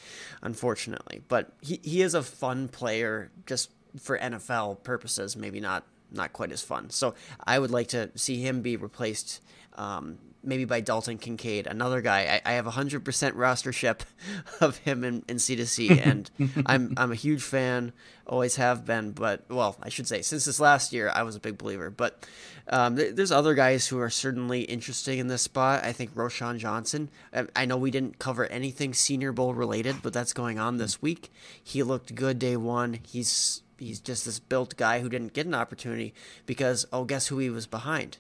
[0.42, 1.22] unfortunately.
[1.28, 6.52] But he, he is a fun player just for NFL purposes, maybe not not quite
[6.52, 6.90] as fun.
[6.92, 9.42] So I would like to see him be replaced
[9.74, 12.42] um, maybe by Dalton Kincaid, another guy.
[12.46, 14.02] I, I have 100% rostership
[14.62, 16.30] of him in, in C2C, and
[16.66, 17.94] I'm, I'm a huge fan,
[18.28, 21.40] always have been, but, well, I should say, since this last year, I was a
[21.40, 21.90] big believer.
[21.90, 22.26] But
[22.68, 25.84] um, th- there's other guys who are certainly interesting in this spot.
[25.84, 30.14] I think Roschon Johnson, I, I know we didn't cover anything Senior Bowl related, but
[30.14, 31.32] that's going on this week.
[31.64, 33.00] He looked good day one.
[33.06, 36.14] He's he's just this built guy who didn't get an opportunity
[36.46, 38.18] because oh guess who he was behind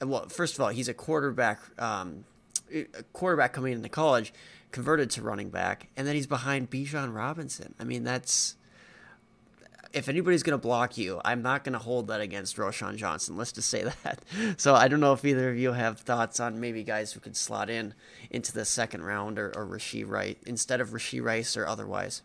[0.00, 2.24] well, first of all, he's a quarterback, um,
[2.72, 4.32] a quarterback coming into college,
[4.72, 7.74] converted to running back, and then he's behind Bijan Robinson.
[7.78, 8.56] I mean, that's
[9.92, 13.36] if anybody's going to block you, I'm not going to hold that against Roschon Johnson.
[13.36, 14.20] Let's just say that.
[14.58, 17.36] So I don't know if either of you have thoughts on maybe guys who could
[17.36, 17.94] slot in
[18.30, 22.22] into the second round or, or Rashee Rice instead of Rashee Rice or otherwise.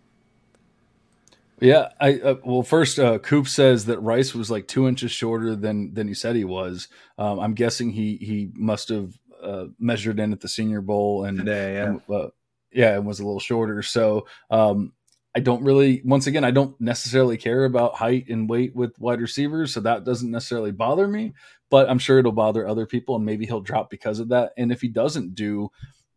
[1.61, 5.55] Yeah, I uh, well first, uh, Coop says that Rice was like two inches shorter
[5.55, 6.87] than than he said he was.
[7.19, 11.37] Um, I'm guessing he he must have uh, measured in at the Senior Bowl and
[11.37, 12.29] today, yeah, and, uh,
[12.71, 13.83] yeah, and was a little shorter.
[13.83, 14.93] So um,
[15.35, 19.21] I don't really, once again, I don't necessarily care about height and weight with wide
[19.21, 21.33] receivers, so that doesn't necessarily bother me.
[21.69, 24.51] But I'm sure it'll bother other people, and maybe he'll drop because of that.
[24.57, 25.69] And if he doesn't do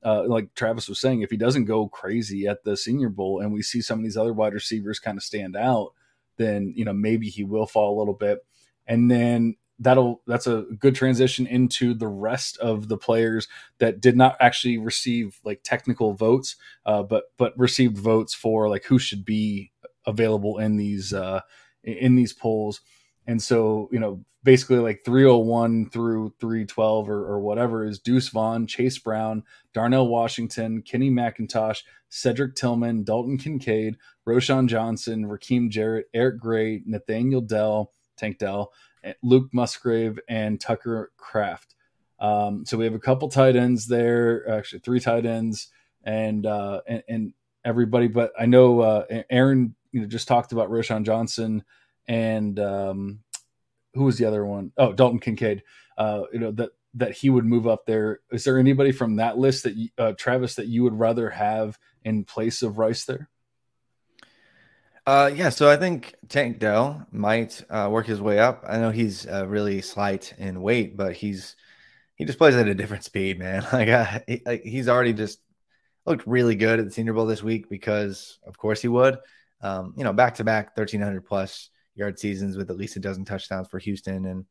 [0.05, 3.53] uh, like Travis was saying, if he doesn't go crazy at the Senior Bowl and
[3.53, 5.93] we see some of these other wide receivers kind of stand out,
[6.37, 8.45] then you know maybe he will fall a little bit,
[8.87, 13.49] and then that'll that's a good transition into the rest of the players
[13.79, 16.57] that did not actually receive like technical votes,
[16.87, 19.73] uh, but but received votes for like who should be
[20.07, 21.41] available in these uh,
[21.83, 22.81] in these polls.
[23.27, 28.67] And so, you know, basically like 301 through 312 or, or whatever is Deuce Vaughn,
[28.67, 29.43] Chase Brown,
[29.73, 33.97] Darnell Washington, Kenny McIntosh, Cedric Tillman, Dalton Kincaid,
[34.27, 38.73] Roschon Johnson, Rakim Jarrett, Eric Gray, Nathaniel Dell, Tank Dell,
[39.23, 41.75] Luke Musgrave, and Tucker Kraft.
[42.21, 45.69] Um, so we have a couple tight ends there, actually three tight ends,
[46.05, 47.33] and uh, and, and
[47.65, 48.09] everybody.
[48.09, 51.65] But I know uh, Aaron, you know, just talked about Roschon Johnson
[52.07, 53.21] and um,
[53.95, 54.73] who was the other one?
[54.77, 55.63] Oh, Dalton Kincaid.
[55.97, 58.21] Uh, you know that that he would move up there.
[58.31, 61.79] Is there anybody from that list that you, uh, Travis that you would rather have
[62.05, 63.29] in place of Rice there?
[65.07, 68.65] Uh, yeah, so I think Tank Dell might uh, work his way up.
[68.67, 71.57] I know he's uh, really slight in weight, but he's
[72.17, 73.67] he just plays at a different speed, man.
[73.73, 75.41] Like, uh, he, like he's already just
[76.07, 79.19] looked really good at the Senior Bowl this week because, of course, he would.
[79.61, 83.01] Um, you know, back to back, thirteen hundred plus yard seasons with at least a
[83.01, 84.27] dozen touchdowns for Houston.
[84.27, 84.45] And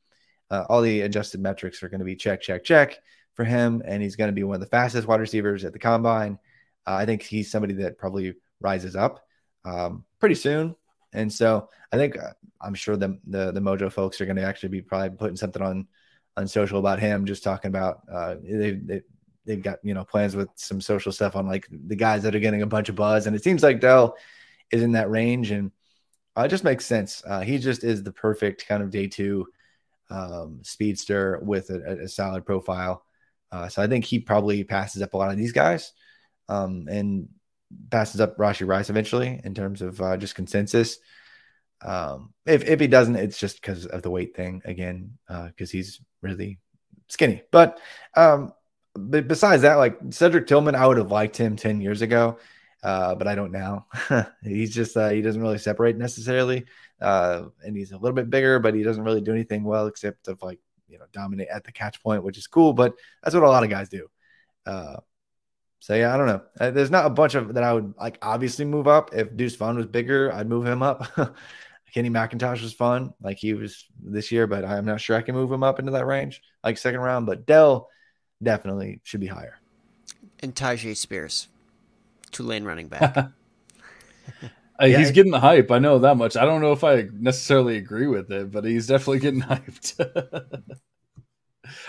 [0.50, 3.00] uh, all the adjusted metrics are going to be check, check, check
[3.34, 3.82] for him.
[3.86, 6.40] And he's going to be one of the fastest wide receivers at the combine.
[6.86, 9.26] Uh, I think he's somebody that probably rises up
[9.66, 10.76] um, pretty soon.
[11.14, 14.44] And so I think uh, I'm sure the, the, the Mojo folks are going to
[14.44, 15.88] actually be probably putting something on
[16.36, 19.02] on social about him, just talking about uh, they, they
[19.46, 22.40] they've got you know plans with some social stuff on like the guys that are
[22.40, 24.16] getting a bunch of buzz, and it seems like Dell
[24.72, 25.52] is in that range.
[25.52, 25.72] And
[26.38, 27.24] uh, it just makes sense.
[27.26, 29.48] Uh, he just is the perfect kind of day two
[30.10, 33.04] um, speedster with a, a solid profile.
[33.52, 35.94] Uh, so I think he probably passes up a lot of these guys
[36.50, 37.30] um, and
[37.92, 40.98] passes up Rashee Rice eventually in terms of uh, just consensus.
[41.82, 45.72] Um, if, if he doesn't, it's just because of the weight thing again, because uh,
[45.72, 46.60] he's really
[47.10, 47.44] skinny.
[47.52, 47.80] But,
[48.16, 48.54] um,
[48.96, 52.40] but besides that, like Cedric Tillman, I would have liked him 10 years ago
[52.84, 53.88] uh, but I don't now.
[54.44, 56.66] he's just uh, he doesn't really separate necessarily,
[57.02, 60.28] uh, and he's a little bit bigger, but he doesn't really do anything well except
[60.28, 62.74] of like you know dominate at the catch point, which is cool.
[62.74, 64.08] But that's what a lot of guys do.
[64.66, 64.98] Uh,
[65.80, 66.42] so yeah, I don't know.
[66.60, 69.14] Uh, there's not a bunch of that I would like obviously move up.
[69.14, 71.08] If Deuce Vaughn was bigger, I'd move him up.
[71.94, 75.36] Kenny McIntosh was fun, like he was this year, but I'm not sure I can
[75.36, 77.28] move him up into that range, like second round.
[77.28, 77.88] But Dell
[78.42, 79.60] definitely should be higher.
[80.40, 81.50] And Tyjae Spears,
[82.34, 83.16] Tulane running back.
[83.18, 83.30] uh,
[84.82, 85.72] yeah, he's getting the hype.
[85.72, 86.36] I know that much.
[86.36, 90.64] I don't know if I necessarily agree with it, but he's definitely getting hyped.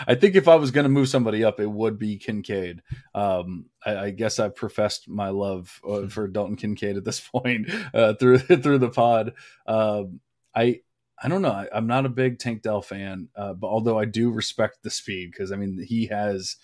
[0.07, 2.81] I think if I was going to move somebody up, it would be Kincaid.
[3.13, 7.69] Um, I, I, guess I've professed my love uh, for Dalton Kincaid at this point
[7.93, 9.33] uh, through through the pod.
[9.67, 10.21] Um,
[10.55, 10.81] I
[11.21, 11.51] I don't know.
[11.51, 14.89] I, am not a big Tank Dell fan, uh, but although I do respect the
[14.89, 16.57] speed because I mean he has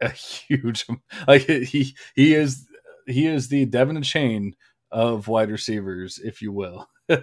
[0.00, 0.86] a huge
[1.26, 2.66] like he he is
[3.06, 4.52] he is the De'Von Achane
[4.90, 6.88] of wide receivers, if you will.
[7.08, 7.18] uh,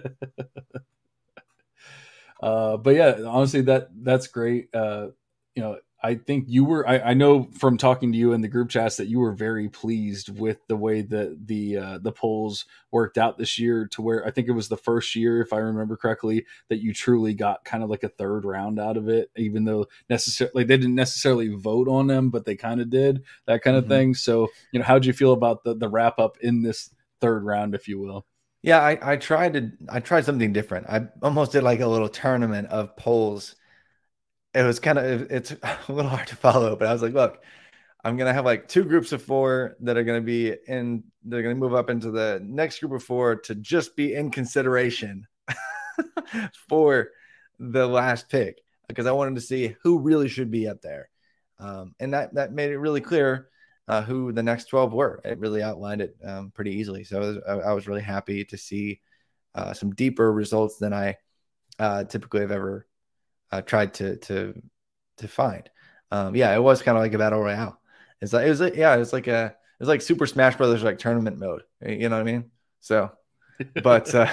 [2.76, 4.68] but yeah, honestly, that that's great.
[4.74, 5.08] Uh,
[5.54, 6.86] you know, I think you were.
[6.86, 9.70] I, I, know from talking to you in the group chats that you were very
[9.70, 13.88] pleased with the way that the uh, the polls worked out this year.
[13.92, 16.92] To where I think it was the first year, if I remember correctly, that you
[16.92, 20.76] truly got kind of like a third round out of it, even though necessarily they
[20.76, 23.92] didn't necessarily vote on them, but they kind of did that kind of mm-hmm.
[23.92, 24.14] thing.
[24.14, 26.90] So, you know, how did you feel about the the wrap up in this
[27.22, 28.26] third round, if you will?
[28.60, 29.72] Yeah, I, I tried to.
[29.88, 30.86] I tried something different.
[30.86, 33.56] I almost did like a little tournament of polls
[34.54, 37.42] it was kind of it's a little hard to follow, but I was like, look,
[38.04, 41.54] I'm gonna have like two groups of four that are gonna be in they're gonna
[41.54, 45.26] move up into the next group of four to just be in consideration
[46.68, 47.10] for
[47.58, 51.08] the last pick because I wanted to see who really should be up there.
[51.58, 53.48] Um, and that that made it really clear
[53.88, 55.20] uh, who the next 12 were.
[55.24, 57.04] It really outlined it um, pretty easily.
[57.04, 59.00] So I was, I, was, really happy to see
[59.54, 61.16] uh, some deeper results than I
[61.78, 62.86] uh, typically have ever
[63.50, 64.60] uh, tried to to
[65.18, 65.68] to find.
[66.10, 67.78] Um, yeah, it was kind of like a battle royale.
[68.20, 70.82] It's like it was like, yeah, it's like a it was like Super Smash Brothers
[70.82, 71.62] like tournament mode.
[71.84, 72.50] You know what I mean?
[72.80, 73.10] So,
[73.82, 74.30] but uh,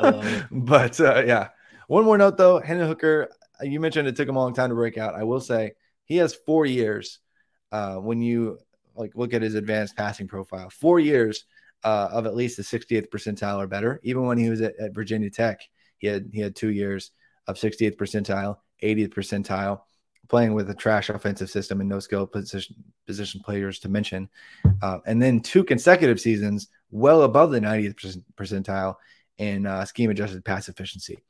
[0.50, 1.48] but uh, yeah.
[1.88, 3.30] One more note though, Hendon Hooker.
[3.60, 5.14] You mentioned it took him a long time to break out.
[5.14, 5.72] I will say
[6.04, 7.18] he has four years.
[7.70, 8.58] Uh, when you
[8.94, 11.44] like look at his advanced passing profile, four years
[11.84, 14.00] uh, of at least the 68th percentile or better.
[14.02, 15.60] Even when he was at, at Virginia Tech,
[15.98, 17.10] he had he had two years
[17.46, 19.80] of 68th percentile, 80th percentile,
[20.28, 24.28] playing with a trash offensive system and no skill position position players to mention,
[24.82, 28.96] uh, and then two consecutive seasons well above the 90th percentile
[29.38, 31.22] in uh, scheme adjusted pass efficiency.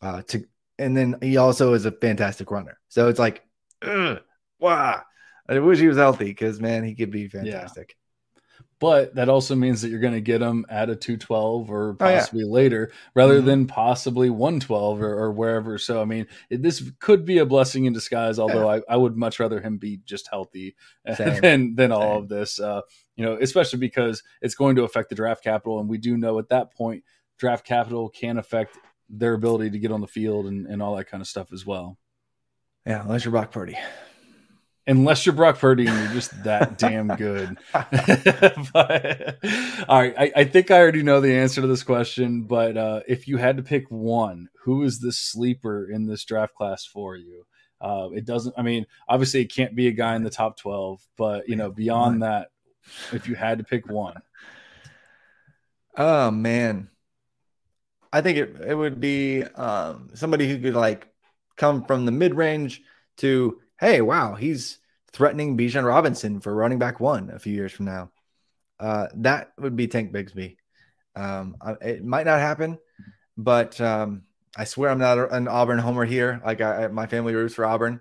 [0.00, 0.44] Uh, to
[0.78, 2.78] and then he also is a fantastic runner.
[2.88, 3.42] So it's like,
[3.82, 4.20] ugh,
[4.58, 5.02] wow.
[5.48, 7.96] I wish he was healthy because man, he could be fantastic
[8.78, 12.42] but that also means that you're going to get them at a 212 or possibly
[12.42, 12.52] oh, yeah.
[12.52, 13.46] later rather mm-hmm.
[13.46, 17.86] than possibly 112 or, or wherever so i mean it, this could be a blessing
[17.86, 18.80] in disguise although yeah.
[18.88, 20.76] I, I, would much rather him be just healthy
[21.14, 21.40] Same.
[21.40, 22.82] than than all of this uh,
[23.16, 26.38] you know especially because it's going to affect the draft capital and we do know
[26.38, 27.04] at that point
[27.38, 28.78] draft capital can affect
[29.08, 31.64] their ability to get on the field and, and all that kind of stuff as
[31.64, 31.96] well
[32.86, 33.76] yeah unless you're Brock Purdy
[34.86, 37.58] unless you're Brock Purdy and you're just that damn good.
[37.72, 39.38] but,
[39.88, 43.00] all right, I, I, think I already know the answer to this question, but uh,
[43.08, 47.16] if you had to pick one, who is the sleeper in this draft class for
[47.16, 47.44] you?
[47.80, 48.54] Uh, it doesn't.
[48.56, 51.70] I mean, obviously, it can't be a guy in the top twelve, but you know,
[51.70, 52.48] beyond that,
[53.12, 54.22] if you had to pick one,
[55.94, 56.88] oh man,
[58.10, 61.08] I think it it would be um, somebody who could like
[61.56, 62.82] come from the mid range
[63.18, 64.78] to hey, wow, he's
[65.12, 68.10] threatening Bijan Robinson for running back one a few years from now.
[68.78, 70.56] Uh, that would be Tank Bigsby.
[71.14, 72.78] Um, it might not happen,
[73.36, 74.22] but um,
[74.56, 76.40] I swear I'm not an Auburn homer here.
[76.44, 78.00] Like I, my family roots for Auburn,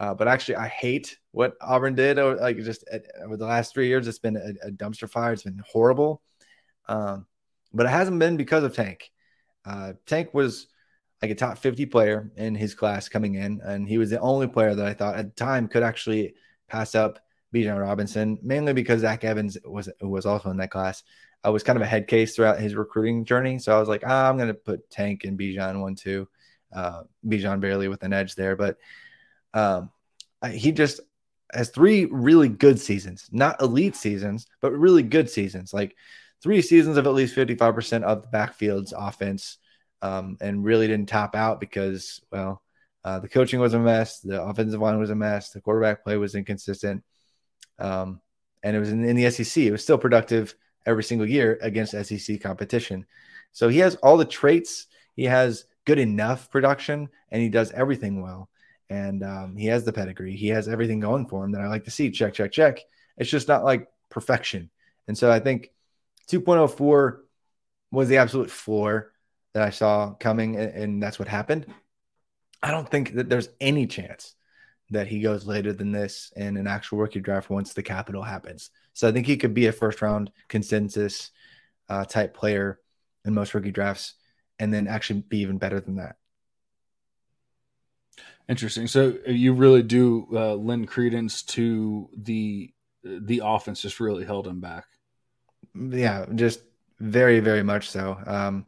[0.00, 2.16] uh, but actually I hate what Auburn did.
[2.16, 2.84] Like just
[3.22, 5.32] over the last three years, it's been a, a dumpster fire.
[5.32, 6.22] It's been horrible,
[6.88, 7.26] um,
[7.74, 9.10] but it hasn't been because of Tank.
[9.66, 10.68] Uh, Tank was
[11.24, 13.58] like a top 50 player in his class coming in.
[13.64, 16.34] And he was the only player that I thought at the time could actually
[16.68, 17.18] pass up
[17.54, 21.02] Bijan Robinson, mainly because Zach Evans was was also in that class.
[21.42, 23.58] I was kind of a head case throughout his recruiting journey.
[23.58, 26.28] So I was like, ah, I'm going to put Tank and Bijan one, two.
[26.74, 28.54] Uh, Bijan barely with an edge there.
[28.54, 28.76] But
[29.54, 29.90] um,
[30.50, 31.00] he just
[31.54, 35.72] has three really good seasons, not elite seasons, but really good seasons.
[35.72, 35.96] Like
[36.42, 39.58] three seasons of at least 55% of the backfield's offense
[40.04, 42.62] um, and really didn't top out because, well,
[43.04, 46.18] uh, the coaching was a mess, the offensive line was a mess, the quarterback play
[46.18, 47.02] was inconsistent,
[47.78, 48.20] um,
[48.62, 49.64] and it was in, in the SEC.
[49.64, 50.54] It was still productive
[50.84, 53.06] every single year against SEC competition.
[53.52, 54.88] So he has all the traits.
[55.16, 58.50] He has good enough production, and he does everything well.
[58.90, 60.36] And um, he has the pedigree.
[60.36, 62.10] He has everything going for him that I like to see.
[62.10, 62.80] Check, check, check.
[63.16, 64.68] It's just not like perfection.
[65.08, 65.70] And so I think
[66.28, 67.20] 2.04
[67.90, 69.13] was the absolute floor.
[69.54, 71.66] That I saw coming, and, and that's what happened.
[72.62, 74.34] I don't think that there's any chance
[74.90, 78.70] that he goes later than this in an actual rookie draft once the capital happens.
[78.92, 81.30] So I think he could be a first round consensus
[81.88, 82.80] uh, type player
[83.24, 84.14] in most rookie drafts,
[84.58, 86.16] and then actually be even better than that.
[88.48, 88.86] Interesting.
[88.86, 92.72] So uh, you really do uh, lend credence to the
[93.02, 94.86] the offense just really held him back.
[95.74, 96.60] Yeah, just
[97.00, 98.18] very very much so.
[98.26, 98.66] Um,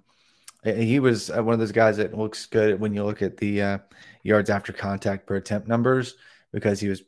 [0.74, 3.62] he was uh, one of those guys that looks good when you look at the
[3.62, 3.78] uh,
[4.22, 6.16] yards after contact per attempt numbers
[6.52, 7.02] because he was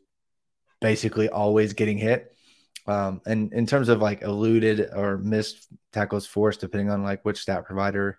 [0.80, 2.34] basically always getting hit.
[2.86, 7.40] Um, and in terms of like eluded or missed tackles forced, depending on like which
[7.40, 8.18] stat provider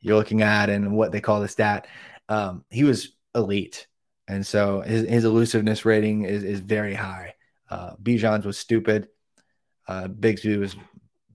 [0.00, 1.86] you're looking at and what they call the stat,
[2.28, 3.86] um, he was elite.
[4.26, 7.34] And so his, his elusiveness rating is, is very high.
[7.70, 9.08] Uh, Bijan's was stupid.
[9.86, 10.76] Uh, Bigsby was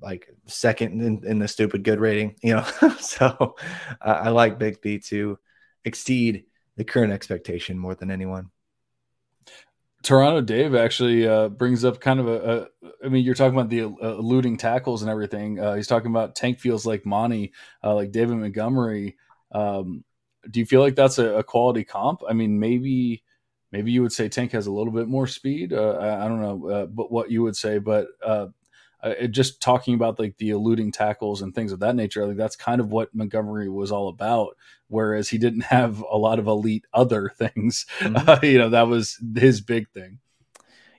[0.01, 2.63] like second in, in, the stupid good rating, you know.
[2.99, 3.55] so
[4.01, 5.39] uh, I like Bigsby to
[5.85, 6.45] exceed
[6.75, 8.51] the current expectation more than anyone.
[10.03, 13.05] Toronto Dave actually uh, brings up kind of a, a.
[13.05, 15.59] I mean, you're talking about the uh, eluding tackles and everything.
[15.59, 17.51] Uh, he's talking about Tank feels like Monty,
[17.83, 19.17] uh, like David Montgomery.
[19.51, 20.03] Um,
[20.49, 22.21] do you feel like that's a, a, quality comp?
[22.29, 23.23] I mean, maybe
[23.71, 25.73] maybe you would say Tank has a little bit more speed.
[25.73, 28.07] Uh, I, I, don't know, uh, but what you would say, but
[29.03, 32.55] uh, just talking about like the eluding tackles and things of that nature, like that's
[32.55, 34.57] kind of what Montgomery was all about.
[34.87, 38.29] Whereas he didn't have a lot of elite other things, mm-hmm.
[38.29, 40.19] uh, you know, that was his big thing.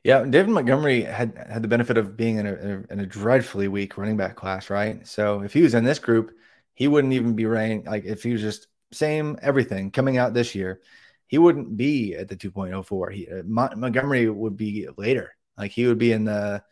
[0.04, 3.98] Yeah, David Montgomery had had the benefit of being in a, in a dreadfully weak
[3.98, 5.06] running back class, right?
[5.06, 6.30] So if he was in this group,
[6.74, 7.88] he wouldn't even be ranked.
[7.88, 10.80] Like if he was just same everything coming out this year,
[11.26, 13.12] he wouldn't be at the 2.04.
[13.12, 15.34] He uh, Montgomery would be later.
[15.58, 16.62] Like he would be in the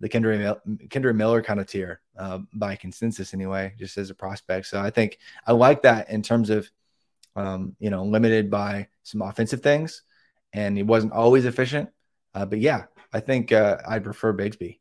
[0.00, 4.66] the Kendre, Kendre Miller kind of tier uh, by consensus anyway, just as a prospect.
[4.66, 6.70] So I think I like that in terms of,
[7.34, 10.02] um, you know, limited by some offensive things,
[10.52, 11.90] and he wasn't always efficient.
[12.34, 14.78] Uh, but yeah, I think uh, I'd prefer Bigsby,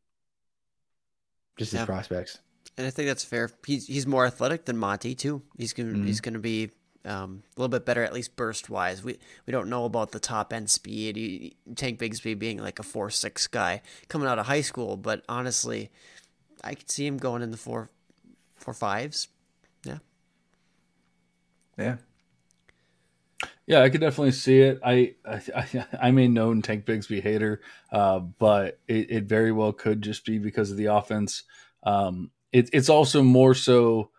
[1.58, 1.86] just his yeah.
[1.86, 2.40] prospects.
[2.78, 3.50] And I think that's fair.
[3.66, 5.42] He's he's more athletic than Monty too.
[5.58, 6.06] He's gonna mm-hmm.
[6.08, 6.72] he's gonna be
[7.06, 9.04] um, a little bit better, at least burst wise.
[9.04, 11.16] We we don't know about the top end speed.
[11.16, 15.24] He, Tank Bigsby being like a four six guy coming out of high school, but
[15.30, 15.92] honestly,
[16.64, 17.90] I could see him going in the four
[18.56, 19.28] four fives.
[19.84, 20.00] Yeah.
[21.78, 21.98] Yeah.
[23.68, 24.80] Yeah, I could definitely see it.
[24.84, 27.62] I I, I'm a known Tank Bigsby hater,
[27.92, 31.44] uh, but it, it, very well could just be because of the offense.
[31.84, 34.12] Um, it, it's also more so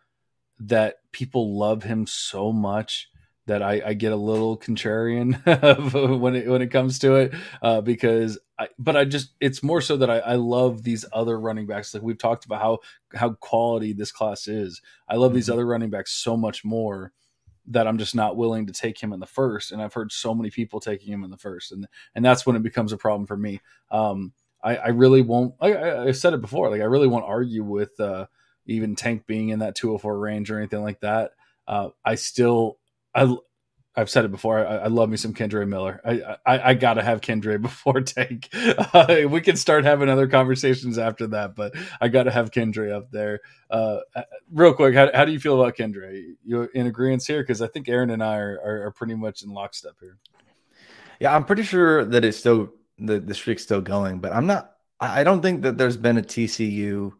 [0.61, 3.11] that people love him so much
[3.47, 5.35] that I, I get a little contrarian
[6.21, 9.81] when it when it comes to it uh, because I but I just it's more
[9.81, 11.95] so that I, I love these other running backs.
[11.95, 12.79] Like we've talked about how
[13.15, 14.83] how quality this class is.
[15.09, 15.37] I love mm-hmm.
[15.37, 17.13] these other running backs so much more
[17.69, 20.35] that I'm just not willing to take him in the first and I've heard so
[20.35, 23.27] many people taking him in the first and and that's when it becomes a problem
[23.27, 23.61] for me.
[23.91, 27.63] Um, I, I really won't I, I, said it before like I really won't argue
[27.63, 28.27] with uh,
[28.67, 31.33] even Tank being in that 204 range or anything like that.
[31.67, 32.79] Uh, I still,
[33.15, 33.37] I,
[33.99, 34.65] I've said it before.
[34.65, 36.01] I, I love me some Kendre Miller.
[36.05, 38.49] I, I, I gotta have Kendre before Tank.
[38.55, 43.11] Uh, we can start having other conversations after that, but I gotta have Kendre up
[43.11, 43.41] there.
[43.71, 44.01] Uh,
[44.53, 46.35] real quick, how, how do you feel about Kendre?
[46.45, 47.43] You in agreement here?
[47.43, 50.19] Because I think Aaron and I are, are, are pretty much in lockstep here.
[51.19, 54.73] Yeah, I'm pretty sure that it's still the the streak's still going, but I'm not.
[55.01, 57.13] I don't think that there's been a TCU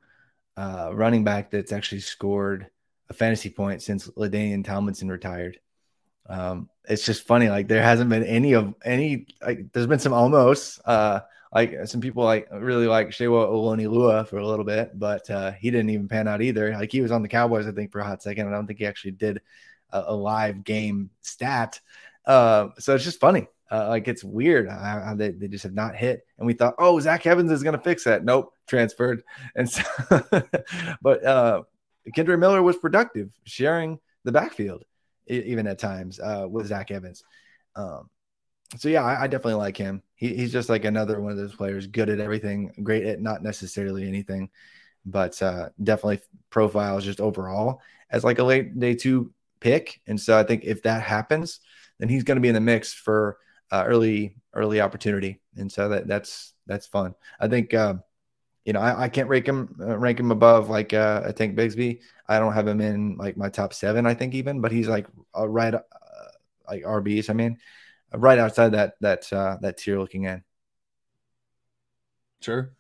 [0.57, 2.69] uh, running back that's actually scored
[3.09, 5.59] a fantasy point since LaDainian Tomlinson retired.
[6.29, 9.27] Um, it's just funny, like there hasn't been any of any.
[9.41, 10.81] Like there's been some almost.
[10.85, 11.21] Uh,
[11.55, 15.71] like some people like really like Sewo Olonilua for a little bit, but uh, he
[15.71, 16.73] didn't even pan out either.
[16.73, 18.49] Like he was on the Cowboys, I think, for a hot second.
[18.49, 19.41] I don't think he actually did
[19.91, 21.81] a, a live game stat.
[22.27, 23.47] Uh, so it's just funny.
[23.71, 26.27] Uh, like it's weird how, they, they just have not hit.
[26.39, 28.25] And we thought, oh, Zach Evans is going to fix that.
[28.25, 29.23] Nope, transferred.
[29.55, 29.83] And so,
[31.03, 31.63] but uh,
[32.17, 34.85] Kendre Miller was productive, sharing the backfield
[35.29, 37.25] even at times uh, with Zach Evans.
[37.75, 38.09] Um,
[38.77, 40.03] so yeah, I, I, definitely like him.
[40.15, 43.43] He, he's just like another one of those players, good at everything, great at not
[43.43, 44.51] necessarily anything,
[45.05, 46.21] but uh, definitely
[46.51, 47.81] profiles just overall
[48.11, 50.01] as like a late day two pick.
[50.07, 51.61] And so I think if that happens,
[51.99, 53.39] then he's going to be in the mix for
[53.71, 57.15] uh, early early opportunity, and so that that's that's fun.
[57.41, 57.95] I think uh,
[58.67, 61.57] you know I, I, can't rank him uh, rank him above like uh, I think
[61.57, 62.01] Bigsby.
[62.29, 64.07] I don't have him in like my top seven.
[64.07, 65.07] I think even, but he's like
[65.39, 65.81] uh, right uh,
[66.69, 67.31] like RBs.
[67.31, 67.59] I mean,
[68.13, 70.43] right outside that that uh, that tier looking in.
[72.41, 72.73] Sure.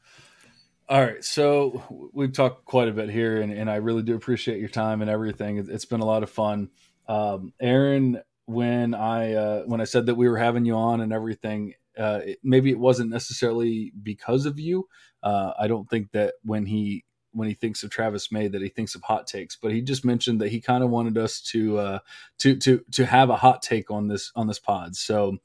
[0.88, 4.60] All right, so we've talked quite a bit here, and, and I really do appreciate
[4.60, 5.58] your time and everything.
[5.68, 6.70] It's been a lot of fun.
[7.08, 11.12] Um, Aaron, when I uh, when I said that we were having you on and
[11.12, 14.88] everything, uh, maybe it wasn't necessarily because of you.
[15.22, 18.68] Uh, I don't think that when he when he thinks of Travis May that he
[18.68, 21.78] thinks of hot takes, but he just mentioned that he kind of wanted us to
[21.78, 21.98] uh,
[22.38, 24.96] to to to have a hot take on this on this pod.
[24.96, 25.38] So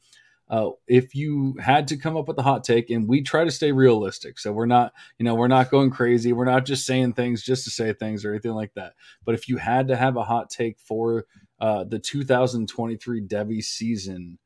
[0.49, 3.51] uh, if you had to come up with a hot take, and we try to
[3.51, 7.13] stay realistic, so we're not you know we're not going crazy, we're not just saying
[7.13, 8.93] things just to say things or anything like that.
[9.25, 11.25] But if you had to have a hot take for
[11.59, 14.39] uh, the 2023 Devy season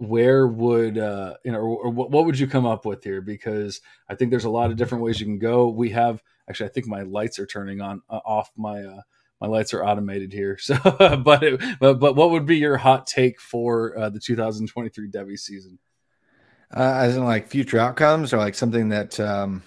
[0.00, 3.20] where would uh, you know, or, or what, what would you come up with here?
[3.20, 5.68] Because I think there's a lot of different ways you can go.
[5.68, 8.50] We have actually, I think my lights are turning on uh, off.
[8.56, 9.02] My uh,
[9.42, 10.58] my lights are automated here.
[10.60, 15.10] So, but, it, but but what would be your hot take for uh, the 2023
[15.10, 15.78] Devy season?
[16.74, 19.62] Uh, as in like future outcomes, or like something that um...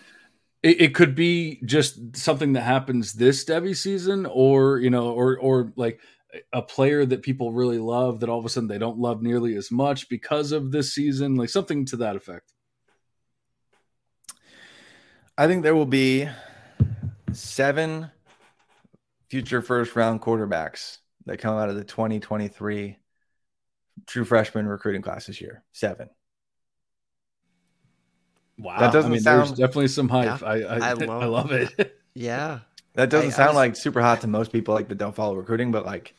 [0.64, 5.38] it, it, could be just something that happens this Devy season, or you know, or
[5.38, 6.00] or like
[6.52, 9.56] a player that people really love that all of a sudden they don't love nearly
[9.56, 12.54] as much because of this season, like something to that effect.
[15.38, 16.30] I think there will be
[17.32, 18.12] seven
[19.30, 22.98] future first round quarterbacks that come out of the 2023
[24.06, 25.64] true freshman recruiting class this year.
[25.72, 26.10] Seven.
[28.60, 28.80] Wow.
[28.80, 30.42] That doesn't I mean, sound there's definitely some hype.
[30.42, 31.98] Yeah, I, I, I, love, I love it.
[32.14, 32.60] yeah.
[32.94, 35.72] That doesn't sound was, like super hot to most people like that don't follow recruiting,
[35.72, 36.14] but like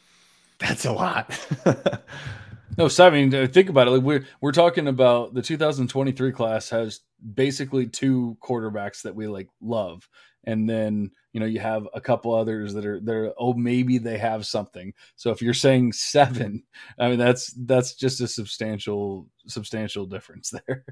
[0.58, 1.38] that's a lot.
[2.78, 3.90] no, so I mean, think about it.
[3.90, 7.00] Like we're we're talking about the 2023 class has
[7.34, 10.08] basically two quarterbacks that we like love,
[10.44, 13.32] and then you know you have a couple others that are there.
[13.38, 14.94] Oh, maybe they have something.
[15.16, 16.62] So if you're saying seven,
[16.98, 20.84] I mean that's that's just a substantial substantial difference there.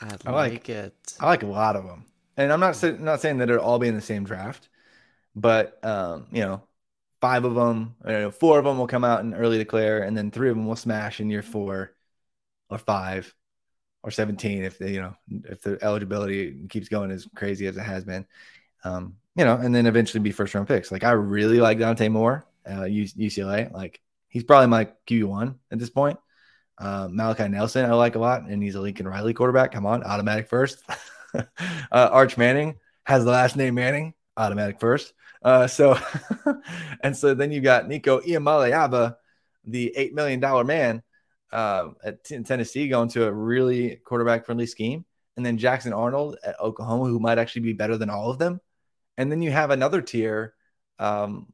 [0.00, 1.14] I like, I like it.
[1.20, 2.06] I like a lot of them,
[2.36, 4.68] and I'm not not saying that it'll all be in the same draft,
[5.36, 6.62] but um, you know
[7.24, 10.30] five of them, know, four of them will come out and early declare, and then
[10.30, 11.94] three of them will smash in year four
[12.68, 13.34] or five
[14.02, 15.14] or 17 if they, you know,
[15.44, 18.26] if the eligibility keeps going as crazy as it has been.
[18.84, 20.92] Um, you know, and then eventually be first round picks.
[20.92, 23.72] Like I really like Dante Moore, uh, UCLA.
[23.72, 26.18] Like he's probably my QB one at this point.
[26.76, 29.72] Um, Malachi Nelson, I like a lot, and he's a Lincoln Riley quarterback.
[29.72, 30.82] Come on, automatic first.
[31.34, 31.42] uh,
[31.90, 32.74] Arch Manning
[33.06, 35.12] has the last name Manning, automatic first.
[35.42, 35.98] Uh, so,
[37.02, 39.16] and so then you got Nico Iamaleava,
[39.64, 41.02] the $8 million man
[41.52, 45.04] uh, at t- Tennessee, going to a really quarterback friendly scheme.
[45.36, 48.60] And then Jackson Arnold at Oklahoma, who might actually be better than all of them.
[49.16, 50.54] And then you have another tier
[50.98, 51.46] um,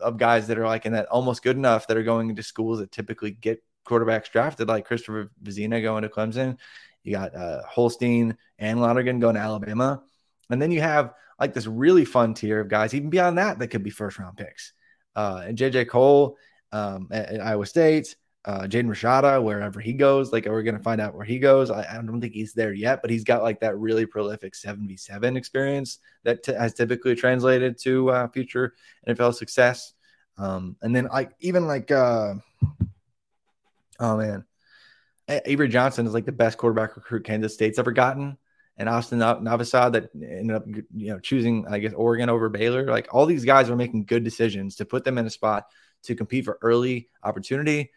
[0.00, 2.78] of guys that are like in that almost good enough that are going into schools
[2.78, 6.58] that typically get quarterbacks drafted, like Christopher Vizzina going to Clemson.
[7.04, 10.02] You got uh, Holstein and Lonergan going to Alabama.
[10.50, 13.68] And then you have like this really fun tier of guys, even beyond that, that
[13.68, 14.72] could be first round picks.
[15.14, 16.36] Uh, and JJ Kohl
[16.72, 20.82] um, at, at, Iowa State, uh, Jaden Rashada, wherever he goes, like we're going to
[20.82, 21.70] find out where he goes.
[21.70, 25.36] I, I, don't think he's there yet, but he's got like that really prolific 77
[25.36, 28.74] experience that t- has typically translated to uh, future
[29.08, 29.94] NFL success.
[30.38, 32.34] Um, and then like even like, uh,
[33.98, 34.44] oh man,
[35.28, 38.36] Avery Johnson is like the best quarterback recruit Kansas State's ever gotten
[38.76, 42.86] and Austin Novosad that ended up, you know, choosing, I guess, Oregon over Baylor.
[42.86, 45.64] Like all these guys are making good decisions to put them in a spot
[46.04, 47.90] to compete for early opportunity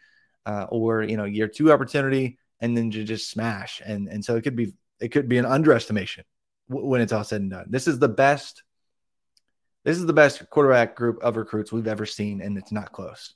[0.45, 3.81] uh, or, you know, year two opportunity and then to just smash.
[3.85, 6.23] And, and so it could be, it could be an underestimation
[6.67, 7.65] when it's all said and done.
[7.69, 8.63] This is the best,
[9.83, 12.41] this is the best quarterback group of recruits we've ever seen.
[12.41, 13.33] And it's not close.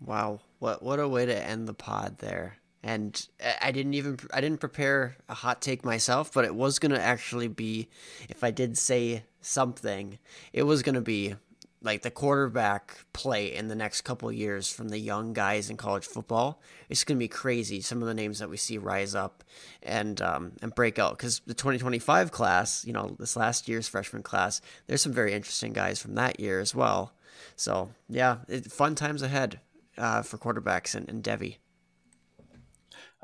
[0.00, 0.40] Wow.
[0.60, 3.28] What, what a way to end the pod there and
[3.62, 7.48] I didn't even I didn't prepare a hot take myself, but it was gonna actually
[7.48, 7.88] be
[8.28, 10.18] if I did say something,
[10.52, 11.34] it was gonna be
[11.80, 16.04] like the quarterback play in the next couple years from the young guys in college
[16.04, 16.60] football.
[16.90, 17.80] It's gonna be crazy.
[17.80, 19.44] Some of the names that we see rise up
[19.82, 24.22] and um, and break out because the 2025 class, you know, this last year's freshman
[24.22, 27.14] class, there's some very interesting guys from that year as well.
[27.56, 29.60] So yeah, it, fun times ahead
[29.96, 31.56] uh, for quarterbacks and, and Devy.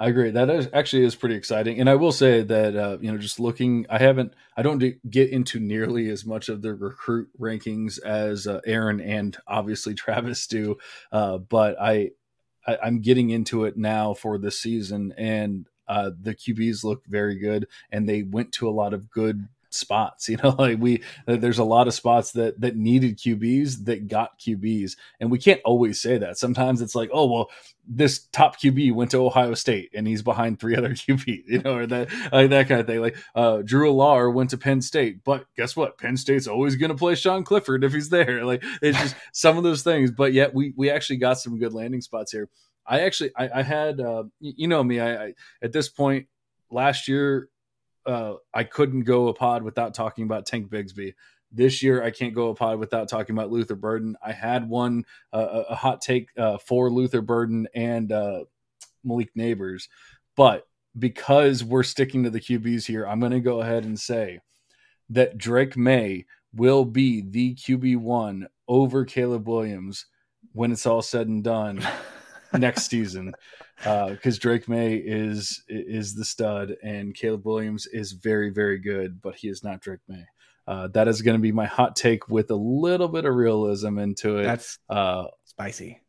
[0.00, 0.30] I agree.
[0.30, 3.38] That is, actually is pretty exciting, and I will say that uh, you know, just
[3.38, 8.46] looking, I haven't, I don't get into nearly as much of the recruit rankings as
[8.46, 10.78] uh, Aaron and obviously Travis do,
[11.12, 12.12] uh, but I,
[12.66, 17.38] I, am getting into it now for this season, and uh, the QBs look very
[17.38, 20.28] good, and they went to a lot of good spots.
[20.30, 24.38] You know, like we there's a lot of spots that that needed QBs that got
[24.38, 26.38] QBs, and we can't always say that.
[26.38, 27.50] Sometimes it's like, oh well,
[27.92, 31.76] this top QB went to Ohio State and he's behind three other QBs, you know,
[31.76, 33.00] or that like that kind of thing.
[33.00, 35.98] Like uh, Drew Allar went to Penn State, but guess what?
[35.98, 38.44] Penn State's always going to play Sean Clifford if he's there.
[38.50, 40.10] Like it's just some of those things.
[40.10, 42.48] But yet we we actually got some good landing spots here.
[42.86, 46.26] I actually I, I had uh, you know me I, I at this point
[46.70, 47.48] last year
[48.10, 51.14] uh, I couldn't go a pod without talking about Tank Bigsby.
[51.52, 54.16] This year, I can't go a pod without talking about Luther Burden.
[54.24, 58.44] I had one uh, a hot take uh, for Luther Burden and uh,
[59.04, 59.88] Malik Nabers,
[60.36, 60.66] but
[60.98, 64.40] because we're sticking to the QBs here, I'm going to go ahead and say
[65.10, 70.06] that Drake Maye will be the QB one over Caleb Williams
[70.52, 71.86] when it's all said and done
[72.52, 73.34] next season
[73.80, 79.20] because uh, Drake Maye is is the stud and Caleb Williams is very very good,
[79.22, 80.26] but he is not Drake Maye.
[80.66, 83.98] Uh, that is going to be my hot take with a little bit of realism
[83.98, 84.44] into it.
[84.44, 86.00] That's uh, spicy.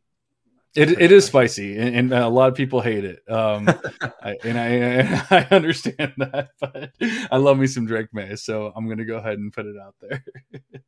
[0.74, 3.20] It, it is spicy, and, and, a lot of people hate it.
[3.30, 3.68] Um,
[4.22, 6.92] I, and I I understand that, but
[7.30, 9.76] I love me some Drake Maye, so I'm going to go ahead and put it
[9.76, 10.24] out there.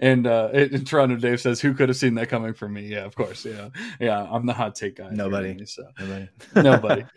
[0.00, 2.82] and uh in Toronto Dave says, Who could have seen that coming from me?
[2.82, 3.44] Yeah, of course.
[3.44, 3.68] Yeah.
[4.00, 4.26] Yeah.
[4.30, 5.10] I'm the hot take guy.
[5.10, 5.64] Nobody.
[5.66, 5.84] So.
[5.98, 6.28] Nobody.
[6.56, 7.04] Nobody.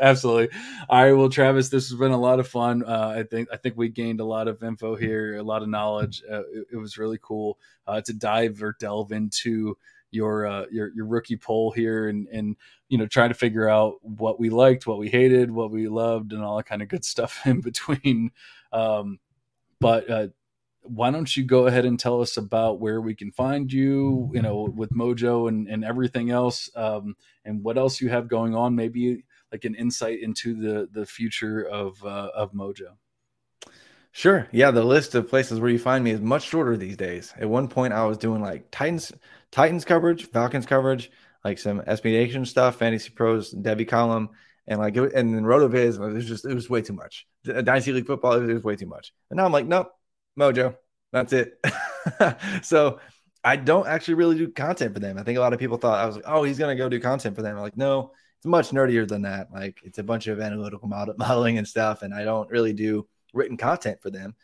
[0.00, 0.56] Absolutely.
[0.88, 1.12] All right.
[1.12, 2.84] Well, Travis, this has been a lot of fun.
[2.84, 5.68] Uh, I think I think we gained a lot of info here, a lot of
[5.68, 6.22] knowledge.
[6.30, 9.76] Uh, it, it, was really cool uh, to dive or delve into
[10.12, 12.56] your uh, your your rookie poll here and and
[12.88, 16.32] you know try to figure out what we liked, what we hated, what we loved,
[16.32, 18.30] and all that kind of good stuff in between.
[18.72, 19.18] Um,
[19.80, 20.28] but uh,
[20.82, 24.42] why don't you go ahead and tell us about where we can find you, you
[24.42, 27.14] know, with Mojo and, and everything else, um,
[27.44, 31.62] and what else you have going on, maybe like an insight into the, the future
[31.62, 32.96] of, uh, of Mojo.
[34.10, 34.46] Sure.
[34.52, 34.70] Yeah.
[34.70, 37.32] The list of places where you find me is much shorter these days.
[37.38, 39.10] At one point I was doing like Titans,
[39.50, 41.10] Titans coverage, Falcons coverage,
[41.44, 44.30] like some SB Nation stuff, Fantasy Pros, Devy column,
[44.66, 47.26] and like, it, and then Rotoviz, it was just, it was way too much.
[47.44, 49.12] Dynasty League football, it was way too much.
[49.30, 49.90] And now I'm like, nope,
[50.38, 50.76] Mojo.
[51.12, 51.58] That's it.
[52.62, 53.00] so
[53.44, 55.18] I don't actually really do content for them.
[55.18, 57.00] I think a lot of people thought I was like, oh, he's gonna go do
[57.00, 57.56] content for them.
[57.56, 59.52] I'm like, no, it's much nerdier than that.
[59.52, 63.06] Like it's a bunch of analytical model- modeling and stuff, and I don't really do
[63.34, 64.34] written content for them.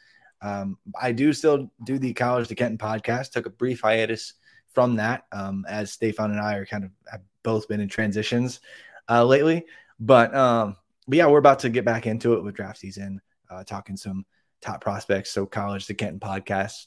[0.41, 3.33] Um, I do still do the College to Canton podcast.
[3.33, 4.35] Took a brief hiatus
[4.73, 8.61] from that, um, as Stefan and I are kind of have both been in transitions
[9.09, 9.65] uh, lately.
[9.99, 13.21] But um, but yeah, we're about to get back into it with draft season,
[13.51, 14.25] uh, talking some
[14.61, 15.31] top prospects.
[15.31, 16.87] So college the Canton podcast,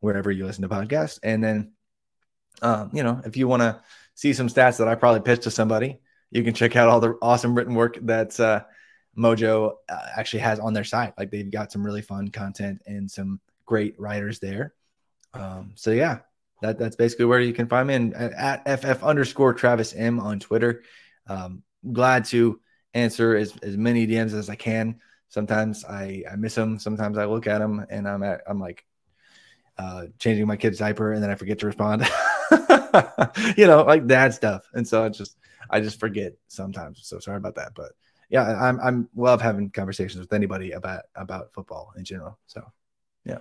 [0.00, 1.18] wherever you listen to podcasts.
[1.22, 1.72] And then,
[2.62, 3.80] um, you know, if you want to
[4.14, 6.00] see some stats that I probably pitched to somebody,
[6.30, 8.64] you can check out all the awesome written work that uh,
[9.16, 11.14] Mojo uh, actually has on their site.
[11.18, 14.74] Like they've got some really fun content and some great writers there.
[15.34, 16.20] Um, so yeah,
[16.62, 20.40] that that's basically where you can find me and at ff underscore Travis M on
[20.40, 20.82] Twitter.
[21.26, 21.62] Um,
[21.92, 22.60] glad to
[22.94, 26.78] answer as, as many DMs as I can sometimes I, I miss them.
[26.78, 28.84] Sometimes I look at them and I'm at, I'm like
[29.76, 32.02] uh, changing my kid's diaper and then I forget to respond,
[33.56, 34.68] you know, like that stuff.
[34.74, 35.36] And so I just,
[35.70, 37.00] I just forget sometimes.
[37.04, 37.92] So sorry about that, but
[38.30, 42.38] yeah, I'm, I'm love having conversations with anybody about, about football in general.
[42.46, 42.62] So
[43.24, 43.38] yeah.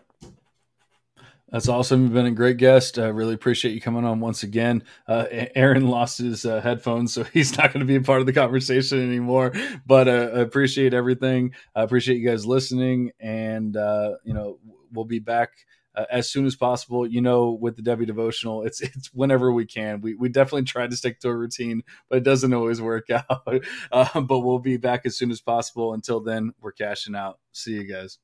[1.50, 2.04] That's awesome.
[2.04, 3.00] You've been a great guest.
[3.00, 4.84] I uh, really appreciate you coming on once again.
[5.08, 5.26] Uh,
[5.56, 8.34] Aaron lost his uh, headphones, so he's not going to be a part of the
[8.34, 9.54] conversation anymore.
[9.86, 11.54] But uh, I appreciate everything.
[11.74, 14.60] I appreciate you guys listening, and uh, you know
[14.92, 15.52] we'll be back
[15.96, 17.08] uh, as soon as possible.
[17.08, 20.02] You know, with the Devy devotional, it's it's whenever we can.
[20.02, 23.46] We we definitely try to stick to a routine, but it doesn't always work out.
[23.46, 25.94] but we'll be back as soon as possible.
[25.94, 27.40] Until then, we're cashing out.
[27.54, 28.20] See you guys.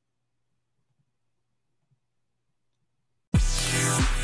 [3.95, 4.23] Peace.